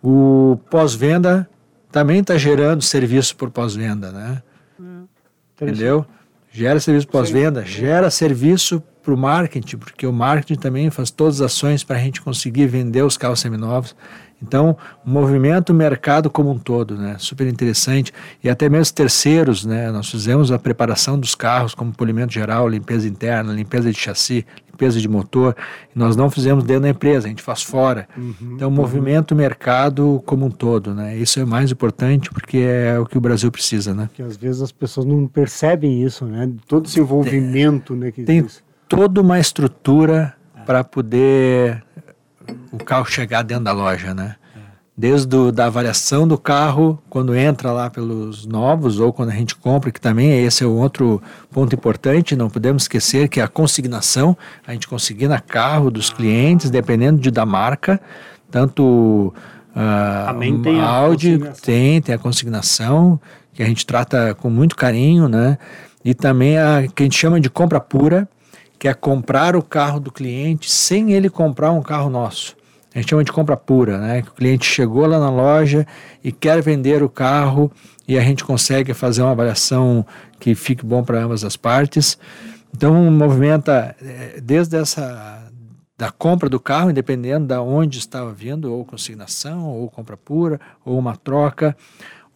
o 0.02 0.60
pós-venda 0.70 1.50
também 1.92 2.20
está 2.20 2.38
gerando 2.38 2.82
serviço 2.82 3.36
por 3.36 3.50
pós-venda, 3.50 4.12
né? 4.12 4.44
É, 4.80 5.64
Entendeu? 5.64 6.06
Gera 6.52 6.80
serviço 6.80 7.08
pós-venda, 7.08 7.64
gera 7.64 8.10
serviço 8.12 8.84
para 9.04 9.14
o 9.14 9.18
marketing, 9.18 9.78
porque 9.78 10.08
o 10.08 10.14
marketing 10.14 10.60
também 10.60 10.90
faz 10.90 11.12
todas 11.12 11.42
as 11.42 11.52
ações 11.52 11.84
para 11.84 11.98
a 11.98 12.00
gente 12.00 12.22
conseguir 12.22 12.68
vender 12.68 13.04
os 13.04 13.18
carros 13.18 13.42
seminovos. 13.42 13.96
Então, 14.42 14.76
o 15.06 15.10
movimento 15.10 15.70
o 15.70 15.74
mercado 15.74 16.30
como 16.30 16.52
um 16.52 16.60
todo, 16.60 16.98
né? 16.98 17.16
Super 17.18 17.48
interessante. 17.48 18.12
E 18.44 18.50
até 18.50 18.68
mesmo 18.68 18.94
terceiros, 18.94 19.64
né? 19.64 19.90
Nós 19.90 20.10
fizemos 20.10 20.52
a 20.52 20.60
preparação 20.60 21.18
dos 21.18 21.34
carros, 21.34 21.74
como 21.74 21.94
polimento 21.94 22.34
geral, 22.34 22.68
limpeza 22.68 23.08
interna, 23.08 23.54
limpeza 23.54 23.90
de 23.90 23.98
chassi, 23.98 24.46
limpeza 24.70 25.00
de 25.00 25.08
motor. 25.08 25.56
E 25.96 25.98
nós 25.98 26.18
não 26.18 26.30
fizemos 26.30 26.66
dentro 26.66 26.84
da 26.84 26.90
empresa, 26.90 27.28
a 27.28 27.30
gente 27.30 27.42
faz 27.42 27.64
fora. 27.64 28.06
Uhum, 28.18 28.56
então, 28.56 28.68
o 28.68 28.72
movimento 28.72 29.34
mercado 29.34 30.22
como 30.26 30.46
um 30.46 30.52
todo, 30.52 30.94
né? 30.94 31.16
Isso 31.16 31.40
é 31.40 31.46
mais 31.46 31.72
importante 31.72 32.30
porque 32.30 32.58
é 32.58 33.00
o 33.00 33.06
que 33.06 33.18
o 33.18 33.22
Brasil 33.22 33.50
precisa, 33.50 33.94
né? 33.94 34.10
Que 34.14 34.22
às 34.22 34.36
vezes 34.36 34.62
as 34.62 34.74
pessoas 34.74 35.06
não 35.06 35.26
percebem 35.26 36.04
isso, 36.04 36.26
né? 36.26 36.52
Todo 36.68 36.86
esse 36.86 37.00
envolvimento, 37.00 37.96
né? 37.96 38.12
Que 38.12 38.24
Tem 38.24 38.40
existe. 38.40 38.62
Toda 38.88 39.22
uma 39.22 39.40
estrutura 39.40 40.34
para 40.66 40.84
poder 40.84 41.84
o 42.72 42.78
carro 42.78 43.06
chegar 43.06 43.44
dentro 43.44 43.66
da 43.66 43.72
loja, 43.72 44.14
né? 44.14 44.36
Desde 44.96 45.36
o, 45.36 45.52
da 45.52 45.66
avaliação 45.66 46.28
do 46.28 46.38
carro, 46.38 47.02
quando 47.10 47.36
entra 47.36 47.72
lá 47.72 47.90
pelos 47.90 48.46
novos 48.46 49.00
ou 49.00 49.12
quando 49.12 49.30
a 49.30 49.34
gente 49.34 49.56
compra, 49.56 49.92
que 49.92 50.00
também 50.00 50.46
esse 50.46 50.64
é 50.64 50.68
um 50.68 50.78
outro 50.78 51.22
ponto 51.52 51.74
importante, 51.74 52.36
não 52.36 52.48
podemos 52.48 52.84
esquecer 52.84 53.28
que 53.28 53.42
a 53.42 53.48
consignação, 53.48 54.38
a 54.68 54.72
gente 54.72 54.88
consigna 54.88 55.40
carro 55.40 55.90
dos 55.90 56.12
clientes, 56.12 56.70
dependendo 56.70 57.20
de, 57.20 57.32
da 57.32 57.44
marca, 57.44 58.00
tanto 58.52 59.34
ah, 59.76 60.26
Também 60.28 60.62
tem 60.62 60.80
a 60.80 60.86
Audi, 60.86 61.40
tem, 61.62 62.02
tem 62.02 62.14
a 62.14 62.18
consignação, 62.18 63.20
que 63.54 63.64
a 63.64 63.66
gente 63.66 63.86
trata 63.86 64.36
com 64.36 64.50
muito 64.50 64.76
carinho, 64.76 65.28
né? 65.28 65.58
E 66.06 66.14
também 66.14 66.58
a 66.58 66.88
que 66.94 67.04
a 67.04 67.06
gente 67.06 67.18
chama 67.18 67.40
de 67.40 67.50
compra 67.50 67.80
pura, 67.80 68.28
que 68.84 68.88
é 68.90 68.94
comprar 68.94 69.56
o 69.56 69.64
carro 69.64 69.98
do 69.98 70.12
cliente 70.12 70.70
sem 70.70 71.14
ele 71.14 71.30
comprar 71.30 71.72
um 71.72 71.82
carro 71.82 72.10
nosso. 72.10 72.54
A 72.94 73.00
gente 73.00 73.12
chama 73.12 73.24
de 73.24 73.32
compra 73.32 73.56
pura, 73.56 73.98
né? 73.98 74.22
Que 74.22 74.28
o 74.28 74.34
cliente 74.34 74.66
chegou 74.66 75.06
lá 75.06 75.18
na 75.18 75.30
loja 75.30 75.88
e 76.22 76.34
quer 76.34 76.62
vender 76.62 77.02
o 77.02 77.08
carro 77.08 77.72
e 78.06 78.18
a 78.18 78.22
gente 78.22 78.44
consegue 78.44 78.94
fazer 78.94 79.22
uma 79.22 79.32
avaliação 79.32 80.06
que 80.38 80.54
fique 80.54 80.86
bom 80.86 81.02
para 81.02 81.24
ambas 81.24 81.46
as 81.46 81.56
partes. 81.56 82.18
Então 82.76 83.10
movimenta 83.10 83.96
eh, 84.02 84.42
desde 84.44 84.76
essa 84.76 85.50
da 85.98 86.12
compra 86.12 86.50
do 86.50 86.60
carro, 86.60 86.90
independendo 86.90 87.48
da 87.48 87.62
onde 87.62 88.00
estava 88.00 88.34
vindo, 88.34 88.70
ou 88.70 88.84
consignação, 88.84 89.66
ou 89.70 89.90
compra 89.90 90.18
pura, 90.18 90.60
ou 90.84 91.00
uma 91.00 91.16
troca, 91.16 91.74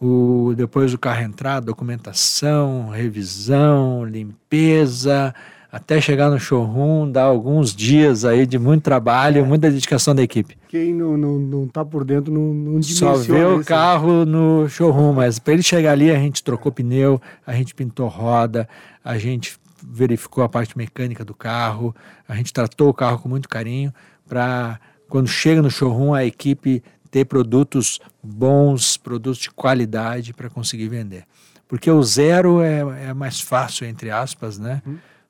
o, 0.00 0.54
depois 0.56 0.94
o 0.94 0.98
carro 0.98 1.20
entrar, 1.20 1.60
documentação, 1.60 2.88
revisão, 2.88 4.02
limpeza, 4.02 5.34
até 5.70 6.00
chegar 6.00 6.30
no 6.30 6.40
showroom, 6.40 7.10
dá 7.10 7.24
alguns 7.24 7.74
dias 7.74 8.24
aí 8.24 8.46
de 8.46 8.58
muito 8.58 8.82
trabalho, 8.82 9.44
muita 9.44 9.70
dedicação 9.70 10.14
da 10.14 10.22
equipe. 10.22 10.56
Quem 10.68 10.94
não, 10.94 11.16
não, 11.16 11.38
não 11.38 11.68
tá 11.68 11.84
por 11.84 12.04
dentro 12.04 12.32
não, 12.32 12.54
não 12.54 12.82
Só 12.82 13.14
vê 13.14 13.44
o 13.44 13.50
isso, 13.50 13.58
né? 13.58 13.64
carro 13.64 14.24
no 14.24 14.68
showroom, 14.68 15.12
mas 15.12 15.38
para 15.38 15.52
ele 15.52 15.62
chegar 15.62 15.92
ali 15.92 16.10
a 16.10 16.18
gente 16.18 16.42
trocou 16.42 16.72
pneu, 16.72 17.20
a 17.46 17.52
gente 17.52 17.74
pintou 17.74 18.08
roda, 18.08 18.66
a 19.04 19.18
gente 19.18 19.58
verificou 19.82 20.42
a 20.42 20.48
parte 20.48 20.76
mecânica 20.76 21.24
do 21.24 21.34
carro, 21.34 21.94
a 22.26 22.34
gente 22.34 22.52
tratou 22.52 22.88
o 22.88 22.94
carro 22.94 23.18
com 23.18 23.28
muito 23.28 23.48
carinho 23.48 23.92
para 24.26 24.80
quando 25.08 25.28
chega 25.28 25.60
no 25.60 25.70
showroom 25.70 26.14
a 26.14 26.24
equipe 26.24 26.82
ter 27.10 27.24
produtos 27.26 28.00
bons, 28.22 28.96
produtos 28.96 29.38
de 29.38 29.50
qualidade 29.50 30.32
para 30.32 30.48
conseguir 30.48 30.88
vender. 30.88 31.24
Porque 31.66 31.90
o 31.90 32.02
zero 32.02 32.62
é, 32.62 33.08
é 33.08 33.14
mais 33.14 33.40
fácil, 33.40 33.86
entre 33.86 34.10
aspas, 34.10 34.58
né? 34.58 34.82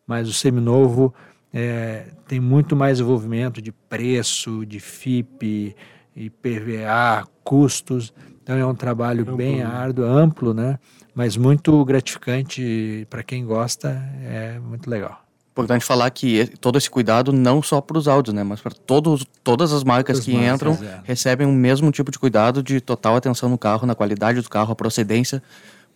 Mas 0.09 0.29
o 0.29 0.33
seminovo 0.33 1.15
é, 1.55 2.07
tem 2.27 2.41
muito 2.41 2.75
mais 2.75 2.99
envolvimento 2.99 3.63
de 3.63 3.71
preço, 3.71 4.65
de 4.67 4.81
FIP, 4.81 5.77
IPVA, 6.17 7.27
custos. 7.45 8.13
Então 8.43 8.57
é 8.57 8.65
um 8.67 8.75
trabalho 8.75 9.37
bem 9.37 9.63
árduo, 9.63 10.05
amplo, 10.07 10.55
né? 10.55 10.79
Mas 11.15 11.37
muito 11.37 11.85
gratificante 11.85 13.07
para 13.11 13.23
quem 13.23 13.45
gosta, 13.45 13.91
é 14.23 14.59
muito 14.59 14.89
legal. 14.89 15.23
Importante 15.51 15.85
falar 15.85 16.09
que 16.11 16.47
todo 16.61 16.79
esse 16.79 16.89
cuidado 16.89 17.33
não 17.33 17.61
só 17.61 17.81
para 17.81 17.99
os 17.99 18.07
áudios, 18.07 18.33
né, 18.33 18.45
mas 18.45 18.61
para 18.61 18.73
todos 18.73 19.27
todas 19.43 19.73
as 19.73 19.83
marcas 19.83 20.19
Todas 20.19 20.25
que 20.25 20.31
as 20.31 20.37
marcas, 20.41 20.55
entram 20.79 20.89
é. 20.89 21.01
recebem 21.03 21.47
o 21.49 21.53
mesmo 21.53 21.91
tipo 21.91 22.13
de 22.13 22.19
cuidado 22.19 22.63
de 22.63 22.81
total 22.81 23.17
atenção 23.17 23.49
no 23.49 23.59
carro, 23.59 23.85
na 23.85 23.95
qualidade 23.97 24.41
do 24.41 24.49
carro, 24.49 24.71
a 24.73 24.77
procedência, 24.77 25.43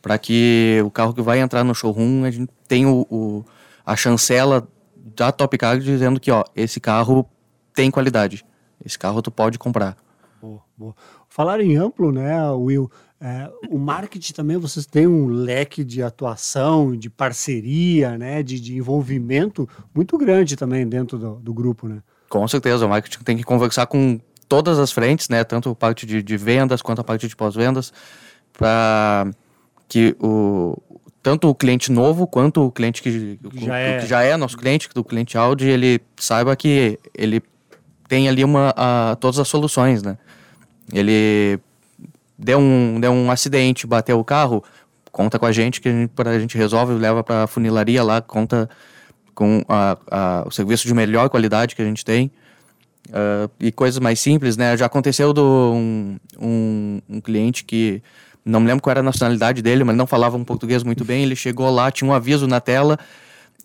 para 0.03 0.19
que 0.19 0.83
o 0.85 0.91
carro 0.91 1.15
que 1.15 1.23
vai 1.23 1.39
entrar 1.39 1.63
no 1.63 1.75
showroom 1.77 2.25
a 2.25 2.31
gente 2.33 2.51
tenha 2.67 2.89
o, 2.89 3.07
o- 3.09 3.45
a 3.85 3.97
chancela 3.97 4.67
da 4.97 5.33
Top 5.33 5.57
Car 5.59 5.79
dizendo 5.79 6.21
que 6.21 6.31
ó, 6.31 6.45
esse 6.55 6.81
carro 6.81 7.29
tem 7.75 7.91
qualidade, 7.91 8.45
esse 8.85 8.99
carro 8.99 9.23
tu 9.23 9.31
pode 9.31 9.59
comprar. 9.59 9.97
Boa, 10.41 10.61
boa. 10.77 10.95
Falar 11.29 11.61
em 11.61 11.77
amplo, 11.77 12.13
né, 12.13 12.51
Will? 12.51 12.91
é, 13.23 13.49
o 13.71 13.79
marketing 13.79 14.33
também 14.33 14.57
vocês 14.57 14.85
têm 14.85 15.07
um 15.07 15.27
leque 15.27 15.85
de 15.85 16.03
atuação, 16.03 16.97
de 16.97 17.09
parceria, 17.09 18.19
né, 18.19 18.43
de, 18.43 18.59
de 18.59 18.77
envolvimento 18.77 19.69
muito 19.95 20.19
grande 20.19 20.57
também 20.57 20.87
dentro 20.89 21.17
do, 21.17 21.37
do 21.37 21.55
grupo, 21.55 21.87
né? 21.87 22.03
Com 22.29 22.47
certeza, 22.49 22.85
o 22.85 22.89
marketing 22.89 23.23
tem 23.23 23.37
que 23.37 23.45
conversar 23.45 23.87
com 23.87 24.19
todas 24.49 24.77
as 24.81 24.91
frentes, 24.91 25.29
né? 25.29 25.45
Tanto 25.45 25.71
a 25.71 25.75
parte 25.75 26.05
de, 26.05 26.21
de 26.21 26.37
vendas 26.37 26.83
quanto 26.83 27.01
a 27.01 27.05
parte 27.05 27.29
de 27.29 27.37
pós-vendas, 27.37 27.93
para 28.53 29.31
que 29.87 30.17
o 30.19 30.77
tanto 31.23 31.49
o 31.49 31.55
cliente 31.55 31.91
novo 31.93 32.27
quanto 32.27 32.67
o 32.67 32.71
cliente 32.73 33.01
que 33.03 33.39
Já 33.55 33.73
o- 33.73 33.75
é. 33.75 33.99
que 34.01 34.07
já 34.07 34.23
é 34.23 34.37
nosso 34.37 34.57
cliente, 34.57 34.89
do 34.95 35.05
cliente 35.05 35.39
Audi, 35.39 35.69
ele 35.69 36.01
saiba 36.17 36.55
que 36.57 36.99
ele 37.17 37.43
tem 38.09 38.29
ali 38.29 38.43
uma 38.45 38.75
a, 38.77 39.17
todas 39.21 39.39
as 39.39 39.49
soluções, 39.49 40.03
né? 40.03 40.19
Ele 40.93 41.59
deu 42.39 42.59
um 42.59 42.99
deu 43.01 43.13
um 43.13 43.31
acidente, 43.31 43.87
bateu 43.87 44.19
o 44.19 44.25
carro, 44.25 44.63
conta 45.11 45.39
com 45.39 45.47
a 45.47 45.53
gente 45.53 45.81
que 45.81 45.89
a 45.89 45.93
gente, 45.93 46.11
a 46.19 46.39
gente 46.39 46.59
resolve, 46.59 46.95
leva 46.95 47.23
para 47.23 47.47
funilaria 47.47 48.03
lá, 48.03 48.21
conta 48.21 48.69
com 49.35 49.63
a, 49.69 49.97
a- 50.11 50.45
o 50.47 50.51
serviço 50.51 50.87
de 50.87 50.93
melhor 50.95 51.29
qualidade 51.31 51.75
que 51.77 51.83
a 51.83 51.85
gente 51.85 52.05
tem. 52.05 52.31
Ah, 53.13 53.49
e 53.61 53.71
coisas 53.73 53.99
mais 54.01 54.21
simples, 54.21 54.57
né? 54.57 54.77
Já 54.77 54.87
aconteceu 54.87 55.33
do 55.33 55.43
um, 55.75 56.17
um, 56.41 57.01
um 57.09 57.21
cliente 57.21 57.65
que 57.65 58.03
não 58.45 58.61
me 58.61 58.67
lembro 58.67 58.83
qual 58.83 58.93
era 58.93 59.01
a 59.01 59.03
nacionalidade 59.03 59.63
dele, 59.63 59.85
mas 59.85 59.97
não 59.97 60.07
falava 60.07 60.37
um 60.37 60.45
português 60.45 60.83
muito 60.83 61.05
bem. 61.05 61.23
Ele 61.23 61.37
chegou 61.37 61.71
lá, 61.71 61.91
tinha 61.91 62.09
um 62.09 62.13
aviso 62.13 62.47
na 62.47 62.61
tela, 62.61 62.99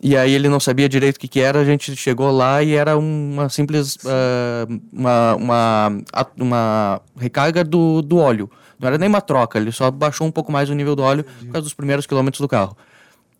e 0.00 0.16
aí 0.16 0.32
ele 0.32 0.48
não 0.48 0.60
sabia 0.60 0.88
direito 0.88 1.16
o 1.16 1.20
que, 1.20 1.28
que 1.28 1.40
era. 1.40 1.60
A 1.60 1.64
gente 1.64 1.94
chegou 1.96 2.30
lá 2.30 2.62
e 2.62 2.74
era 2.74 2.96
uma 2.96 3.48
simples 3.48 3.98
ah, 4.06 4.66
uma, 4.92 5.34
uma, 5.34 6.02
uma 6.38 7.00
recarga 7.16 7.64
do, 7.64 8.02
do 8.02 8.18
óleo. 8.18 8.50
Não 8.78 8.86
era 8.86 8.96
nem 8.96 9.08
uma 9.08 9.20
troca, 9.20 9.58
ele 9.58 9.72
só 9.72 9.90
baixou 9.90 10.26
um 10.26 10.30
pouco 10.30 10.52
mais 10.52 10.70
o 10.70 10.74
nível 10.74 10.94
do 10.94 11.02
óleo 11.02 11.24
por 11.24 11.46
causa 11.46 11.62
dos 11.62 11.74
primeiros 11.74 12.06
quilômetros 12.06 12.40
do 12.40 12.46
carro. 12.46 12.76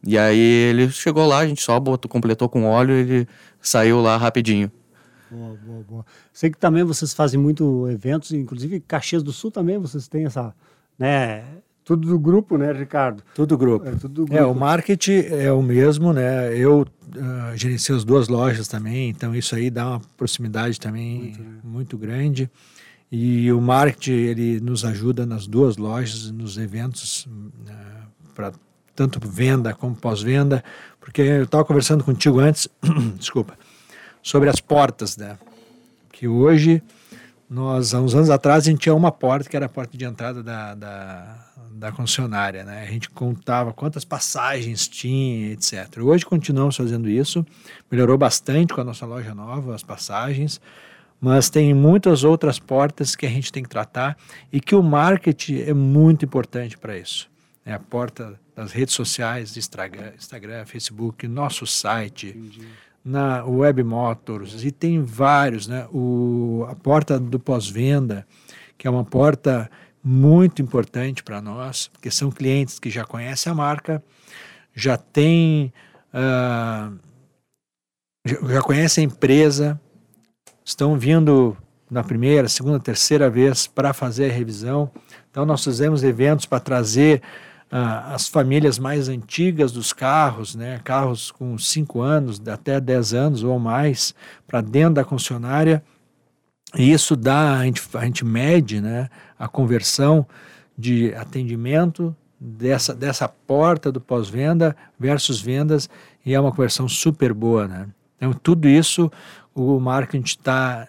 E 0.05 0.19
aí 0.19 0.39
ele 0.39 0.91
chegou 0.91 1.27
lá, 1.27 1.39
a 1.39 1.47
gente 1.47 1.63
só 1.63 1.79
botou, 1.79 2.09
completou 2.09 2.49
com 2.49 2.65
óleo 2.65 2.95
e 2.95 3.01
ele 3.01 3.29
saiu 3.61 4.01
lá 4.01 4.17
rapidinho. 4.17 4.71
Boa, 5.31 5.57
boa, 5.63 5.85
boa. 5.89 6.07
Sei 6.33 6.51
que 6.51 6.59
também 6.59 6.83
vocês 6.83 7.13
fazem 7.13 7.39
muito 7.39 7.89
eventos, 7.89 8.33
inclusive 8.33 8.81
Caxias 8.81 9.23
do 9.23 9.33
Sul 9.33 9.51
também 9.51 9.79
vocês 9.79 10.09
têm 10.09 10.25
essa, 10.25 10.55
né, 10.99 11.45
tudo 11.85 12.09
do 12.09 12.19
grupo, 12.19 12.59
né, 12.59 12.73
Ricardo? 12.73 13.23
Tudo 13.35 13.57
grupo. 13.57 13.89
É 13.89 13.93
tudo 13.93 14.27
do 14.27 14.35
É, 14.35 14.43
o 14.43 14.47
grupo. 14.47 14.61
marketing 14.61 15.25
é 15.31 15.51
o 15.53 15.63
mesmo, 15.63 16.13
né? 16.13 16.55
Eu 16.55 16.87
ah, 17.17 17.53
gerencio 17.57 17.97
as 17.97 18.05
duas 18.05 18.29
lojas 18.29 18.69
também, 18.69 19.09
então 19.09 19.35
isso 19.35 19.55
aí 19.55 19.71
dá 19.71 19.89
uma 19.89 20.01
proximidade 20.17 20.79
também 20.79 21.35
muito, 21.65 21.97
grande. 21.97 22.51
E 23.11 23.51
o 23.51 23.61
marketing 23.61 24.13
ele 24.13 24.61
nos 24.61 24.85
ajuda 24.85 25.25
nas 25.25 25.47
duas 25.47 25.79
lojas, 25.79 26.31
nos 26.31 26.59
eventos 26.59 27.27
para 28.35 28.53
tanto 28.95 29.19
venda 29.27 29.73
como 29.73 29.95
pós-venda, 29.95 30.63
porque 31.01 31.23
eu 31.23 31.45
estava 31.45 31.65
conversando 31.65 32.05
contigo 32.05 32.39
antes, 32.39 32.69
desculpa, 33.17 33.55
sobre 34.23 34.51
as 34.51 34.61
portas, 34.61 35.17
né? 35.17 35.39
Que 36.13 36.29
hoje 36.29 36.83
nós 37.49 37.95
há 37.95 38.01
uns 38.01 38.15
anos 38.15 38.31
atrás 38.31 38.67
a 38.67 38.71
gente 38.71 38.81
tinha 38.81 38.95
uma 38.95 39.11
porta 39.11 39.49
que 39.49 39.57
era 39.57 39.67
a 39.67 39.69
porta 39.69 39.97
de 39.97 40.05
entrada 40.05 40.43
da, 40.43 40.75
da, 40.75 41.37
da 41.73 41.93
concessionária, 41.93 42.63
né? 42.63 42.83
A 42.83 42.91
gente 42.91 43.09
contava 43.09 43.73
quantas 43.73 44.05
passagens 44.05 44.87
tinha, 44.87 45.53
etc. 45.53 45.99
Hoje 46.03 46.27
continuamos 46.27 46.77
fazendo 46.77 47.09
isso, 47.09 47.47
melhorou 47.91 48.19
bastante 48.19 48.75
com 48.75 48.81
a 48.81 48.85
nossa 48.85 49.07
loja 49.07 49.35
nova, 49.35 49.75
as 49.75 49.83
passagens, 49.83 50.61
mas 51.21 51.49
tem 51.49 51.73
muitas 51.73 52.23
outras 52.23 52.59
portas 52.59 53.17
que 53.17 53.25
a 53.25 53.31
gente 53.31 53.51
tem 53.51 53.63
que 53.63 53.69
tratar 53.69 54.17
e 54.53 54.61
que 54.61 54.75
o 54.75 54.83
marketing 54.83 55.63
é 55.63 55.73
muito 55.73 56.25
importante 56.25 56.77
para 56.77 56.99
isso. 56.99 57.31
É 57.65 57.73
a 57.73 57.79
porta 57.79 58.39
das 58.55 58.73
redes 58.73 58.95
sociais, 58.95 59.57
Instagram, 59.57 60.13
Instagram 60.17 60.65
Facebook, 60.65 61.27
nosso 61.29 61.67
site, 61.67 62.35
na 63.09 63.43
Web 63.43 63.83
Motors 63.83 64.63
e 64.63 64.71
tem 64.71 65.03
vários, 65.03 65.67
né? 65.67 65.89
O, 65.91 66.67
a 66.69 66.75
porta 66.75 67.19
do 67.19 67.41
pós-venda, 67.41 68.27
que 68.77 68.87
é 68.87 68.91
uma 68.91 69.05
porta 69.05 69.71
muito 70.05 70.61
importante 70.61 71.23
para 71.23 71.41
nós, 71.41 71.89
porque 71.89 72.11
são 72.11 72.31
clientes 72.31 72.79
que 72.79 72.91
já 72.91 73.07
conhecem 73.07 73.51
a 73.51 73.55
marca, 73.55 74.05
já 74.75 74.99
têm, 74.99 75.73
uh, 76.13 76.99
já 78.27 78.61
conhecem 78.61 79.05
a 79.05 79.07
empresa, 79.07 79.81
estão 80.63 80.99
vindo 80.99 81.57
na 81.91 82.05
primeira, 82.05 82.47
segunda, 82.47 82.79
terceira 82.79 83.31
vez 83.31 83.67
para 83.67 83.95
fazer 83.95 84.31
a 84.31 84.35
revisão. 84.35 84.91
Então, 85.31 85.47
nós 85.47 85.65
fizemos 85.65 86.05
eventos 86.05 86.45
para 86.45 86.61
trazer 86.61 87.23
uh, 87.73 88.15
as 88.15 88.29
famílias 88.29 88.79
mais 88.79 89.09
antigas 89.09 89.73
dos 89.73 89.93
carros, 89.93 90.55
né, 90.55 90.81
carros 90.85 91.31
com 91.31 91.57
5 91.57 92.01
anos, 92.01 92.41
até 92.49 92.81
10 92.81 93.15
anos 93.15 93.43
ou 93.43 93.59
mais, 93.59 94.15
para 94.47 94.61
dentro 94.61 94.95
da 94.95 95.05
concessionária. 95.05 95.83
E 96.77 96.93
isso 96.93 97.17
dá, 97.17 97.59
a 97.59 97.65
gente, 97.65 97.83
a 97.95 98.05
gente 98.05 98.25
mede 98.25 98.81
né, 98.81 99.09
a 99.39 99.49
conversão 99.49 100.27
de 100.77 101.15
atendimento 101.15 102.15
dessa, 102.39 102.95
dessa 102.95 103.29
porta 103.29 103.91
do 103.91 104.01
pós-venda 104.01 104.77
versus 104.99 105.41
vendas, 105.41 105.89
e 106.25 106.35
é 106.35 106.41
uma 106.41 106.51
conversão 106.51 106.89
super 106.89 107.33
boa. 107.33 107.67
Né? 107.67 107.89
Então, 108.17 108.33
tudo 108.33 108.69
isso 108.69 109.11
o 109.55 109.81
marketing 109.81 110.25
está 110.25 110.89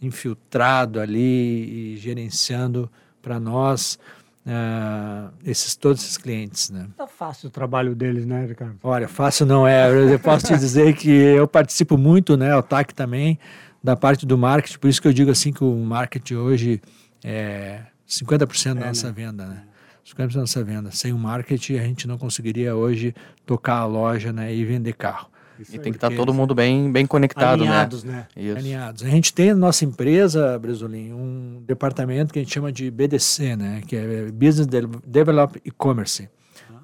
infiltrado 0.00 1.00
ali 1.00 1.94
e 1.94 1.96
gerenciando 1.96 2.90
para 3.22 3.38
nós 3.38 3.98
uh, 4.46 5.32
esses 5.44 5.74
todos 5.74 6.02
esses 6.02 6.16
clientes, 6.16 6.70
né? 6.70 6.86
Tá 6.96 7.06
fácil 7.06 7.48
o 7.48 7.50
trabalho 7.50 7.94
deles, 7.94 8.24
né, 8.24 8.46
Ricardo? 8.46 8.78
Olha, 8.82 9.08
fácil 9.08 9.46
não 9.46 9.66
é. 9.66 9.90
Eu 9.90 10.18
posso 10.18 10.46
te 10.46 10.56
dizer 10.56 10.94
que 10.96 11.10
eu 11.10 11.46
participo 11.46 11.96
muito, 11.96 12.36
né, 12.36 12.54
o 12.56 12.62
TAC 12.62 12.94
também, 12.94 13.38
da 13.82 13.96
parte 13.96 14.26
do 14.26 14.36
marketing, 14.36 14.78
por 14.78 14.88
isso 14.88 15.00
que 15.00 15.08
eu 15.08 15.12
digo 15.12 15.30
assim 15.30 15.52
que 15.52 15.64
o 15.64 15.74
marketing 15.76 16.34
hoje 16.34 16.82
é 17.24 17.80
50% 18.08 18.74
da 18.74 18.80
é, 18.80 18.88
nossa 18.88 19.06
né? 19.06 19.12
venda, 19.12 19.46
né? 19.46 19.62
50% 20.06 20.34
da 20.34 20.40
nossa 20.40 20.64
venda. 20.64 20.90
Sem 20.90 21.12
o 21.12 21.18
marketing 21.18 21.76
a 21.76 21.82
gente 21.82 22.08
não 22.08 22.18
conseguiria 22.18 22.74
hoje 22.74 23.14
tocar 23.46 23.76
a 23.76 23.86
loja, 23.86 24.32
né, 24.32 24.54
e 24.54 24.64
vender 24.64 24.94
carro. 24.94 25.28
Isso 25.60 25.76
e 25.76 25.78
tem 25.78 25.92
que 25.92 25.98
estar 25.98 26.10
tá 26.10 26.16
todo 26.16 26.32
mundo 26.32 26.54
bem, 26.54 26.90
bem 26.90 27.06
conectado, 27.06 27.64
né? 27.64 27.70
Alinhados, 27.70 28.02
né? 28.02 28.26
né? 28.34 28.52
Alinhados. 28.52 29.02
A 29.04 29.08
gente 29.08 29.34
tem 29.34 29.50
na 29.50 29.56
nossa 29.56 29.84
empresa, 29.84 30.58
Bresolim, 30.58 31.12
um 31.12 31.62
departamento 31.66 32.32
que 32.32 32.38
a 32.38 32.42
gente 32.42 32.52
chama 32.52 32.72
de 32.72 32.90
BDC, 32.90 33.56
né? 33.56 33.82
Que 33.86 33.96
é 33.96 34.30
Business 34.32 34.66
Develop 35.04 35.60
E-Commerce. 35.64 36.30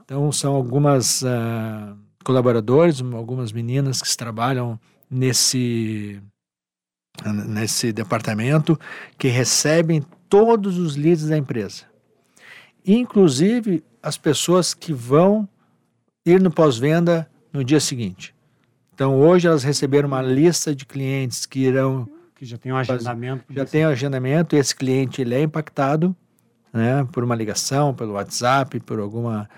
Então, 0.04 0.30
são 0.30 0.54
algumas 0.54 1.22
uh, 1.22 1.96
colaboradores, 2.22 3.00
algumas 3.00 3.50
meninas 3.50 4.02
que 4.02 4.16
trabalham 4.16 4.78
nesse, 5.10 6.20
nesse 7.48 7.92
departamento, 7.92 8.78
que 9.18 9.28
recebem 9.28 10.04
todos 10.28 10.78
os 10.78 10.96
leads 10.96 11.26
da 11.26 11.38
empresa. 11.38 11.84
Inclusive, 12.84 13.82
as 14.02 14.18
pessoas 14.18 14.74
que 14.74 14.92
vão 14.92 15.48
ir 16.24 16.40
no 16.40 16.50
pós-venda 16.50 17.28
no 17.52 17.64
dia 17.64 17.80
seguinte. 17.80 18.35
Então, 18.96 19.14
hoje 19.20 19.46
elas 19.46 19.62
receberam 19.62 20.08
uma 20.08 20.22
lista 20.22 20.74
de 20.74 20.86
clientes 20.86 21.44
que 21.44 21.58
irão. 21.58 22.08
Que 22.34 22.46
já 22.46 22.56
tem 22.56 22.72
um 22.72 22.76
agendamento. 22.78 23.44
Já 23.50 23.66
tem 23.66 23.86
um 23.86 23.90
agendamento, 23.90 24.56
e 24.56 24.58
esse 24.58 24.74
cliente 24.74 25.20
ele 25.20 25.34
é 25.34 25.42
impactado 25.42 26.16
né, 26.72 27.06
por 27.12 27.22
uma 27.22 27.34
ligação, 27.34 27.92
pelo 27.92 28.14
WhatsApp, 28.14 28.80
por 28.80 28.98
alguma. 28.98 29.50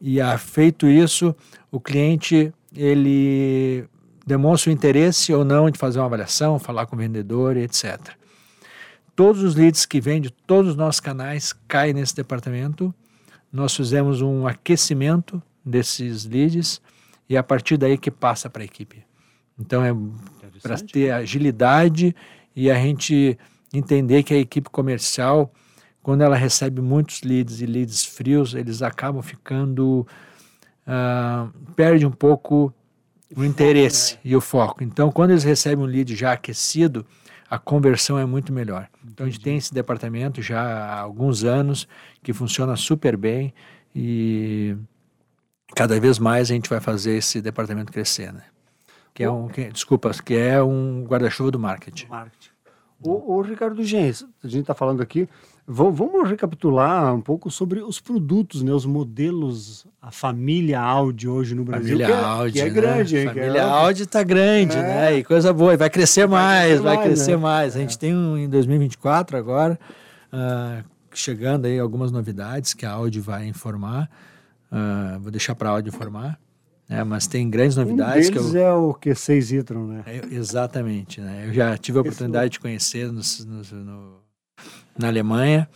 E 0.00 0.20
a 0.20 0.38
feito 0.38 0.86
isso, 0.86 1.34
o 1.72 1.80
cliente 1.80 2.54
ele 2.72 3.84
demonstra 4.24 4.70
o 4.70 4.72
interesse 4.72 5.34
ou 5.34 5.44
não 5.44 5.68
de 5.68 5.76
fazer 5.76 5.98
uma 5.98 6.06
avaliação, 6.06 6.60
falar 6.60 6.86
com 6.86 6.94
o 6.94 6.98
vendedor, 6.98 7.56
etc. 7.56 7.98
Todos 9.16 9.42
os 9.42 9.56
leads 9.56 9.86
que 9.86 10.00
vêm 10.00 10.20
de 10.20 10.30
todos 10.30 10.70
os 10.70 10.76
nossos 10.76 11.00
canais 11.00 11.52
caem 11.66 11.94
nesse 11.94 12.14
departamento. 12.14 12.94
Nós 13.52 13.74
fizemos 13.74 14.22
um 14.22 14.46
aquecimento 14.46 15.42
desses 15.64 16.24
leads 16.24 16.80
e 17.28 17.36
é 17.36 17.38
a 17.38 17.42
partir 17.42 17.76
daí 17.76 17.96
que 17.96 18.10
passa 18.10 18.50
para 18.50 18.62
a 18.62 18.64
equipe. 18.64 19.04
Então 19.58 19.84
é 19.84 19.94
para 20.62 20.76
ter 20.78 21.10
agilidade 21.10 22.14
e 22.54 22.70
a 22.70 22.74
gente 22.74 23.38
entender 23.72 24.22
que 24.22 24.32
a 24.32 24.38
equipe 24.38 24.70
comercial, 24.70 25.52
quando 26.02 26.22
ela 26.22 26.36
recebe 26.36 26.80
muitos 26.80 27.22
leads 27.22 27.60
e 27.60 27.66
leads 27.66 28.04
frios, 28.04 28.54
eles 28.54 28.82
acabam 28.82 29.22
ficando 29.22 30.06
uh, 30.86 31.50
perde 31.74 32.06
um 32.06 32.10
pouco 32.10 32.72
o, 33.34 33.40
o 33.40 33.44
interesse 33.44 34.14
foco, 34.14 34.24
né? 34.24 34.30
e 34.30 34.36
o 34.36 34.40
foco. 34.40 34.84
Então, 34.84 35.10
quando 35.10 35.30
eles 35.30 35.44
recebem 35.44 35.84
um 35.84 35.88
lead 35.88 36.14
já 36.14 36.32
aquecido, 36.32 37.04
a 37.48 37.58
conversão 37.58 38.18
é 38.18 38.24
muito 38.24 38.52
melhor. 38.52 38.88
Então, 39.06 39.26
a 39.26 39.30
gente 39.30 39.40
tem 39.40 39.56
esse 39.56 39.72
departamento 39.72 40.40
já 40.40 40.62
há 40.62 41.00
alguns 41.00 41.44
anos 41.44 41.86
que 42.22 42.32
funciona 42.32 42.76
super 42.76 43.16
bem 43.16 43.52
e 43.94 44.76
cada 45.74 45.98
vez 45.98 46.18
mais 46.18 46.50
a 46.50 46.54
gente 46.54 46.70
vai 46.70 46.80
fazer 46.80 47.16
esse 47.16 47.40
departamento 47.40 47.92
crescer, 47.92 48.32
né? 48.32 48.42
Que 49.12 49.22
é 49.22 49.30
um, 49.30 49.48
que, 49.48 49.64
desculpa, 49.70 50.10
que 50.24 50.34
é 50.34 50.62
um 50.62 51.04
guarda-chuva 51.04 51.50
do 51.50 51.58
marketing. 51.58 52.08
marketing. 52.08 52.50
O, 53.02 53.36
o 53.36 53.42
Ricardo 53.42 53.84
Gens, 53.84 54.24
a 54.42 54.48
gente 54.48 54.62
está 54.62 54.74
falando 54.74 55.02
aqui, 55.02 55.28
vamos 55.66 56.28
recapitular 56.28 57.14
um 57.14 57.20
pouco 57.20 57.50
sobre 57.50 57.80
os 57.80 58.00
produtos, 58.00 58.62
né, 58.62 58.72
os 58.72 58.86
modelos, 58.86 59.86
a 60.00 60.10
família 60.10 60.80
Audi 60.80 61.28
hoje 61.28 61.54
no 61.54 61.64
Brasil. 61.64 61.98
Família 61.98 62.06
que 62.06 62.12
é, 62.12 62.24
Audi, 62.24 62.52
que 62.52 62.60
é 62.60 62.64
né? 62.64 62.70
grande. 62.70 63.24
Família 63.24 63.58
é... 63.58 63.60
Audi 63.60 64.02
está 64.02 64.22
grande, 64.22 64.76
é. 64.76 64.82
né? 64.82 65.18
E 65.18 65.24
coisa 65.24 65.52
boa, 65.52 65.74
e 65.74 65.76
vai 65.76 65.90
crescer 65.90 66.26
mais, 66.26 66.80
vai 66.80 66.96
crescer 66.96 66.96
mais. 66.96 66.96
Vai 66.96 67.06
crescer 67.06 67.30
né? 67.32 67.36
mais. 67.36 67.76
A 67.76 67.78
gente 67.80 67.96
é. 67.96 67.98
tem 67.98 68.14
um 68.14 68.38
em 68.38 68.48
2024 68.48 69.36
agora, 69.36 69.78
uh, 70.32 70.84
chegando 71.12 71.66
aí 71.66 71.78
algumas 71.78 72.10
novidades 72.10 72.74
que 72.74 72.86
a 72.86 72.92
Audi 72.92 73.20
vai 73.20 73.46
informar. 73.46 74.08
Uh, 74.74 75.20
vou 75.20 75.30
deixar 75.30 75.54
para 75.54 75.68
a 75.68 75.72
Audi 75.72 75.88
informar. 75.88 76.38
É, 76.88 77.02
mas 77.02 77.26
tem 77.26 77.48
grandes 77.48 77.76
novidades. 77.76 78.28
Um 78.28 78.32
deles 78.32 78.50
que 78.50 78.56
eu... 78.56 78.60
é 78.60 78.74
o 78.74 78.92
Q6 78.92 79.58
e-tron, 79.58 79.86
né? 79.86 80.02
É, 80.04 80.34
exatamente. 80.34 81.20
Né? 81.20 81.46
Eu 81.46 81.52
já 81.54 81.78
tive 81.78 81.98
a 81.98 82.00
oportunidade 82.02 82.50
de 82.52 82.60
conhecer 82.60 83.10
no, 83.10 83.22
no, 83.46 83.84
no, 83.84 84.16
na 84.98 85.08
Alemanha. 85.08 85.68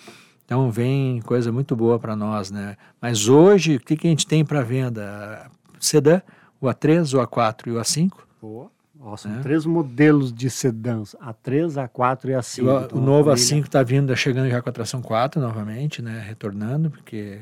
Então 0.45 0.71
vem 0.71 1.21
coisa 1.23 1.53
muito 1.53 1.77
boa 1.77 1.99
para 1.99 2.17
nós, 2.17 2.51
né? 2.51 2.77
Mas 3.01 3.29
hoje, 3.29 3.77
o 3.77 3.81
que, 3.81 3.97
que 3.97 4.07
a 4.07 4.11
gente 4.11 4.27
tem 4.27 4.45
para 4.45 4.63
venda? 4.63 5.51
Sedã, 5.79 6.21
o 6.61 6.67
A3, 6.67 7.19
o 7.19 7.27
A4 7.27 7.69
e 7.69 7.71
o 7.71 7.75
A5. 7.77 8.11
Boa. 8.41 8.71
Nossa, 8.99 9.29
né? 9.29 9.41
três 9.43 9.65
modelos 9.65 10.33
de 10.33 10.51
sedãs, 10.51 11.15
A3, 11.23 11.89
A4 11.89 12.25
e 12.25 12.33
A5. 12.33 12.65
O, 12.65 12.85
então, 12.85 12.99
o 12.99 13.01
novo 13.01 13.31
A5 13.31 13.67
está 13.67 13.83
vindo, 13.83 14.15
chegando 14.17 14.51
já 14.51 14.61
com 14.61 14.69
a 14.69 14.73
tração 14.73 15.01
4 15.01 15.41
novamente, 15.41 16.03
né? 16.03 16.21
Retornando, 16.27 16.91
porque 16.91 17.41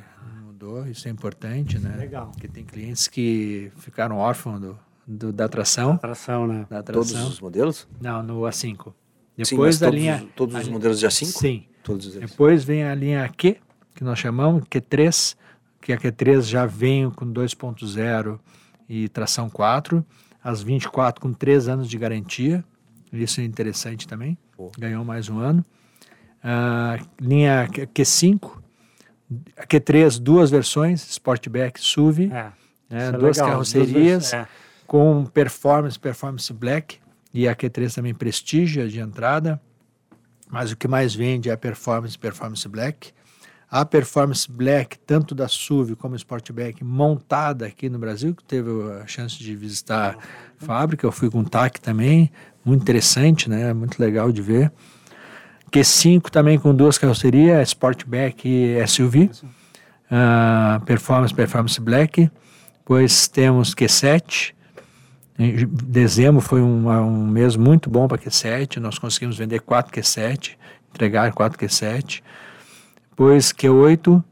mudou, 0.57 0.89
isso 0.89 1.07
é 1.07 1.11
importante, 1.11 1.79
né? 1.79 1.95
Legal. 1.99 2.29
Porque 2.29 2.49
tem 2.49 2.65
clientes 2.65 3.07
que 3.07 3.71
ficaram 3.77 4.17
órfãos 4.17 4.59
do, 4.59 4.79
do, 5.07 5.33
da 5.33 5.45
atração. 5.45 5.93
Atração, 5.93 6.47
né? 6.47 6.67
Da 6.71 6.79
atração. 6.79 7.03
Todos 7.03 7.29
os 7.29 7.41
modelos? 7.41 7.87
Não, 8.01 8.23
no 8.23 8.41
A5. 8.41 8.95
Depois 9.37 9.77
Sim, 9.77 9.81
da 9.81 9.87
todos, 9.89 10.01
linha. 10.01 10.29
Todos 10.35 10.57
os 10.57 10.69
modelos 10.69 10.99
de 10.99 11.07
A5? 11.07 11.25
Sim. 11.27 11.67
Todos 11.85 12.17
eles. 12.17 12.31
Depois 12.31 12.65
vem 12.65 12.85
a 12.85 12.95
linha 12.95 13.29
Q, 13.29 13.59
que 13.95 14.03
nós 14.03 14.19
chamamos, 14.19 14.65
Q3, 14.65 15.37
que 15.81 15.93
a 15.93 15.99
Q3 15.99 16.41
já 16.43 16.65
vem 16.65 17.11
com 17.11 17.27
2.0 17.27 18.41
e 18.89 19.09
tração 19.11 19.51
4, 19.51 20.05
as 20.43 20.63
24 20.63 21.21
com 21.21 21.35
3 21.35 21.69
anos 21.69 21.91
de 21.91 21.99
garantia. 21.99 22.65
Isso 23.13 23.43
é 23.43 23.45
interessante 23.45 24.09
também. 24.09 24.39
Pô. 24.57 24.73
Ganhou 24.79 25.05
mais 25.05 25.29
um 25.29 25.39
ano. 25.39 25.63
Uh, 26.43 27.07
linha 27.21 27.69
Q5, 27.69 28.53
a 28.57 28.66
Q3, 29.33 30.19
duas 30.21 30.51
versões, 30.51 31.03
Sportback 31.11 31.81
SUV, 31.81 32.27
é, 32.27 32.29
né, 32.29 33.09
é 33.09 33.13
duas 33.13 33.37
legal, 33.37 33.51
carrocerias 33.51 34.31
duas 34.31 34.33
é. 34.33 34.49
com 34.87 35.25
performance, 35.27 35.99
performance 35.99 36.53
black, 36.53 36.99
e 37.35 37.47
a 37.47 37.55
Q3 37.55 37.95
também 37.95 38.15
prestígio 38.15 38.89
de 38.89 39.01
entrada, 39.01 39.61
mas 40.49 40.73
o 40.73 40.77
que 40.77 40.89
mais 40.89 41.15
vende 41.15 41.51
é 41.51 41.53
a 41.53 41.57
performance, 41.57 42.17
performance 42.17 42.67
black. 42.69 43.13
A 43.69 43.85
performance 43.85 44.51
black, 44.51 44.97
tanto 45.01 45.35
da 45.35 45.49
SUV 45.49 45.97
como 45.97 46.15
Sportback, 46.15 46.85
montada 46.85 47.67
aqui 47.67 47.89
no 47.89 47.99
Brasil, 47.99 48.33
que 48.33 48.45
teve 48.45 48.71
a 49.03 49.07
chance 49.09 49.37
de 49.37 49.57
visitar 49.57 50.17
a 50.17 50.65
fábrica, 50.65 51.05
eu 51.05 51.11
fui 51.11 51.29
com 51.29 51.41
o 51.41 51.45
TAC 51.45 51.81
também, 51.81 52.31
muito 52.65 52.83
interessante, 52.83 53.51
né, 53.51 53.75
muito 53.75 54.01
legal 54.01 54.31
de 54.31 54.41
ver. 54.41 54.73
Q5 55.71 56.31
também 56.31 56.59
com 56.59 56.75
duas 56.75 56.99
carrocerias, 56.99 57.69
Sportback 57.69 58.49
e 58.49 58.87
SUV. 58.87 59.25
Uh, 59.25 59.47
ah, 60.11 60.83
performance, 60.87 61.35
Performance 61.35 61.81
Black. 61.81 62.31
Depois 62.79 63.27
temos 63.29 63.75
Q7. 63.75 64.55
Em 65.39 65.67
dezembro 65.67 66.41
foi 66.41 66.63
um, 66.63 66.89
um 66.89 67.27
mês 67.27 67.57
muito 67.57 67.91
bom 67.91 68.07
para 68.09 68.19
Q7. 68.19 68.79
Nós 68.79 68.99
conseguimos 68.99 69.37
vender 69.37 69.61
4 69.61 69.93
Q7, 69.93 70.53
entregar 70.95 71.33
4 71.33 71.59
Q7. 71.59 72.23
Depois 73.11 73.53
Q8, 73.53 74.23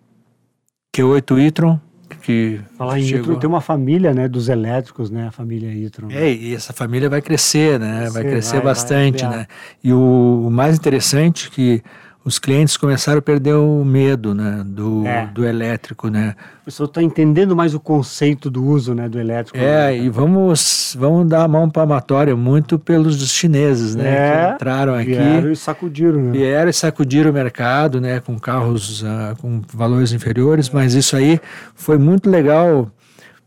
Q8 0.95 1.39
e-tron, 1.41 1.81
que 2.23 2.61
Falar 2.77 2.99
em 2.99 3.05
chegou... 3.05 3.37
tem 3.37 3.49
uma 3.49 3.61
família, 3.61 4.13
né, 4.15 4.29
dos 4.29 4.49
elétricos, 4.49 5.11
né, 5.11 5.29
a 5.29 5.31
família 5.31 5.73
e-tron. 5.73 6.11
É, 6.11 6.33
e 6.33 6.55
essa 6.55 6.73
família 6.73 7.09
vai 7.09 7.21
crescer, 7.21 7.79
né, 7.79 8.09
vai 8.11 8.23
crescer 8.25 8.57
vai, 8.57 8.65
bastante, 8.65 9.25
vai 9.25 9.39
né. 9.39 9.47
E 9.83 9.93
o, 9.93 10.45
o, 10.47 10.51
mais 10.51 10.77
interessante 10.77 11.49
é 11.49 11.55
que 11.55 11.83
os 12.25 12.39
clientes 12.39 12.77
começaram 12.79 13.19
a 13.19 13.23
perder 13.23 13.55
o 13.55 13.85
medo 13.85 14.35
né, 14.35 14.63
do, 14.65 15.07
É. 15.07 15.27
do 15.27 15.45
elétrico, 15.45 16.09
né? 16.09 16.35
O 16.63 16.65
pessoal 16.65 16.87
está 16.87 17.03
entendendo 17.03 17.55
mais 17.55 17.75
o 17.75 17.81
conceito 17.81 18.51
do 18.51 18.65
uso 18.65 18.95
né, 18.95 19.09
do 19.09 19.21
elétrico. 19.21 19.59
É, 19.59 19.95
e 19.95 20.09
vamos, 20.09 20.97
vamos 20.99 21.29
dar 21.29 21.45
a 21.45 21.49
mão 21.49 21.69
palmatória 21.69 22.35
muito 22.35 22.79
pelos 22.79 23.19
chineses, 23.31 23.95
né? 23.95 24.09
É, 24.09 24.47
que 24.49 24.55
entraram 24.55 24.95
aqui. 24.95 25.15
Vieram 25.15 25.53
e 25.53 25.57
sacudiram, 25.57 26.23
né? 26.23 26.33
Vieram 26.33 26.71
e 26.71 26.73
sacudiram 26.73 27.31
o 27.31 27.35
mercado, 27.35 28.01
né, 28.01 28.21
com 28.21 28.39
carros 28.39 29.05
ah, 29.05 29.35
com 29.39 29.61
valores 29.73 30.13
inferiores, 30.13 30.71
mas 30.71 30.95
isso 30.95 31.15
aí 31.17 31.39
foi 31.75 31.99
muito 31.99 32.31
legal 32.31 32.91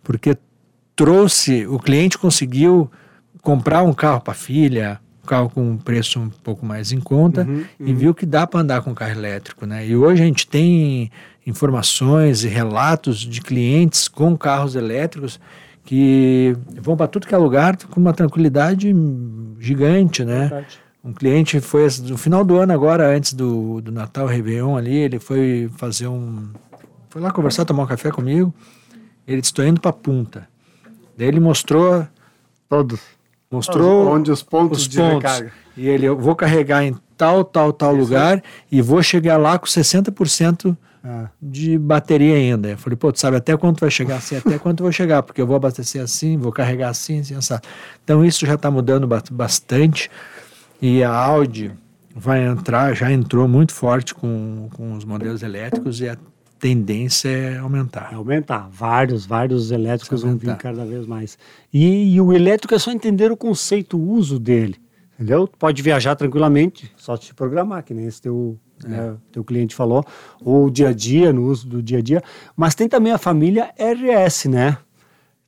porque 0.04 0.38
trouxe, 0.96 1.66
o 1.66 1.80
cliente 1.80 2.18
conseguiu 2.18 2.90
comprar 3.42 3.82
um 3.82 3.94
carro 3.94 4.22
para 4.22 4.34
a 4.34 4.36
filha, 4.36 5.00
carro 5.28 5.50
com 5.50 5.72
um 5.72 5.78
preço 5.78 6.20
um 6.20 6.30
pouco 6.30 6.66
mais 6.66 6.92
em 6.92 7.00
conta 7.00 7.44
Uhum, 7.44 7.66
e 7.80 7.94
viu 7.94 8.14
que 8.14 8.26
dá 8.26 8.48
para 8.48 8.62
andar 8.62 8.82
com 8.82 8.96
carro 8.96 9.12
elétrico, 9.12 9.66
né? 9.66 9.86
E 9.86 9.96
hoje 9.96 10.24
a 10.24 10.26
gente 10.26 10.48
tem 10.48 11.12
informações 11.46 12.44
e 12.44 12.48
relatos 12.48 13.20
de 13.20 13.42
clientes 13.42 14.08
com 14.08 14.38
carros 14.38 14.76
elétricos 14.76 15.40
que 15.84 16.56
vão 16.82 16.98
para 16.98 17.08
tudo 17.08 17.28
que 17.28 17.34
é 17.34 17.38
lugar 17.38 17.78
com 17.78 18.00
uma 18.00 18.14
tranquilidade 18.14 18.94
gigante, 19.60 20.26
né? 20.26 20.48
Verdade. 20.48 20.80
Um 21.04 21.14
cliente 21.14 21.62
foi 21.62 21.88
no 22.04 22.18
final 22.18 22.44
do 22.44 22.58
ano 22.58 22.74
agora, 22.74 23.16
antes 23.16 23.34
do, 23.34 23.80
do 23.80 23.92
Natal, 23.92 24.26
Réveillon 24.26 24.76
ali, 24.76 24.96
ele 24.96 25.20
foi 25.20 25.70
fazer 25.78 26.08
um... 26.08 26.50
Foi 27.10 27.22
lá 27.22 27.32
conversar, 27.32 27.64
tomar 27.64 27.84
um 27.84 27.88
café 27.88 28.12
comigo. 28.12 28.54
Ele 29.26 29.40
disse, 29.40 29.52
estou 29.52 29.66
indo 29.66 29.80
para 29.80 29.94
Punta. 29.94 30.48
Daí 31.18 31.30
ele 31.30 31.40
mostrou, 31.40 32.06
Todos. 32.70 33.00
Mostrou 33.52 34.08
Onde 34.08 34.32
os 34.32 34.44
pontos 34.44 34.82
os 34.82 34.88
de 34.88 34.98
pontos. 34.98 35.16
recarga. 35.16 35.52
E 35.76 35.88
ele, 35.88 36.06
eu 36.06 36.18
vou 36.18 36.36
carregar 36.36 36.84
em 36.84 36.96
tal, 37.16 37.44
tal, 37.44 37.72
tal 37.74 37.94
lugar 37.94 38.44
e 38.72 38.82
vou 38.82 39.02
chegar 39.04 39.38
lá 39.38 39.58
com 39.60 39.66
60% 39.66 40.76
Ah, 41.04 41.28
de 41.42 41.78
bateria 41.78 42.36
ainda. 42.36 42.70
Eu 42.70 42.78
falei, 42.78 42.98
pô, 42.98 43.12
tu 43.14 43.20
sabe 43.20 43.38
até 43.38 43.56
quanto 43.56 43.80
vai 43.80 43.90
chegar 43.92 44.18
assim? 44.18 44.36
Até 44.36 44.58
quanto 44.60 44.82
eu 44.82 44.86
vou 44.86 44.92
chegar? 44.92 45.24
Porque 45.24 45.40
eu 45.42 45.48
vou 45.48 45.56
abastecer 45.56 46.02
assim, 46.02 46.36
vou 46.38 46.52
carregar 46.52 46.90
assim, 46.90 47.20
assim, 47.20 47.36
assim. 47.36 47.54
Então 48.04 48.26
isso 48.26 48.46
já 48.46 48.56
está 48.56 48.70
mudando 48.72 49.08
ba- 49.08 49.24
bastante. 49.32 50.10
E 50.82 51.04
a 51.04 51.12
Audi 51.14 51.72
vai 52.16 52.44
entrar, 52.46 52.96
já 52.96 53.12
entrou 53.12 53.48
muito 53.48 53.74
forte 53.74 54.14
com, 54.14 54.68
com 54.74 54.94
os 54.94 55.06
modelos 55.06 55.44
elétricos 55.44 56.02
e 56.02 56.10
a 56.10 56.18
tendência 56.60 57.30
é 57.30 57.58
aumentar. 57.58 58.06
vai 58.08 58.16
aumentar. 58.16 58.68
Vários, 58.72 59.26
vários 59.26 59.72
elétricos 59.72 60.22
vão 60.24 60.38
vir 60.38 60.56
cada 60.58 60.86
vez 60.86 61.06
mais. 61.06 61.38
E, 61.74 62.14
e 62.16 62.22
o 62.22 62.34
elétrico 62.34 62.74
é 62.76 62.80
só 62.80 62.92
entender 62.92 63.32
o 63.32 63.38
conceito, 63.38 63.98
o 63.98 64.10
uso 64.12 64.40
dele. 64.40 64.76
Entendeu? 65.16 65.48
Tu 65.48 65.58
Pode 65.58 65.82
viajar 65.82 66.16
tranquilamente, 66.16 66.92
só 66.96 67.18
te 67.18 67.34
programar, 67.34 67.84
que 67.84 67.94
nem 67.94 68.06
esse 68.06 68.22
teu, 68.22 68.58
É. 68.86 68.88
né, 68.88 69.16
teu 69.32 69.44
cliente 69.44 69.74
falou, 69.74 70.06
ou 70.40 70.66
o 70.66 70.72
dia 70.72 70.90
a 70.90 70.94
dia, 70.94 71.34
no 71.34 71.44
uso 71.48 71.68
do 71.68 71.82
dia 71.82 71.98
a 71.98 72.02
dia. 72.02 72.22
Mas 72.56 72.76
tem 72.76 72.88
também 72.88 73.12
a 73.12 73.18
família 73.18 73.72
RS, 73.80 74.46
né? 74.46 74.78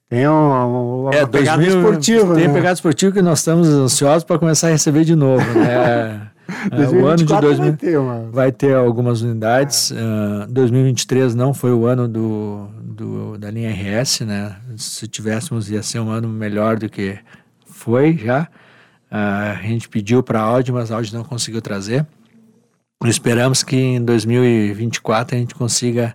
Tem 0.09 0.27
uma, 0.27 0.65
uma 0.65 1.13
É, 1.13 1.23
pegada 1.27 1.61
2000 1.61 1.77
esportiva. 1.81 2.33
Tem 2.35 2.47
né? 2.47 2.53
pegada 2.53 2.73
esportiva 2.73 3.11
que 3.11 3.21
nós 3.21 3.37
estamos 3.39 3.67
ansiosos 3.67 4.23
para 4.23 4.39
começar 4.39 4.69
a 4.69 4.71
receber 4.71 5.05
de 5.05 5.15
novo. 5.15 5.45
Né? 5.53 6.27
É, 6.71 6.87
o 6.89 7.05
ano 7.07 7.17
de 7.17 7.25
2024 7.25 7.47
2000, 7.47 7.63
vai 7.63 7.71
ter. 7.77 8.31
Vai 8.31 8.51
ter 8.51 8.75
algumas 8.75 9.21
unidades. 9.21 9.91
Ah, 9.91 10.45
2023 10.49 11.35
não 11.35 11.53
foi 11.53 11.71
o 11.71 11.85
ano 11.85 12.07
do, 12.07 12.67
do- 12.81 13.37
da 13.37 13.49
linha 13.51 13.69
RS, 13.71 14.21
né? 14.21 14.55
Se 14.77 15.07
tivéssemos, 15.07 15.69
ia 15.69 15.81
ser 15.83 15.99
um 15.99 16.09
ano 16.09 16.27
melhor 16.27 16.77
do 16.77 16.89
que 16.89 17.17
foi 17.65 18.17
já. 18.17 18.47
Ah, 19.11 19.57
a 19.59 19.61
gente 19.67 19.87
pediu 19.89 20.21
para 20.23 20.39
a 20.39 20.43
Audi, 20.43 20.71
mas 20.71 20.91
a 20.91 20.95
Audi 20.95 21.13
não 21.13 21.23
conseguiu 21.23 21.61
trazer. 21.61 22.05
Esperamos 23.05 23.63
que 23.63 23.77
em 23.77 24.03
2024 24.03 25.35
a 25.35 25.39
gente 25.39 25.55
consiga 25.55 26.13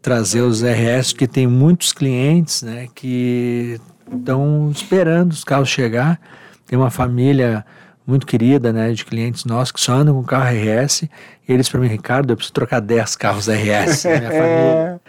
trazer 0.00 0.40
os 0.42 0.62
RS, 0.62 1.12
que 1.12 1.26
tem 1.26 1.46
muitos 1.48 1.92
clientes 1.92 2.62
né, 2.62 2.86
que 2.94 3.80
estão 4.16 4.70
esperando 4.70 5.32
os 5.32 5.42
carros 5.42 5.68
chegar. 5.68 6.20
Tem 6.66 6.78
uma 6.78 6.90
família 6.90 7.64
muito 8.06 8.26
querida, 8.26 8.72
né, 8.72 8.92
de 8.92 9.04
clientes 9.04 9.44
nossos 9.44 9.72
que 9.72 9.80
só 9.80 9.94
andam 9.94 10.14
com 10.14 10.22
carro 10.22 10.54
RS. 10.54 11.02
E 11.02 11.52
eles 11.52 11.68
para 11.68 11.80
mim, 11.80 11.88
Ricardo, 11.88 12.32
eu 12.32 12.36
preciso 12.36 12.54
trocar 12.54 12.80
10 12.80 13.16
carros 13.16 13.48
RS 13.48 14.04
na 14.04 14.18
minha 14.18 14.30
família. 14.30 15.00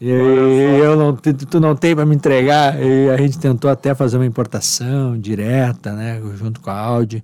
E 0.00 0.10
eu 0.10 0.96
não, 0.96 1.14
tu 1.14 1.60
não 1.60 1.76
tem 1.76 1.94
para 1.94 2.04
me 2.04 2.14
entregar. 2.14 2.76
E 2.82 3.08
a 3.08 3.16
gente 3.16 3.38
tentou 3.38 3.70
até 3.70 3.94
fazer 3.94 4.16
uma 4.16 4.26
importação 4.26 5.18
direta, 5.18 5.92
né, 5.92 6.20
junto 6.34 6.60
com 6.60 6.70
a 6.70 6.76
Audi. 6.76 7.22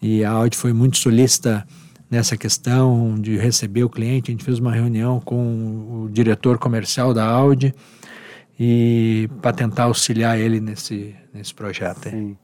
E 0.00 0.24
a 0.24 0.30
Audi 0.30 0.56
foi 0.56 0.72
muito 0.72 0.98
solícita 0.98 1.66
nessa 2.10 2.36
questão 2.36 3.18
de 3.18 3.38
receber 3.38 3.84
o 3.84 3.88
cliente. 3.88 4.30
A 4.30 4.32
gente 4.32 4.44
fez 4.44 4.58
uma 4.58 4.72
reunião 4.72 5.18
com 5.20 6.04
o 6.04 6.10
diretor 6.12 6.58
comercial 6.58 7.14
da 7.14 7.24
Audi 7.24 7.74
e 8.60 9.30
para 9.40 9.52
tentar 9.52 9.84
auxiliar 9.84 10.38
ele 10.38 10.60
nesse, 10.60 11.14
nesse 11.32 11.54
projeto. 11.54 12.08
aí. 12.08 12.36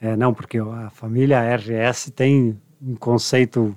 É, 0.00 0.16
não, 0.16 0.32
porque 0.32 0.58
a 0.58 0.90
família 0.90 1.38
RS 1.56 2.10
tem 2.14 2.58
um 2.80 2.94
conceito 2.96 3.76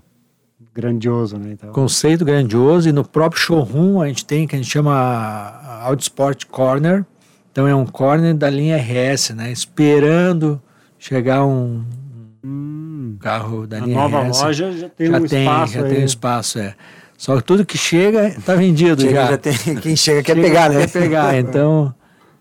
grandioso, 0.74 1.38
né? 1.38 1.52
Então, 1.52 1.72
Conceito 1.72 2.24
grandioso 2.24 2.90
e 2.90 2.92
no 2.92 3.04
próprio 3.08 3.42
showroom 3.42 4.02
a 4.02 4.08
gente 4.08 4.26
tem 4.26 4.48
que 4.48 4.56
a 4.56 4.58
gente 4.58 4.70
chama 4.72 4.94
a 4.94 5.84
Audi 5.86 6.04
Sport 6.04 6.46
Corner. 6.46 7.06
Então 7.52 7.68
é 7.68 7.76
um 7.76 7.86
corner 7.86 8.34
da 8.34 8.50
linha 8.50 8.78
RS, 8.78 9.32
né? 9.32 9.52
Esperando 9.52 10.62
chegar 10.98 11.46
um 11.46 11.84
hum, 12.44 13.18
carro 13.20 13.68
da 13.68 13.78
a 13.78 13.80
linha 13.82 13.96
nova 13.96 14.22
RS. 14.24 14.42
loja 14.42 14.72
já 14.72 14.90
tem 14.90 15.08
já 15.12 15.18
um 15.20 15.26
tem, 15.28 15.42
espaço 15.44 15.74
já 15.74 15.84
aí. 15.84 15.90
tem 15.90 16.02
um 16.02 16.06
espaço, 16.06 16.60
é. 16.60 16.76
Só 17.18 17.36
que 17.38 17.44
tudo 17.44 17.66
que 17.66 17.78
chega 17.78 18.30
está 18.30 18.56
vendido 18.56 19.02
Chega, 19.02 19.14
já. 19.14 19.32
já 19.32 19.38
tem, 19.38 19.54
quem 19.82 19.96
chega 19.96 20.24
quer 20.24 20.36
Chega, 20.36 20.48
pegar, 20.48 20.70
né? 20.70 20.88
Quer 20.88 20.92
pegar, 20.92 21.38
então 21.38 21.94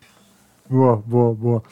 Boa, 0.70 0.97
boa, 0.97 1.35
boa. 1.35 1.62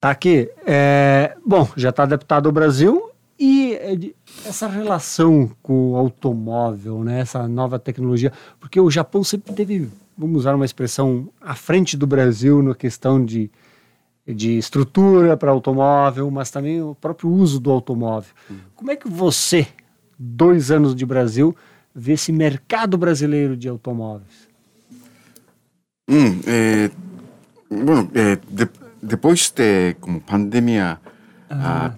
Tá 0.00 0.10
aqui. 0.10 0.50
é, 0.66 1.36
bom, 1.44 1.68
já 1.76 1.90
está 1.90 2.04
adaptado 2.04 2.46
ao 2.46 2.52
Brasil 2.52 3.10
e 3.38 3.74
é, 3.74 3.98
essa 4.46 4.66
relação 4.66 5.50
com 5.62 5.92
o 5.92 5.96
automóvel, 5.96 7.04
né? 7.04 7.20
Essa 7.20 7.46
nova 7.46 7.78
tecnologia, 7.78 8.32
porque 8.58 8.80
o 8.80 8.90
Japão 8.90 9.22
sempre 9.22 9.52
teve, 9.52 9.90
vamos 10.16 10.38
usar 10.40 10.54
uma 10.54 10.64
expressão, 10.64 11.28
à 11.38 11.54
frente 11.54 11.98
do 11.98 12.06
Brasil 12.06 12.62
na 12.62 12.74
questão 12.74 13.22
de, 13.22 13.50
de 14.26 14.56
estrutura 14.56 15.36
para 15.36 15.50
automóvel, 15.50 16.30
mas 16.30 16.50
também 16.50 16.80
o 16.80 16.94
próprio 16.94 17.28
uso 17.30 17.60
do 17.60 17.70
automóvel. 17.70 18.32
Como 18.74 18.90
é 18.90 18.96
que 18.96 19.08
você, 19.08 19.66
dois 20.18 20.70
anos 20.70 20.94
de 20.94 21.04
Brasil, 21.04 21.54
vê 21.94 22.12
esse 22.12 22.32
mercado 22.32 22.96
brasileiro 22.96 23.54
de 23.54 23.68
automóveis? 23.68 24.48
Hum, 26.08 26.40
eh, 26.46 26.90
bueno, 27.68 28.10
eh, 28.14 28.38
de- 28.48 28.79
depois 29.02 29.50
de 29.50 29.94
como 30.00 30.20
pandemia, 30.20 31.00
ah, 31.50 31.94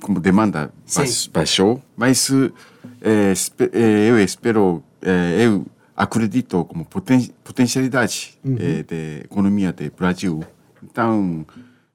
como 0.00 0.20
demanda 0.20 0.72
baix- 0.96 1.26
baixou, 1.28 1.82
mas 1.96 2.30
eh, 3.00 3.34
eu 4.08 4.18
espero, 4.18 4.82
eh, 5.02 5.44
eu 5.46 5.66
acredito 5.96 6.64
como 6.64 6.84
poten 6.84 7.30
potencialidade 7.44 8.38
eh, 8.44 8.82
de 8.82 9.20
economia 9.24 9.72
do 9.72 9.90
Brasil. 9.96 10.44
Então, 10.82 11.44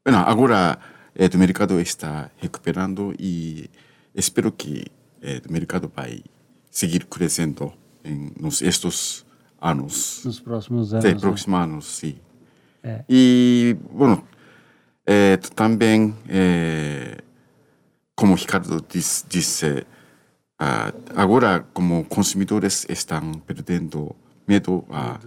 bueno, 0.03 0.19
agora 0.19 0.77
eh, 1.15 1.29
o 1.33 1.37
mercado 1.37 1.79
está 1.79 2.29
recuperando 2.41 3.13
e 3.19 3.69
espero 4.13 4.51
que 4.51 4.85
o 5.47 5.51
mercado 5.53 5.89
vai 5.95 6.21
seguir 6.69 7.05
crescendo 7.05 7.71
em 8.03 8.31
nos 8.37 8.61
estes 8.61 9.25
anos. 9.61 10.21
Nos 10.25 10.41
próximos 10.41 10.93
anos. 10.93 11.05
Sí, 11.05 11.13
né? 11.13 11.19
próximo 11.19 11.55
ano, 11.55 11.81
sí. 11.81 12.17
É. 12.83 13.05
Y 13.07 13.77
bueno, 13.93 14.27
eh, 15.05 15.37
también, 15.55 16.15
eh, 16.29 17.17
como 18.15 18.35
Ricardo 18.35 18.79
dis- 18.79 19.25
dice, 19.29 19.85
ah, 20.59 20.91
ahora 21.15 21.65
como 21.73 22.07
consumidores 22.07 22.85
están 22.89 23.41
perdiendo 23.41 24.15
miedo 24.47 24.85
a 24.91 25.19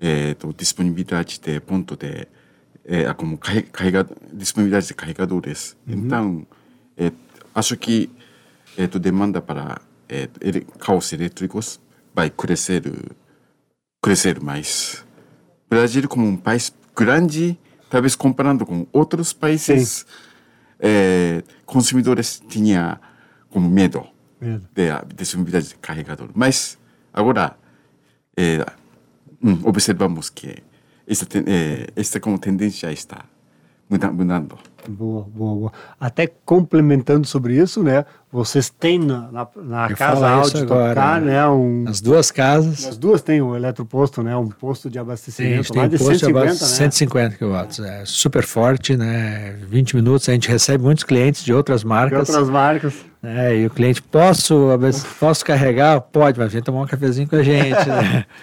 eh, 0.00 0.36
tu 0.38 0.52
disponibilidad 0.52 1.26
de 1.44 1.60
punto 1.60 1.96
de 1.96 2.28
eh, 2.84 3.12
como 3.16 3.38
carre- 3.38 3.68
carrega- 3.70 4.06
disponibilidad 4.32 4.86
de 4.86 4.94
cargadores. 4.94 5.76
Entonces, 5.86 6.46
eh, 6.96 7.10
acho 7.54 7.76
que 7.78 8.08
eh, 8.76 8.88
demanda 9.00 9.44
para 9.44 9.80
eh, 10.08 10.28
ele- 10.40 10.64
carros 10.78 11.12
eléctricos 11.12 11.80
vai 12.14 12.30
crescer 12.30 12.82
crescer 14.00 14.40
mais. 14.40 15.04
Brasil 15.68 16.06
como 16.08 16.26
um 16.26 16.36
país 16.36 16.72
grande, 16.96 17.58
talvez 17.88 18.14
comparando 18.14 18.66
com 18.66 18.86
outros 18.92 19.32
países, 19.32 20.06
eh, 20.78 21.42
consumidores 21.64 22.42
tinha 22.48 23.00
como 23.50 23.68
medo 23.68 24.06
Medo. 24.40 24.68
da 24.74 25.04
disponibilidade 25.14 25.68
de 25.68 25.74
carregador. 25.76 26.30
Mas 26.34 26.78
agora 27.12 27.56
eh, 28.36 28.64
hum, 29.42 29.60
observamos 29.64 30.30
que 30.30 30.62
esta, 31.06 31.26
esta 31.96 32.20
como 32.20 32.38
tendência 32.38 32.92
está 32.92 33.24
mudando. 33.88 34.58
Boa, 34.88 35.22
boa, 35.22 35.54
boa. 35.54 35.72
Até 36.00 36.26
complementando 36.44 37.26
sobre 37.26 37.54
isso, 37.54 37.82
né? 37.82 38.06
Vocês 38.32 38.70
têm 38.70 38.98
na, 38.98 39.30
na, 39.30 39.48
na 39.56 39.94
casa 39.94 40.28
Audi 40.28 40.64
Tocar, 40.64 41.20
né? 41.20 41.46
Um, 41.48 41.84
As 41.86 42.00
duas 42.00 42.30
casas. 42.30 42.86
As 42.86 42.96
duas 42.96 43.20
têm 43.20 43.42
um 43.42 43.54
eletroposto, 43.54 44.22
né? 44.22 44.34
Um 44.36 44.48
posto 44.48 44.88
de 44.88 44.98
abastecimento 44.98 45.72
tem, 45.72 45.82
lá 45.82 45.88
de 45.88 45.98
posto 45.98 46.18
150, 46.18 46.54
de 46.54 46.60
né? 46.60 46.66
150 46.66 47.36
kW. 47.36 47.84
É 47.86 48.02
super 48.04 48.44
forte, 48.44 48.96
né? 48.96 49.58
20 49.68 49.96
minutos. 49.96 50.28
A 50.28 50.32
gente 50.32 50.48
recebe 50.48 50.82
muitos 50.82 51.04
clientes 51.04 51.44
de 51.44 51.52
outras 51.52 51.84
marcas. 51.84 52.26
De 52.26 52.32
outras 52.32 52.48
marcas. 52.48 52.94
É, 53.22 53.56
e 53.56 53.66
o 53.66 53.70
cliente, 53.70 54.00
posso, 54.00 54.68
posso 55.18 55.44
carregar? 55.44 56.00
Pode, 56.00 56.38
mas 56.38 56.52
vem 56.52 56.62
tomar 56.62 56.82
um 56.82 56.86
cafezinho 56.86 57.28
com 57.28 57.36
a 57.36 57.42
gente, 57.42 57.88
né? 57.88 58.24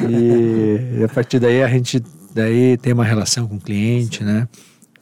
E, 0.00 1.00
e 1.00 1.04
a 1.04 1.08
partir 1.08 1.40
daí 1.40 1.60
a 1.60 1.66
gente 1.66 2.00
daí 2.32 2.76
tem 2.76 2.92
uma 2.92 3.04
relação 3.04 3.48
com 3.48 3.56
o 3.56 3.60
cliente, 3.60 4.22
né? 4.22 4.46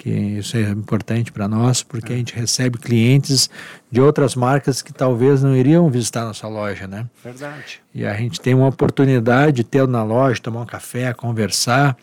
Que 0.06 0.12
isso 0.12 0.56
é 0.56 0.70
importante 0.70 1.32
para 1.32 1.48
nós, 1.48 1.82
porque 1.82 2.12
a 2.12 2.16
gente 2.16 2.32
recebe 2.32 2.78
clientes 2.78 3.50
de 3.90 4.00
outras 4.00 4.36
marcas 4.36 4.80
que 4.80 4.92
talvez 4.92 5.42
não 5.42 5.56
iriam 5.56 5.90
visitar 5.90 6.24
nossa 6.24 6.46
loja, 6.46 6.86
né? 6.86 7.06
Verdade. 7.24 7.80
E 7.92 8.06
a 8.06 8.14
gente 8.14 8.40
tem 8.40 8.54
uma 8.54 8.68
oportunidade 8.68 9.56
de 9.56 9.64
ter 9.64 9.84
na 9.88 10.04
loja, 10.04 10.40
tomar 10.40 10.60
um 10.60 10.66
café, 10.66 11.12
conversar, 11.12 11.96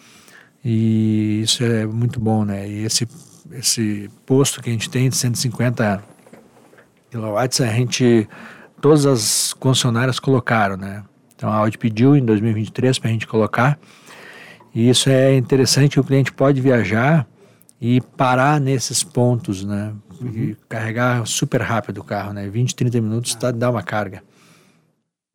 e 0.66 1.44
isso 1.44 1.64
é 1.64 1.86
muito 1.86 2.20
bom, 2.20 2.44
né? 2.44 2.68
E 2.68 2.84
esse, 2.84 3.08
esse 3.54 4.12
posto 4.26 4.62
que 4.62 4.70
a 4.70 4.74
gente 4.74 4.90
tem 4.90 5.08
de 5.08 5.16
150 5.16 6.04
kW, 7.10 7.38
a 7.38 7.74
gente, 7.74 8.28
todas 8.82 9.06
as 9.06 9.54
concessionárias 9.54 10.20
colocaram, 10.20 10.76
né? 10.76 11.06
Então 11.38 11.50
a 11.50 11.56
Audi 11.56 11.78
pediu 11.78 12.18
em 12.18 12.26
2023 12.26 13.00
para 13.00 13.10
a 13.10 13.14
gente 13.14 13.26
colocar, 13.26 13.80
e 14.76 14.90
isso 14.90 15.10
é 15.10 15.38
interessante, 15.38 16.02
o 16.02 16.04
cliente 16.04 16.34
pode 16.34 16.60
viajar 16.60 17.26
e 17.84 18.00
parar 18.00 18.62
nesses 18.62 19.04
pontos, 19.04 19.66
né? 19.66 19.94
Uhum. 20.22 20.56
carregar 20.70 21.28
super 21.28 21.62
rápido 21.62 21.98
o 21.98 22.04
carro, 22.04 22.32
né? 22.32 22.48
20, 22.48 22.74
30 22.74 23.02
minutos 23.02 23.36
tá, 23.36 23.52
dá 23.52 23.70
uma 23.70 23.84
carga. 23.84 24.24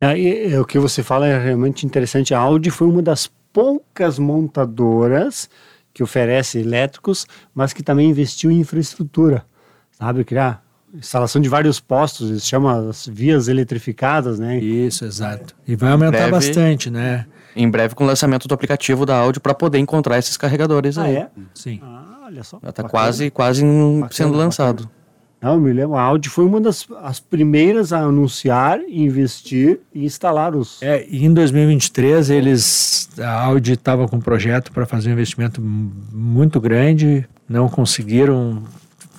É, 0.01 0.17
e, 0.17 0.57
o 0.57 0.65
que 0.65 0.79
você 0.79 1.03
fala 1.03 1.27
é 1.27 1.37
realmente 1.37 1.85
interessante. 1.85 2.33
A 2.33 2.39
Audi 2.39 2.71
foi 2.71 2.87
uma 2.87 3.03
das 3.03 3.29
poucas 3.53 4.17
montadoras 4.17 5.47
que 5.93 6.01
oferece 6.01 6.57
elétricos, 6.57 7.27
mas 7.53 7.71
que 7.71 7.83
também 7.83 8.09
investiu 8.09 8.49
em 8.49 8.61
infraestrutura, 8.61 9.45
sabe? 9.91 10.23
Criar 10.23 10.63
instalação 10.91 11.39
de 11.39 11.49
vários 11.49 11.79
postos, 11.79 12.31
isso 12.31 12.47
chama 12.47 12.89
as 12.89 13.05
vias 13.05 13.47
eletrificadas, 13.47 14.39
né? 14.39 14.57
Isso, 14.57 15.05
exato. 15.05 15.55
E 15.67 15.75
vai 15.75 15.91
aumentar 15.91 16.17
breve, 16.17 16.31
bastante, 16.31 16.89
né? 16.89 17.27
Em 17.55 17.69
breve 17.69 17.93
com 17.93 18.03
o 18.05 18.07
lançamento 18.07 18.47
do 18.47 18.55
aplicativo 18.55 19.05
da 19.05 19.17
Audi 19.17 19.39
para 19.39 19.53
poder 19.53 19.77
encontrar 19.77 20.17
esses 20.17 20.35
carregadores 20.35 20.97
ah, 20.97 21.03
aí. 21.03 21.15
É? 21.17 21.29
Sim. 21.53 21.79
Ah 21.83 22.08
olha 22.29 22.43
só. 22.43 22.59
Já 22.61 22.69
está 22.69 22.83
quase, 22.83 23.29
quase 23.29 23.63
sendo 24.11 24.37
lançado. 24.37 24.83
Bacana. 24.83 24.99
Não, 25.41 25.57
me 25.57 25.71
lembro, 25.71 25.95
a 25.95 26.01
Audi 26.01 26.27
foi 26.27 26.43
uma 26.43 26.59
das 26.59 26.85
as 27.01 27.21
primeiras 27.21 27.93
a 27.93 27.99
anunciar, 27.99 28.81
investir 28.89 29.79
e 29.93 30.03
instalar 30.03 30.53
os. 30.53 30.81
É, 30.81 31.05
e 31.09 31.23
em 31.25 31.33
2023 31.33 32.29
eles, 32.29 33.09
a 33.17 33.43
Audi 33.45 33.73
estava 33.73 34.05
com 34.05 34.17
um 34.17 34.21
projeto 34.21 34.69
para 34.73 34.85
fazer 34.85 35.09
um 35.09 35.13
investimento 35.13 35.61
muito 35.61 36.59
grande, 36.59 37.25
não 37.47 37.69
conseguiram 37.69 38.63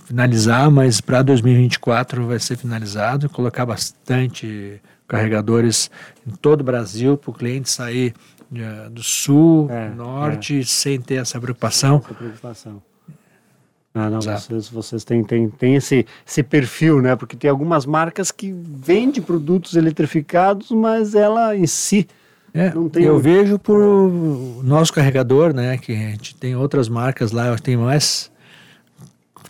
finalizar, 0.05 0.71
mas 0.71 1.01
para 1.01 1.23
2024 1.23 2.27
vai 2.27 2.39
ser 2.39 2.59
finalizado, 2.59 3.31
colocar 3.31 3.65
bastante 3.65 4.79
carregadores 5.09 5.91
em 6.27 6.33
todo 6.33 6.61
o 6.61 6.65
Brasil 6.65 7.17
para 7.17 7.31
o 7.31 7.35
cliente 7.35 7.71
sair 7.71 8.15
uh, 8.53 8.91
do 8.91 9.03
sul, 9.03 9.69
é, 9.71 9.89
norte, 9.89 10.61
é. 10.61 10.65
sem 10.65 11.01
ter 11.01 11.15
essa 11.15 11.41
preocupação. 11.41 12.03
Essa 12.05 12.15
preocupação. 12.15 12.90
Ah, 13.93 14.09
não, 14.09 14.21
vocês, 14.21 14.69
vocês 14.69 15.05
têm, 15.05 15.25
têm, 15.25 15.49
têm 15.49 15.75
esse, 15.75 16.07
esse 16.27 16.43
perfil, 16.43 17.03
né? 17.03 17.17
Porque 17.17 17.37
tem 17.37 17.51
algumas 17.51 17.85
marcas 17.85 18.31
que 18.31 18.53
vendem 18.53 19.21
produtos 19.21 19.75
eletrificados, 19.75 20.71
mas 20.71 21.15
ela 21.15 21.57
em 21.57 21.67
si 21.67 22.07
é, 22.55 22.73
não 22.73 22.89
tem. 22.89 23.05
Eu 23.05 23.17
um... 23.17 23.19
vejo 23.19 23.59
por 23.59 23.79
nosso 24.63 24.93
carregador, 24.93 25.53
né? 25.53 25.77
Que 25.77 25.93
a 25.93 26.11
gente 26.11 26.37
tem 26.37 26.55
outras 26.55 26.89
marcas 26.89 27.33
lá, 27.33 27.57
tem 27.57 27.77
mais. 27.77 28.31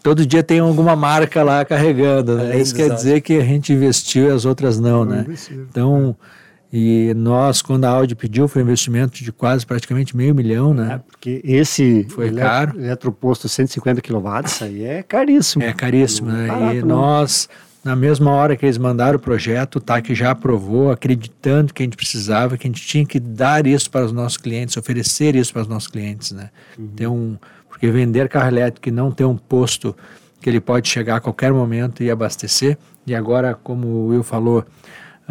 Todo 0.02 0.24
dia 0.24 0.42
tem 0.42 0.60
alguma 0.60 0.96
marca 0.96 1.42
lá 1.42 1.62
carregando, 1.62 2.36
né? 2.36 2.56
É, 2.56 2.60
Isso 2.60 2.74
quer 2.74 2.94
dizer 2.94 3.20
que 3.20 3.34
a 3.34 3.44
gente 3.44 3.72
investiu 3.72 4.28
e 4.28 4.30
as 4.30 4.46
outras 4.46 4.80
não, 4.80 5.04
não 5.04 5.16
né? 5.16 5.20
Investiu. 5.20 5.66
Então. 5.68 6.16
É 6.36 6.39
e 6.72 7.12
nós, 7.14 7.62
quando 7.62 7.84
a 7.84 7.88
Audi 7.88 8.14
pediu, 8.14 8.46
foi 8.46 8.62
um 8.62 8.64
investimento 8.64 9.24
de 9.24 9.32
quase 9.32 9.66
praticamente 9.66 10.16
meio 10.16 10.32
milhão, 10.32 10.72
né? 10.72 10.94
É, 10.94 10.98
porque 10.98 11.40
esse 11.42 12.06
foi 12.10 12.28
elet 12.28 12.40
caro. 12.40 12.80
eletroposto 12.80 13.48
150 13.48 14.00
kW, 14.00 14.28
aí 14.62 14.84
é 14.84 15.02
caríssimo. 15.02 15.64
É 15.64 15.72
caríssimo, 15.72 16.30
né? 16.30 16.46
Barato, 16.46 16.76
e 16.76 16.82
nós, 16.82 17.48
na 17.84 17.96
mesma 17.96 18.30
hora 18.30 18.54
que 18.54 18.64
eles 18.64 18.78
mandaram 18.78 19.16
o 19.16 19.20
projeto, 19.20 19.76
o 19.76 19.80
TAC 19.80 20.14
já 20.14 20.30
aprovou, 20.30 20.92
acreditando 20.92 21.74
que 21.74 21.82
a 21.82 21.86
gente 21.86 21.96
precisava, 21.96 22.56
que 22.56 22.68
a 22.68 22.70
gente 22.70 22.86
tinha 22.86 23.04
que 23.04 23.18
dar 23.18 23.66
isso 23.66 23.90
para 23.90 24.04
os 24.04 24.12
nossos 24.12 24.36
clientes, 24.36 24.76
oferecer 24.76 25.34
isso 25.34 25.52
para 25.52 25.62
os 25.62 25.68
nossos 25.68 25.88
clientes, 25.88 26.30
né? 26.30 26.50
Uhum. 26.78 26.88
Ter 26.94 27.08
um, 27.08 27.36
porque 27.68 27.90
vender 27.90 28.28
carro 28.28 28.46
elétrico 28.46 28.88
e 28.88 28.92
não 28.92 29.10
ter 29.10 29.24
um 29.24 29.36
posto 29.36 29.96
que 30.40 30.48
ele 30.48 30.60
pode 30.60 30.88
chegar 30.88 31.16
a 31.16 31.20
qualquer 31.20 31.52
momento 31.52 32.00
e 32.04 32.10
abastecer, 32.12 32.78
e 33.04 33.14
agora, 33.14 33.54
como 33.54 33.88
o 33.88 34.06
Will 34.08 34.22
falou, 34.22 34.64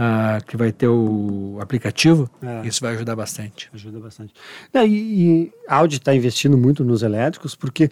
ah, 0.02 0.39
que 0.47 0.56
vai 0.56 0.72
ter 0.72 0.88
o 0.88 1.58
aplicativo, 1.60 2.30
é. 2.41 2.66
isso 2.66 2.80
vai 2.80 2.93
ajudar 2.93 3.18
bastante. 3.18 3.70
Ajuda 3.74 4.00
bastante. 4.00 4.34
e, 4.74 4.88
e 4.88 5.54
a 5.68 5.76
Audi 5.76 5.97
está 5.97 6.16
investindo 6.16 6.58
muito 6.58 6.86
nos 6.86 7.04
elétricos 7.04 7.54
porque 7.54 7.91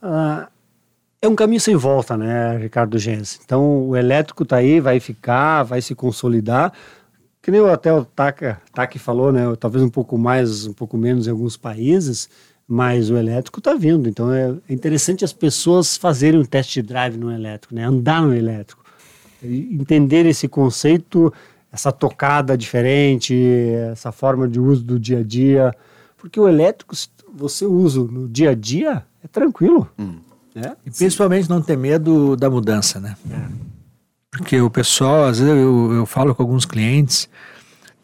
ah, 0.00 0.48
é 1.20 1.28
um 1.28 1.34
caminho 1.34 1.60
sem 1.60 1.76
volta, 1.76 2.16
né, 2.16 2.56
Ricardo 2.56 2.98
Gens? 2.98 3.38
Então 3.44 3.86
o 3.86 3.94
elétrico 3.94 4.44
está 4.44 4.56
aí, 4.56 4.80
vai 4.80 4.98
ficar, 4.98 5.62
vai 5.62 5.82
se 5.82 5.94
consolidar. 5.94 6.72
Que 7.42 7.50
nem 7.50 7.60
até 7.68 7.92
o 7.92 8.04
Taka, 8.04 8.62
Taki 8.72 8.98
falou, 8.98 9.30
né? 9.30 9.42
Talvez 9.58 9.84
um 9.84 9.90
pouco 9.90 10.16
mais, 10.16 10.66
um 10.66 10.72
pouco 10.72 10.96
menos 10.96 11.26
em 11.26 11.30
alguns 11.30 11.56
países, 11.56 12.30
mas 12.66 13.10
o 13.10 13.16
elétrico 13.16 13.58
está 13.58 13.74
vindo. 13.74 14.08
Então 14.08 14.32
é 14.32 14.54
interessante 14.70 15.24
as 15.24 15.32
pessoas 15.32 15.98
fazerem 15.98 16.40
um 16.40 16.44
test 16.44 16.78
drive 16.80 17.16
no 17.16 17.30
elétrico, 17.30 17.74
né? 17.74 17.84
Andar 17.84 18.22
no 18.22 18.34
elétrico 18.34 18.81
entender 19.44 20.26
esse 20.26 20.48
conceito, 20.48 21.32
essa 21.70 21.90
tocada 21.90 22.56
diferente, 22.56 23.34
essa 23.90 24.12
forma 24.12 24.46
de 24.46 24.60
uso 24.60 24.84
do 24.84 24.98
dia 24.98 25.20
a 25.20 25.22
dia. 25.22 25.74
Porque 26.16 26.38
o 26.38 26.48
elétrico, 26.48 26.94
você 27.34 27.64
usa 27.66 28.00
no 28.02 28.28
dia 28.28 28.50
a 28.50 28.54
dia, 28.54 29.04
é 29.24 29.28
tranquilo. 29.28 29.88
Hum. 29.98 30.16
Né? 30.54 30.76
E 30.84 30.90
principalmente 30.90 31.48
não 31.48 31.62
ter 31.62 31.76
medo 31.76 32.36
da 32.36 32.50
mudança, 32.50 33.00
né? 33.00 33.16
É. 33.30 33.72
Porque 34.30 34.60
o 34.60 34.70
pessoal, 34.70 35.24
às 35.24 35.38
vezes 35.38 35.54
eu, 35.54 35.92
eu 35.92 36.06
falo 36.06 36.34
com 36.34 36.42
alguns 36.42 36.64
clientes, 36.64 37.28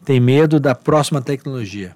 tem 0.03 0.19
medo 0.19 0.59
da 0.59 0.73
próxima 0.73 1.21
tecnologia. 1.21 1.95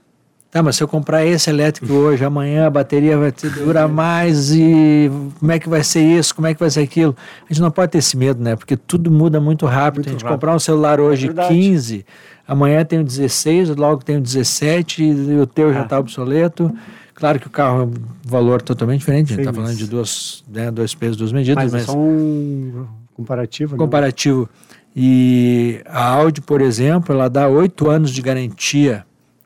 Tá, 0.54 0.62
mas 0.62 0.76
se 0.76 0.84
eu 0.84 0.88
comprar 0.88 1.26
esse 1.26 1.50
elétrico 1.50 1.92
hoje, 1.92 2.24
amanhã 2.24 2.68
a 2.68 2.70
bateria 2.70 3.18
vai 3.18 3.34
durar 3.66 3.90
mais 3.90 4.52
e 4.52 5.10
como 5.40 5.52
é 5.52 5.58
que 5.58 5.68
vai 5.68 5.84
ser 5.84 6.04
isso, 6.04 6.36
como 6.36 6.46
é 6.46 6.54
que 6.54 6.60
vai 6.60 6.70
ser 6.70 6.82
aquilo? 6.82 7.16
A 7.50 7.52
gente 7.52 7.60
não 7.60 7.72
pode 7.72 7.92
ter 7.92 7.98
esse 7.98 8.16
medo, 8.16 8.40
né? 8.40 8.56
Porque 8.56 8.78
tudo 8.78 9.10
muda 9.10 9.42
muito 9.42 9.66
rápido. 9.66 10.02
Muito 10.02 10.10
a 10.10 10.12
gente 10.12 10.22
rápido. 10.22 10.36
comprar 10.36 10.56
um 10.56 10.60
celular 10.60 11.00
hoje 11.00 11.28
é 11.36 11.48
15, 11.48 12.06
amanhã 12.48 12.86
tem 12.86 13.00
o 13.00 13.04
16, 13.04 13.70
logo 13.70 14.04
tem 14.04 14.18
o 14.18 14.22
17 14.22 15.04
e 15.04 15.40
o 15.40 15.48
teu 15.48 15.70
ah. 15.70 15.74
já 15.74 15.82
está 15.86 15.98
obsoleto. 15.98 16.72
Claro 17.16 17.40
que 17.40 17.48
o 17.48 17.50
carro 17.50 17.82
é 17.82 17.86
um 17.86 17.94
valor 18.24 18.62
totalmente 18.62 19.00
diferente, 19.00 19.34
a 19.34 19.36
gente 19.36 19.48
está 19.48 19.54
falando 19.54 19.76
de 19.76 19.88
duas, 19.88 20.44
né, 20.48 20.70
dois 20.70 20.94
pesos, 20.94 21.18
duas 21.18 21.32
medidas. 21.32 21.64
Mas, 21.64 21.74
é 21.74 21.78
mas 21.78 21.84
é 21.84 21.86
só 21.88 21.98
um 21.98 22.86
comparativo. 23.16 23.76
Comparativo. 23.76 24.42
Não? 24.42 24.74
E 24.96 25.82
a 25.88 26.10
Audi, 26.10 26.42
por 26.42 26.62
exemplo, 26.62 27.16
ela 27.16 27.28
dá 27.28 27.48
oito 27.48 27.90
anos 27.90 28.12
de 28.12 28.22
garantia 28.22 29.04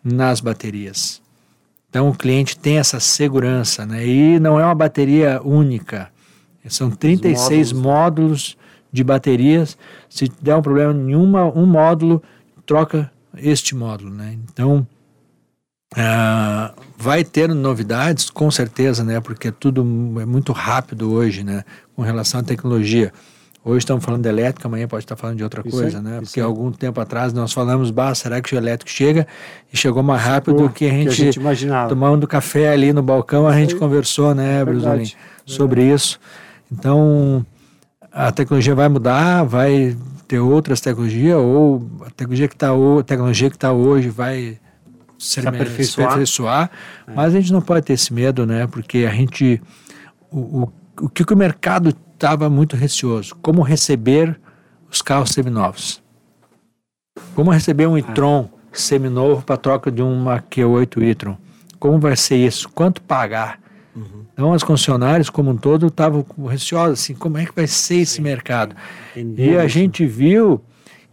nas 0.07 0.39
baterias. 0.39 1.21
Então 1.89 2.09
o 2.09 2.15
cliente 2.15 2.57
tem 2.57 2.77
essa 2.77 2.99
segurança, 2.99 3.85
né? 3.85 4.05
E 4.05 4.39
não 4.39 4.59
é 4.59 4.65
uma 4.65 4.75
bateria 4.75 5.41
única. 5.43 6.09
São 6.69 6.91
36 6.91 7.71
módulos. 7.71 7.85
módulos. 7.85 8.57
de 8.91 9.03
baterias. 9.03 9.77
Se 10.09 10.31
der 10.41 10.55
um 10.55 10.61
problema 10.61 10.93
em 10.93 11.15
uma, 11.15 11.45
um 11.45 11.65
módulo, 11.65 12.23
troca 12.65 13.11
este 13.35 13.75
módulo, 13.75 14.09
né? 14.09 14.37
Então 14.51 14.87
uh, 15.93 16.81
vai 16.97 17.23
ter 17.23 17.49
novidades, 17.49 18.29
com 18.29 18.49
certeza, 18.49 19.03
né? 19.03 19.19
Porque 19.19 19.51
tudo 19.51 19.81
é 20.19 20.25
muito 20.25 20.51
rápido 20.51 21.11
hoje, 21.11 21.43
né? 21.43 21.63
Com 21.95 22.01
relação 22.01 22.39
à 22.39 22.43
tecnologia. 22.43 23.13
Hoje 23.67 23.79
estamos 23.79 24.05
falando 24.05 24.23
de 24.23 24.29
elétrica, 24.29 24.65
amanhã 24.65 24.87
pode 24.87 25.03
estar 25.03 25.17
falando 25.17 25.35
de 25.35 25.43
outra 25.43 25.61
isso 25.65 25.75
coisa, 25.77 25.97
é, 25.97 26.01
né? 26.01 26.19
Porque 26.21 26.39
é. 26.39 26.43
algum 26.43 26.71
tempo 26.71 27.01
atrás 27.01 27.33
nós 27.33 27.51
falamos, 27.51 27.91
bah, 27.91 28.15
será 28.15 28.41
que 28.41 28.55
o 28.55 28.57
elétrico 28.57 28.89
chega? 28.89 29.27
E 29.73 29.75
chegou 29.75 30.01
mais 30.01 30.21
rápido 30.21 30.55
do 30.55 30.69
que 30.69 30.85
a 30.85 30.89
gente, 30.89 31.13
que 31.13 31.21
a 31.21 31.25
gente 31.25 31.35
imaginava. 31.35 31.89
Tomando 31.89 32.25
café 32.25 32.69
ali 32.69 32.93
no 32.93 33.03
balcão, 33.03 33.45
a 33.45 33.53
gente 33.57 33.75
conversou, 33.75 34.33
né, 34.33 34.61
é 34.61 34.65
Brusolin, 34.65 35.11
sobre 35.45 35.83
isso. 35.83 36.17
Então, 36.71 37.45
a 38.09 38.31
tecnologia 38.31 38.73
vai 38.73 38.87
mudar, 38.87 39.43
vai 39.43 39.97
ter 40.29 40.39
outras 40.39 40.79
tecnologias, 40.79 41.35
ou 41.35 41.85
a 42.05 42.09
tecnologia 42.09 42.47
que 42.47 42.55
está 42.55 42.69
tecnologia 43.05 43.49
que 43.49 43.57
tá 43.57 43.73
hoje 43.73 44.07
vai 44.07 44.57
ser 45.19 45.41
se 45.41 45.47
aperfeiçoar, 45.47 46.07
se 46.07 46.13
aperfeiçoar 46.13 46.71
é. 47.05 47.13
mas 47.13 47.35
a 47.35 47.41
gente 47.41 47.51
não 47.51 47.61
pode 47.61 47.85
ter 47.85 47.93
esse 47.93 48.13
medo, 48.13 48.45
né? 48.45 48.65
Porque 48.65 48.99
a 48.99 49.13
gente 49.13 49.61
o, 50.31 50.39
o, 50.39 50.73
o 51.01 51.09
que 51.09 51.33
o 51.33 51.37
mercado 51.37 51.93
estava 52.17 52.49
muito 52.49 52.75
receoso? 52.75 53.35
Como 53.41 53.61
receber 53.61 54.39
os 54.91 55.01
carros 55.01 55.29
seminovos? 55.29 56.01
Como 57.35 57.51
receber 57.51 57.87
um 57.87 57.97
e-tron 57.97 58.49
seminovo 58.73 59.43
para 59.43 59.57
troca 59.57 59.91
de 59.91 60.01
uma 60.01 60.39
Q8 60.41 61.01
e-tron? 61.03 61.37
Como 61.79 61.99
vai 61.99 62.15
ser 62.15 62.37
isso? 62.37 62.67
Quanto 62.69 63.01
pagar? 63.01 63.59
Uhum. 63.95 64.25
Então, 64.33 64.53
as 64.53 64.63
concessionárias 64.63 65.29
como 65.29 65.51
um 65.51 65.57
todo 65.57 65.87
estavam 65.87 66.25
receosas, 66.47 66.99
assim, 66.99 67.13
como 67.13 67.37
é 67.37 67.45
que 67.45 67.55
vai 67.55 67.67
ser 67.67 67.97
esse 67.97 68.21
mercado? 68.21 68.75
e 69.15 69.55
a 69.55 69.67
gente 69.67 70.05
viu 70.05 70.61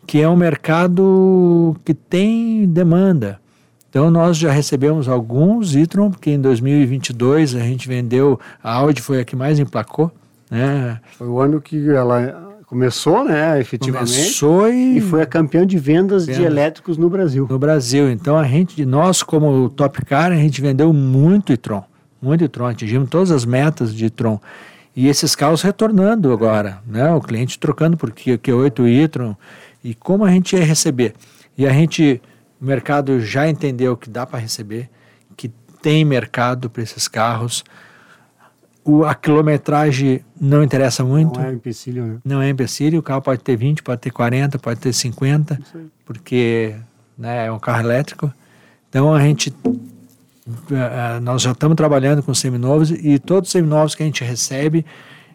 que 0.07 0.21
é 0.21 0.29
um 0.29 0.37
mercado 0.37 1.77
que 1.85 1.95
tem 1.95 2.67
demanda. 2.67 3.41
Então 3.89 4.11
nós 4.11 4.37
já 4.37 4.51
recebemos 4.51 5.09
alguns 5.09 5.77
e-tron, 5.77 6.11
porque 6.11 6.31
em 6.31 6.41
2022 6.41 7.55
a 7.55 7.61
gente 7.61 7.87
vendeu, 7.87 8.41
a 8.63 8.75
Audi 8.75 9.01
foi 9.01 9.21
a 9.21 9.25
que 9.25 9.37
mais 9.37 9.61
emplacou, 9.61 10.11
né? 10.55 11.01
Foi 11.19 11.27
o 11.27 11.41
ano 11.41 11.61
que 11.61 11.91
ela 11.91 12.53
começou, 12.67 13.25
né, 13.25 13.61
efetivamente. 13.61 14.13
Começou 14.13 14.69
e, 14.69 14.99
e 14.99 15.01
foi 15.01 15.23
a 15.23 15.27
campeã 15.27 15.67
de 15.67 15.79
vendas, 15.79 16.27
vendas, 16.27 16.41
de 16.41 16.47
elétricos 16.47 16.97
no 16.97 17.11
Brasil. 17.11 17.47
No 17.49 17.59
Brasil. 17.59 18.11
Então 18.11 18.37
a 18.37 18.45
gente, 18.45 18.85
nós 18.85 19.23
como 19.23 19.69
Top 19.71 20.05
Car, 20.05 20.33
a 20.33 20.37
gente 20.37 20.61
vendeu 20.61 20.93
muito 20.93 21.53
e-tron, 21.53 21.85
muito 22.21 22.45
e-tron, 22.45 22.67
atingimos 22.67 23.11
todas 23.11 23.31
as 23.31 23.45
metas 23.45 23.95
de 23.95 24.07
e-tron. 24.07 24.41
E 24.97 25.09
esses 25.09 25.35
carros 25.35 25.61
retornando 25.61 26.33
agora, 26.33 26.79
né? 26.87 27.13
O 27.13 27.21
cliente 27.21 27.59
trocando 27.59 27.97
por 27.97 28.13
Q8 28.13 28.89
e-tron. 28.89 29.35
E 29.83 29.93
como 29.93 30.25
a 30.25 30.31
gente 30.31 30.55
ia 30.55 30.65
receber? 30.65 31.15
E 31.59 31.67
a 31.67 31.71
gente 31.71 32.23
o 32.61 32.65
mercado 32.65 33.21
já 33.21 33.49
entendeu 33.49 33.97
que 33.97 34.09
dá 34.09 34.25
para 34.25 34.39
receber, 34.39 34.89
que 35.37 35.51
tem 35.83 36.05
mercado 36.05 36.71
para 36.71 36.83
esses 36.83 37.07
carros. 37.09 37.65
O, 38.85 39.05
a 39.05 39.15
quilometragem 39.15 40.21
não 40.39 40.63
interessa 40.63 41.03
muito. 41.03 41.41
Não 41.41 41.47
é 41.47 41.53
empecilho, 41.53 42.07
né? 42.07 42.19
Não 42.25 42.43
é 42.43 42.49
empecilho. 42.51 42.99
O 42.99 43.03
carro 43.03 43.23
pode 43.23 43.43
ter 43.43 43.57
20, 43.57 43.83
pode 43.83 44.01
ter 44.01 44.11
40, 44.11 44.59
pode 44.59 44.81
ter 44.81 44.93
50, 44.93 45.59
porque 46.05 46.75
né, 47.17 47.47
é 47.47 47.53
um 47.53 47.59
carro 47.59 47.81
elétrico. 47.81 48.33
Então 48.89 49.15
a 49.15 49.21
gente. 49.21 49.51
Uh, 50.47 51.21
nós 51.23 51.41
já 51.41 51.53
estamos 51.53 51.75
trabalhando 51.75 52.23
com 52.23 52.35
seminovos 52.35 52.91
e 52.91 53.19
todos 53.19 53.49
os 53.49 53.53
seminovos 53.53 53.95
que 53.95 54.03
a 54.03 54.07
gente 54.07 54.23
recebe, 54.23 54.85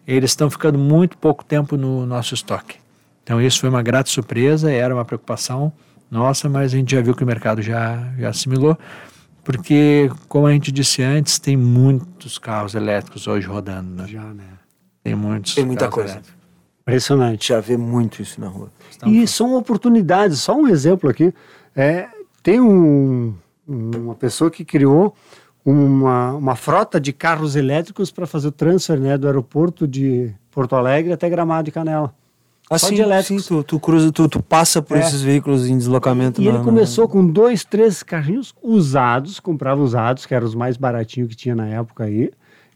eles 0.06 0.30
estão 0.30 0.48
ficando 0.48 0.78
muito 0.78 1.18
pouco 1.18 1.44
tempo 1.44 1.76
no 1.76 2.06
nosso 2.06 2.32
estoque. 2.32 2.76
Então 3.24 3.40
isso 3.40 3.58
foi 3.58 3.68
uma 3.68 3.82
grata 3.82 4.08
surpresa, 4.08 4.70
era 4.70 4.94
uma 4.94 5.04
preocupação 5.04 5.72
nossa, 6.10 6.48
mas 6.48 6.74
a 6.74 6.76
gente 6.76 6.94
já 6.94 7.00
viu 7.00 7.14
que 7.14 7.22
o 7.22 7.26
mercado 7.26 7.62
já, 7.62 8.12
já 8.18 8.30
assimilou, 8.30 8.76
porque, 9.42 10.10
como 10.28 10.46
a 10.46 10.52
gente 10.52 10.70
disse 10.70 11.02
antes, 11.02 11.38
tem 11.38 11.56
muitos 11.56 12.38
carros 12.38 12.74
elétricos 12.74 13.26
hoje 13.26 13.46
rodando. 13.46 14.02
Né? 14.02 14.08
Já, 14.08 14.22
né? 14.22 14.44
Tem 15.02 15.14
muitos. 15.14 15.54
Tem 15.54 15.64
muita 15.64 15.88
coisa. 15.88 16.14
Elétricos. 16.14 16.40
Impressionante. 16.82 17.48
Já 17.48 17.60
vê 17.60 17.76
muito 17.76 18.20
isso 18.20 18.40
na 18.40 18.48
rua. 18.48 18.70
E 19.06 19.26
são 19.26 19.54
oportunidades. 19.54 20.40
Só 20.40 20.54
um 20.54 20.68
exemplo 20.68 21.08
aqui. 21.08 21.32
É, 21.74 22.08
tem 22.42 22.60
um, 22.60 23.34
uma 23.66 24.14
pessoa 24.14 24.50
que 24.50 24.64
criou 24.64 25.14
uma, 25.64 26.32
uma 26.32 26.56
frota 26.56 27.00
de 27.00 27.12
carros 27.12 27.54
elétricos 27.54 28.10
para 28.10 28.26
fazer 28.26 28.48
o 28.48 28.52
transfer 28.52 28.98
né, 28.98 29.16
do 29.16 29.26
aeroporto 29.26 29.86
de 29.86 30.34
Porto 30.50 30.74
Alegre 30.74 31.12
até 31.12 31.28
Gramado 31.28 31.66
de 31.66 31.70
Canela. 31.70 32.14
Assim. 32.70 32.96
Sim, 33.24 33.40
tu, 33.40 33.64
tu, 33.64 33.80
cruza, 33.80 34.12
tu, 34.12 34.28
tu 34.28 34.40
passa 34.40 34.80
por 34.80 34.96
é. 34.96 35.00
esses 35.00 35.20
veículos 35.22 35.66
em 35.66 35.76
deslocamento. 35.76 36.40
E 36.40 36.44
na, 36.44 36.54
ele 36.54 36.62
começou 36.62 37.06
na... 37.06 37.10
com 37.10 37.26
dois, 37.26 37.64
três 37.64 38.00
carrinhos 38.00 38.54
usados, 38.62 39.40
comprava 39.40 39.82
usados, 39.82 40.24
que 40.24 40.32
eram 40.32 40.46
os 40.46 40.54
mais 40.54 40.76
baratinhos 40.76 41.30
que 41.30 41.34
tinha 41.34 41.56
na 41.56 41.66
época 41.66 42.04
aí, 42.04 42.30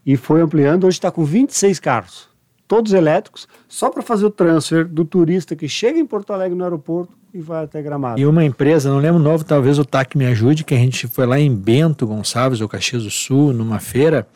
e 0.05 0.17
foi 0.17 0.41
ampliando. 0.41 0.83
Hoje 0.83 0.97
está 0.97 1.09
com 1.09 1.23
26 1.23 1.79
carros, 1.79 2.27
todos 2.67 2.91
elétricos, 2.91 3.47
só 3.69 3.89
para 3.89 4.01
fazer 4.01 4.25
o 4.25 4.29
transfer 4.29 4.85
do 4.85 5.05
turista 5.05 5.55
que 5.55 5.69
chega 5.69 5.97
em 5.97 6.05
Porto 6.05 6.33
Alegre 6.33 6.57
no 6.57 6.65
aeroporto 6.65 7.13
e 7.33 7.39
vai 7.39 7.63
até 7.63 7.81
Gramado. 7.81 8.19
E 8.19 8.25
uma 8.25 8.43
empresa, 8.43 8.89
não 8.89 8.97
lembro 8.97 9.21
o 9.21 9.23
novo, 9.23 9.45
talvez 9.45 9.79
o 9.79 9.85
TAC 9.85 10.17
me 10.17 10.25
ajude, 10.25 10.65
que 10.65 10.73
a 10.73 10.77
gente 10.77 11.07
foi 11.07 11.25
lá 11.25 11.39
em 11.39 11.55
Bento 11.55 12.05
Gonçalves, 12.05 12.59
ou 12.59 12.67
Caxias 12.67 13.03
do 13.03 13.09
Sul, 13.09 13.53
numa 13.53 13.79
feira, 13.79 14.27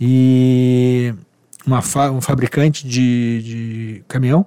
e 0.00 1.12
uma 1.66 1.82
fa 1.82 2.12
um 2.12 2.20
fabricante 2.20 2.86
de, 2.86 3.42
de 3.42 4.04
caminhão 4.06 4.46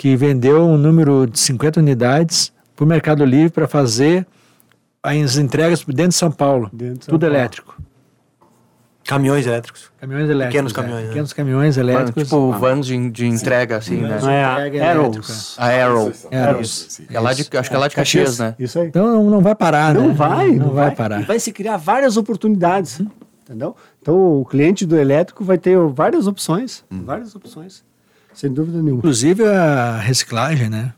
que 0.00 0.16
vendeu 0.16 0.62
um 0.62 0.78
número 0.78 1.26
de 1.26 1.38
50 1.38 1.78
unidades 1.78 2.50
para 2.74 2.86
o 2.86 2.88
Mercado 2.88 3.22
Livre 3.22 3.50
para 3.50 3.68
fazer 3.68 4.26
as 5.02 5.36
entregas 5.36 5.84
dentro 5.84 6.08
de 6.08 6.14
São 6.14 6.32
Paulo. 6.32 6.70
De 6.72 6.86
São 6.86 6.96
tudo 6.96 7.20
Paulo. 7.20 7.36
elétrico. 7.36 7.76
Caminhões 9.04 9.46
elétricos. 9.46 9.92
Caminhões 10.00 10.30
elétricos. 10.30 10.52
Pequenos 10.52 10.72
é. 10.72 10.74
caminhões. 10.74 11.04
É. 11.04 11.08
Pequenos 11.08 11.32
caminhões 11.34 11.76
elétricos. 11.76 12.22
Tipo 12.22 12.50
vans 12.52 12.86
de, 12.86 13.10
de 13.10 13.26
entrega, 13.26 13.76
assim, 13.76 13.98
né? 13.98 14.18
Não 14.22 14.30
é 14.30 14.42
a 14.42 14.90
Arrows. 14.90 15.54
A 15.58 15.66
Arrow. 15.66 16.12
Arrows. 16.32 17.00
É 17.10 17.20
lá 17.20 17.34
de, 17.34 17.42
acho 17.42 17.68
que 17.68 17.76
é 17.76 17.78
lá 17.78 17.88
de 17.88 17.94
Caxias, 17.94 18.38
né? 18.38 18.54
Isso 18.58 18.80
aí. 18.80 18.88
Então 18.88 19.06
não, 19.06 19.28
não 19.28 19.40
vai 19.42 19.54
parar, 19.54 19.92
não 19.92 20.08
né? 20.08 20.14
Vai, 20.14 20.48
não, 20.52 20.68
não 20.68 20.72
vai, 20.72 20.86
vai 20.86 20.96
parar. 20.96 21.20
E 21.20 21.24
vai 21.24 21.38
se 21.38 21.52
criar 21.52 21.76
várias 21.76 22.16
oportunidades, 22.16 23.02
entendeu? 23.42 23.76
Então 24.00 24.40
o 24.40 24.46
cliente 24.46 24.86
do 24.86 24.96
elétrico 24.96 25.44
vai 25.44 25.58
ter 25.58 25.76
várias 25.88 26.26
opções, 26.26 26.86
hum. 26.90 27.04
várias 27.04 27.36
opções. 27.36 27.84
Sem 28.32 28.52
dúvida 28.52 28.78
nenhuma. 28.78 28.98
Inclusive 28.98 29.44
a 29.46 29.98
reciclagem, 29.98 30.68
né? 30.68 30.92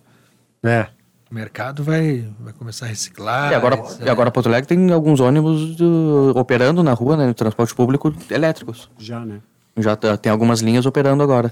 É. 0.63 0.87
O 1.31 1.35
mercado 1.35 1.83
vai, 1.83 2.29
vai 2.39 2.53
começar 2.53 2.87
a 2.87 2.89
reciclar. 2.89 3.53
E 3.53 3.55
agora, 3.55 3.83
e 4.05 4.09
agora 4.11 4.31
Porto 4.31 4.49
Alegre 4.49 4.69
tem 4.69 4.93
alguns 4.93 5.19
ônibus 5.19 5.77
do, 5.77 6.33
operando 6.37 6.83
na 6.83 6.93
rua, 6.93 7.17
né, 7.17 7.27
no 7.27 7.35
transporte 7.35 7.75
público, 7.75 8.15
elétricos. 8.31 8.91
Já, 8.99 9.25
né? 9.25 9.41
Já 9.79 9.97
tem 9.97 10.31
algumas 10.31 10.61
linhas 10.61 10.85
operando 10.85 11.23
agora. 11.23 11.51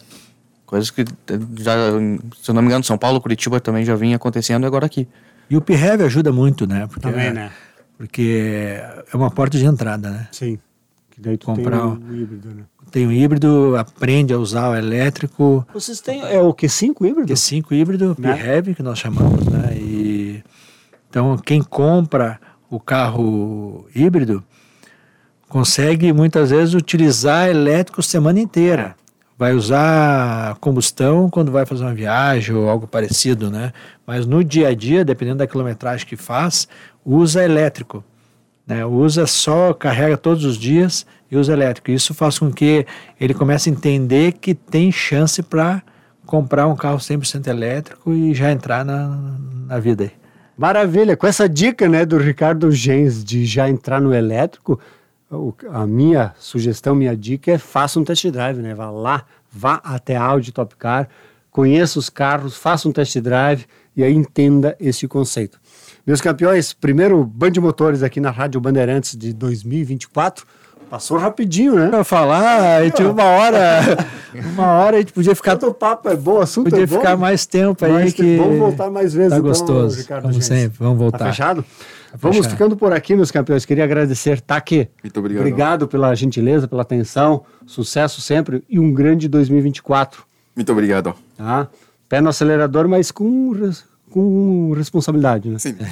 Coisas 0.67 0.91
que 0.91 1.05
já, 1.59 1.75
se 2.41 2.51
eu 2.51 2.55
não 2.55 2.63
me 2.63 2.69
engano, 2.69 2.85
São 2.85 2.99
Paulo, 2.99 3.21
Curitiba 3.21 3.59
também 3.59 3.85
já 3.85 3.97
vinha 3.97 4.17
acontecendo 4.17 4.65
e 4.65 4.67
agora 4.67 4.85
aqui. 4.87 5.09
E 5.49 5.57
o 5.57 5.61
PREV 5.61 6.05
ajuda 6.05 6.31
muito, 6.31 6.67
né? 6.67 6.87
Porque, 6.87 7.01
também, 7.01 7.27
é, 7.27 7.33
né? 7.33 7.51
Porque 7.97 8.79
é 9.13 9.17
uma 9.17 9.31
porta 9.31 9.59
de 9.59 9.65
entrada, 9.65 10.11
né? 10.11 10.29
Sim. 10.31 10.59
Daí 11.21 11.37
tu 11.37 11.47
Comprar 11.47 11.79
tem 11.79 11.87
um 11.87 12.15
híbrido, 12.15 12.49
né? 12.49 12.63
tem 12.91 13.07
um 13.07 13.13
híbrido, 13.13 13.77
aprende 13.77 14.33
a 14.33 14.39
usar 14.39 14.71
o 14.71 14.75
elétrico. 14.75 15.67
Vocês 15.73 16.01
têm 16.01 16.23
é 16.23 16.41
o 16.41 16.53
Q5 16.55 17.07
híbrido? 17.07 17.33
Q5 17.33 17.73
híbrido, 17.73 18.17
né? 18.19 18.35
PHEV, 18.35 18.75
que 18.75 18.83
nós 18.83 18.99
chamamos, 18.99 19.47
né? 19.47 19.77
E, 19.77 20.43
então, 21.09 21.37
quem 21.37 21.63
compra 21.63 22.41
o 22.71 22.81
carro 22.81 23.87
híbrido 23.95 24.43
consegue 25.49 26.13
muitas 26.13 26.51
vezes 26.51 26.75
utilizar 26.75 27.49
elétrico 27.49 28.03
semana 28.03 28.41
inteira. 28.41 28.95
Vai 29.37 29.53
usar 29.53 30.55
combustão 30.57 31.29
quando 31.29 31.51
vai 31.51 31.67
fazer 31.67 31.83
uma 31.83 31.95
viagem 31.95 32.55
ou 32.55 32.69
algo 32.69 32.87
parecido, 32.87 33.51
né? 33.51 33.73
Mas 34.07 34.27
no 34.27 34.45
dia 34.45 34.69
a 34.69 34.75
dia, 34.75 35.05
dependendo 35.05 35.39
da 35.39 35.47
quilometragem 35.47 36.07
que 36.07 36.17
faz, 36.17 36.69
usa 37.05 37.43
elétrico. 37.43 38.05
Né? 38.71 38.87
Usa 38.87 39.27
só, 39.27 39.75
carrega 39.75 40.17
todos 40.17 40.45
os 40.45 40.57
dias 40.57 41.05
e 41.29 41.37
uso 41.37 41.51
elétrico. 41.51 41.91
Isso 41.91 42.15
faz 42.15 42.39
com 42.39 42.53
que 42.53 42.87
ele 43.21 43.35
comece 43.35 43.69
a 43.69 43.73
entender 43.73 44.35
que 44.35 44.55
tem 44.55 44.93
chance 44.93 45.43
para 45.43 45.83
comprar 46.25 46.69
um 46.69 46.77
carro 46.77 46.99
100% 46.99 47.49
elétrico 47.49 48.13
e 48.13 48.33
já 48.33 48.53
entrar 48.53 48.85
na, 48.85 49.37
na 49.67 49.81
vida 49.81 50.05
aí. 50.05 50.13
Maravilha, 50.57 51.17
com 51.17 51.27
essa 51.27 51.49
dica 51.49 51.89
né, 51.89 52.07
do 52.07 52.17
Ricardo 52.17 52.71
Gens 52.71 53.25
de 53.25 53.45
já 53.45 53.69
entrar 53.69 54.01
no 54.01 54.15
elétrico, 54.15 54.79
a 55.73 55.85
minha 55.85 56.33
sugestão, 56.39 56.95
minha 56.95 57.17
dica 57.17 57.51
é 57.51 57.59
faça 57.59 57.99
um 57.99 58.05
test 58.05 58.25
drive, 58.29 58.59
né? 58.59 58.73
Vá 58.73 58.91
lá, 58.91 59.25
vá 59.51 59.81
até 59.83 60.17
a 60.17 60.23
Audi 60.23 60.53
Top 60.53 60.77
Car, 60.77 61.09
conheça 61.51 61.99
os 61.99 62.09
carros, 62.09 62.57
faça 62.57 62.89
um 62.89 62.93
test 62.93 63.19
drive 63.19 63.67
e 63.97 64.05
aí 64.05 64.15
entenda 64.15 64.77
esse 64.79 65.09
conceito. 65.09 65.60
Meus 66.11 66.21
campeões, 66.21 66.73
primeiro 66.73 67.25
Band 67.25 67.53
Motores 67.61 68.03
aqui 68.03 68.19
na 68.19 68.33
Rádio 68.33 68.61
Bandeirantes 68.61 69.17
de 69.17 69.33
2024. 69.33 70.45
Passou 70.91 71.17
rapidinho, 71.17 71.77
né? 71.77 71.87
Pra 71.87 72.03
falar, 72.03 72.79
a 72.79 72.85
gente 72.85 73.01
uma 73.05 73.23
hora, 73.23 74.07
uma 74.53 74.67
hora 74.73 74.97
a 74.97 74.99
gente 74.99 75.13
podia 75.13 75.37
ficar. 75.37 75.57
Todo 75.57 75.73
papo 75.73 76.09
é 76.09 76.17
bom, 76.17 76.41
assunto 76.41 76.69
podia 76.69 76.83
é 76.83 76.87
bom. 76.87 76.97
ficar 76.97 77.17
mais 77.17 77.47
tempo 77.47 77.85
aí 77.85 77.93
mais 77.93 78.13
que. 78.13 78.39
Vamos 78.39 78.59
voltar 78.59 78.91
mais 78.91 79.15
vezes. 79.15 79.31
Tá 79.31 79.37
então, 79.37 79.49
gostoso. 79.49 79.99
Ricardo 79.99 80.23
vamos 80.23 80.39
Gens. 80.39 80.47
sempre, 80.47 80.79
vamos 80.81 80.99
voltar. 80.99 81.19
Tá 81.19 81.27
fechado? 81.27 81.63
Tá 81.63 82.19
vamos 82.19 82.39
fechado. 82.39 82.53
ficando 82.55 82.77
por 82.77 82.93
aqui, 82.93 83.15
meus 83.15 83.31
campeões. 83.31 83.65
Queria 83.65 83.85
agradecer, 83.85 84.41
Taque. 84.41 84.89
Muito 85.05 85.17
obrigado. 85.17 85.41
Obrigado 85.43 85.87
pela 85.87 86.13
gentileza, 86.17 86.67
pela 86.67 86.83
atenção. 86.83 87.45
Sucesso 87.65 88.21
sempre 88.21 88.65
e 88.69 88.81
um 88.81 88.93
grande 88.93 89.29
2024. 89.29 90.25
Muito 90.57 90.73
obrigado. 90.73 91.15
Tá? 91.39 91.69
Pé 92.09 92.21
no 92.21 92.31
acelerador, 92.31 92.89
mas 92.89 93.13
com, 93.13 93.55
com 94.11 94.73
responsabilidade, 94.73 95.49
né? 95.49 95.59
Sim. 95.59 95.77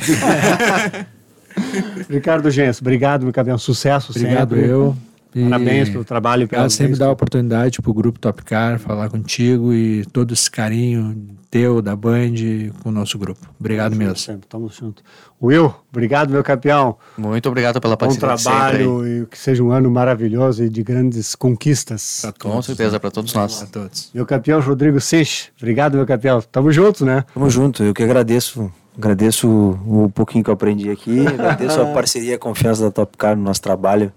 Ricardo 2.08 2.50
Gens, 2.50 2.80
obrigado, 2.80 3.22
meu 3.24 3.32
campeão. 3.32 3.58
Sucesso 3.58 4.12
Obrigado 4.12 4.54
sempre. 4.54 4.68
eu. 4.68 4.96
E 5.34 5.42
Parabéns 5.42 5.88
pelo 5.88 6.04
trabalho. 6.04 6.48
Pela 6.48 6.70
sempre 6.70 6.96
dar 6.96 7.06
a 7.06 7.10
oportunidade 7.10 7.80
para 7.80 7.90
o 7.90 7.94
Grupo 7.94 8.18
Top 8.18 8.42
Car 8.42 8.78
falar 8.78 9.08
contigo 9.10 9.72
e 9.72 10.04
todo 10.06 10.32
esse 10.32 10.50
carinho 10.50 11.38
teu, 11.50 11.80
da 11.80 11.96
Band, 11.96 12.34
com 12.82 12.90
o 12.90 12.92
nosso 12.92 13.18
grupo. 13.18 13.48
Obrigado 13.58 13.96
mesmo. 13.96 14.16
Sempre, 14.16 14.46
tamo 14.48 14.68
junto. 14.68 15.02
Will, 15.42 15.74
obrigado, 15.90 16.30
meu 16.30 16.42
campeão. 16.42 16.96
Muito 17.16 17.48
obrigado 17.48 17.80
pela 17.80 17.96
Bom 17.96 18.06
parceria. 18.06 18.36
sempre 18.36 18.50
trabalho 18.50 19.06
e 19.06 19.26
que 19.26 19.38
seja 19.38 19.62
um 19.62 19.70
ano 19.70 19.90
maravilhoso 19.90 20.64
e 20.64 20.68
de 20.68 20.82
grandes 20.82 21.34
conquistas. 21.34 22.22
Com 22.38 22.60
certeza, 22.60 23.00
para 23.00 23.10
todos 23.10 23.32
nós. 23.32 23.62
A 23.62 23.66
todos. 23.66 24.10
Meu 24.12 24.26
campeão 24.26 24.60
Rodrigo 24.60 25.00
Seix, 25.00 25.50
obrigado, 25.58 25.96
meu 25.96 26.06
campeão. 26.06 26.42
Tamo 26.42 26.70
juntos, 26.70 27.02
né? 27.02 27.24
Tamo 27.32 27.48
junto, 27.48 27.82
eu 27.82 27.94
que 27.94 28.02
agradeço. 28.02 28.70
Agradeço 28.96 29.48
o, 29.48 30.04
o 30.04 30.10
pouquinho 30.10 30.42
que 30.42 30.50
eu 30.50 30.54
aprendi 30.54 30.90
aqui. 30.90 31.20
Agradeço 31.24 31.80
a 31.80 31.86
parceria 31.86 32.32
e 32.32 32.34
a 32.34 32.38
confiança 32.38 32.82
da 32.82 32.90
Top 32.90 33.16
Car 33.16 33.36
no 33.36 33.44
nosso 33.44 33.62
trabalho, 33.62 34.12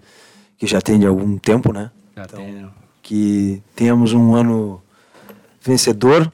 que 0.61 0.67
já 0.67 0.79
tem 0.79 0.99
de 0.99 1.07
algum 1.07 1.39
tempo, 1.39 1.73
né? 1.73 1.89
Já 2.15 2.27
tem, 2.27 2.67
Que 3.01 3.63
tenhamos 3.75 4.13
um 4.13 4.35
ano 4.35 4.79
vencedor, 5.59 6.31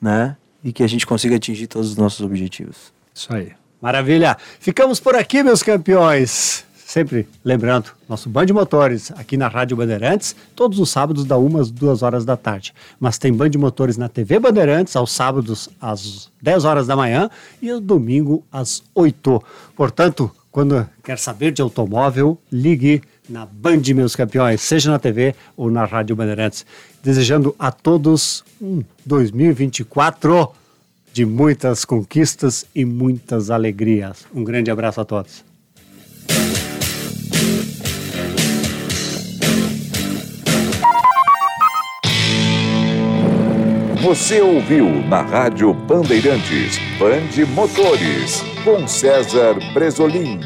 né? 0.00 0.36
E 0.62 0.72
que 0.72 0.84
a 0.84 0.86
gente 0.86 1.04
consiga 1.04 1.34
atingir 1.34 1.66
todos 1.66 1.90
os 1.90 1.96
nossos 1.96 2.20
objetivos. 2.20 2.92
Isso 3.12 3.34
aí. 3.34 3.50
Maravilha. 3.82 4.36
Ficamos 4.60 5.00
por 5.00 5.16
aqui, 5.16 5.42
meus 5.42 5.60
campeões. 5.60 6.64
Sempre 6.86 7.26
lembrando, 7.44 7.90
nosso 8.08 8.28
Band 8.28 8.46
Motores 8.52 9.10
aqui 9.16 9.36
na 9.36 9.48
Rádio 9.48 9.76
Bandeirantes, 9.76 10.36
todos 10.54 10.78
os 10.78 10.88
sábados 10.88 11.24
da 11.24 11.36
1 11.36 11.58
às 11.58 11.68
2 11.72 12.02
horas 12.04 12.24
da 12.24 12.36
tarde. 12.36 12.72
Mas 13.00 13.18
tem 13.18 13.32
Band 13.32 13.50
Motores 13.58 13.96
na 13.96 14.08
TV 14.08 14.38
Bandeirantes 14.38 14.94
aos 14.94 15.10
sábados 15.10 15.68
às 15.80 16.30
10 16.40 16.64
horas 16.64 16.86
da 16.86 16.94
manhã 16.94 17.28
e 17.60 17.70
ao 17.70 17.80
domingo 17.80 18.44
às 18.52 18.84
8. 18.94 19.42
Portanto, 19.74 20.30
quando 20.54 20.88
quer 21.02 21.18
saber 21.18 21.50
de 21.50 21.60
automóvel, 21.60 22.38
ligue 22.50 23.02
na 23.28 23.44
Band, 23.44 23.82
meus 23.92 24.14
campeões, 24.14 24.60
seja 24.60 24.88
na 24.88 25.00
TV 25.00 25.34
ou 25.56 25.68
na 25.68 25.84
Rádio 25.84 26.14
Bandeirantes. 26.14 26.64
Desejando 27.02 27.56
a 27.58 27.72
todos 27.72 28.44
um 28.62 28.84
2024 29.04 30.52
de 31.12 31.26
muitas 31.26 31.84
conquistas 31.84 32.64
e 32.72 32.84
muitas 32.84 33.50
alegrias. 33.50 34.26
Um 34.32 34.44
grande 34.44 34.70
abraço 34.70 35.00
a 35.00 35.04
todos. 35.04 35.44
Você 44.04 44.42
ouviu 44.42 44.86
na 45.08 45.22
Rádio 45.22 45.72
Bandeirantes 45.72 46.78
Bande 46.98 47.46
Motores 47.46 48.42
com 48.62 48.86
César 48.86 49.54
Bresolim. 49.72 50.40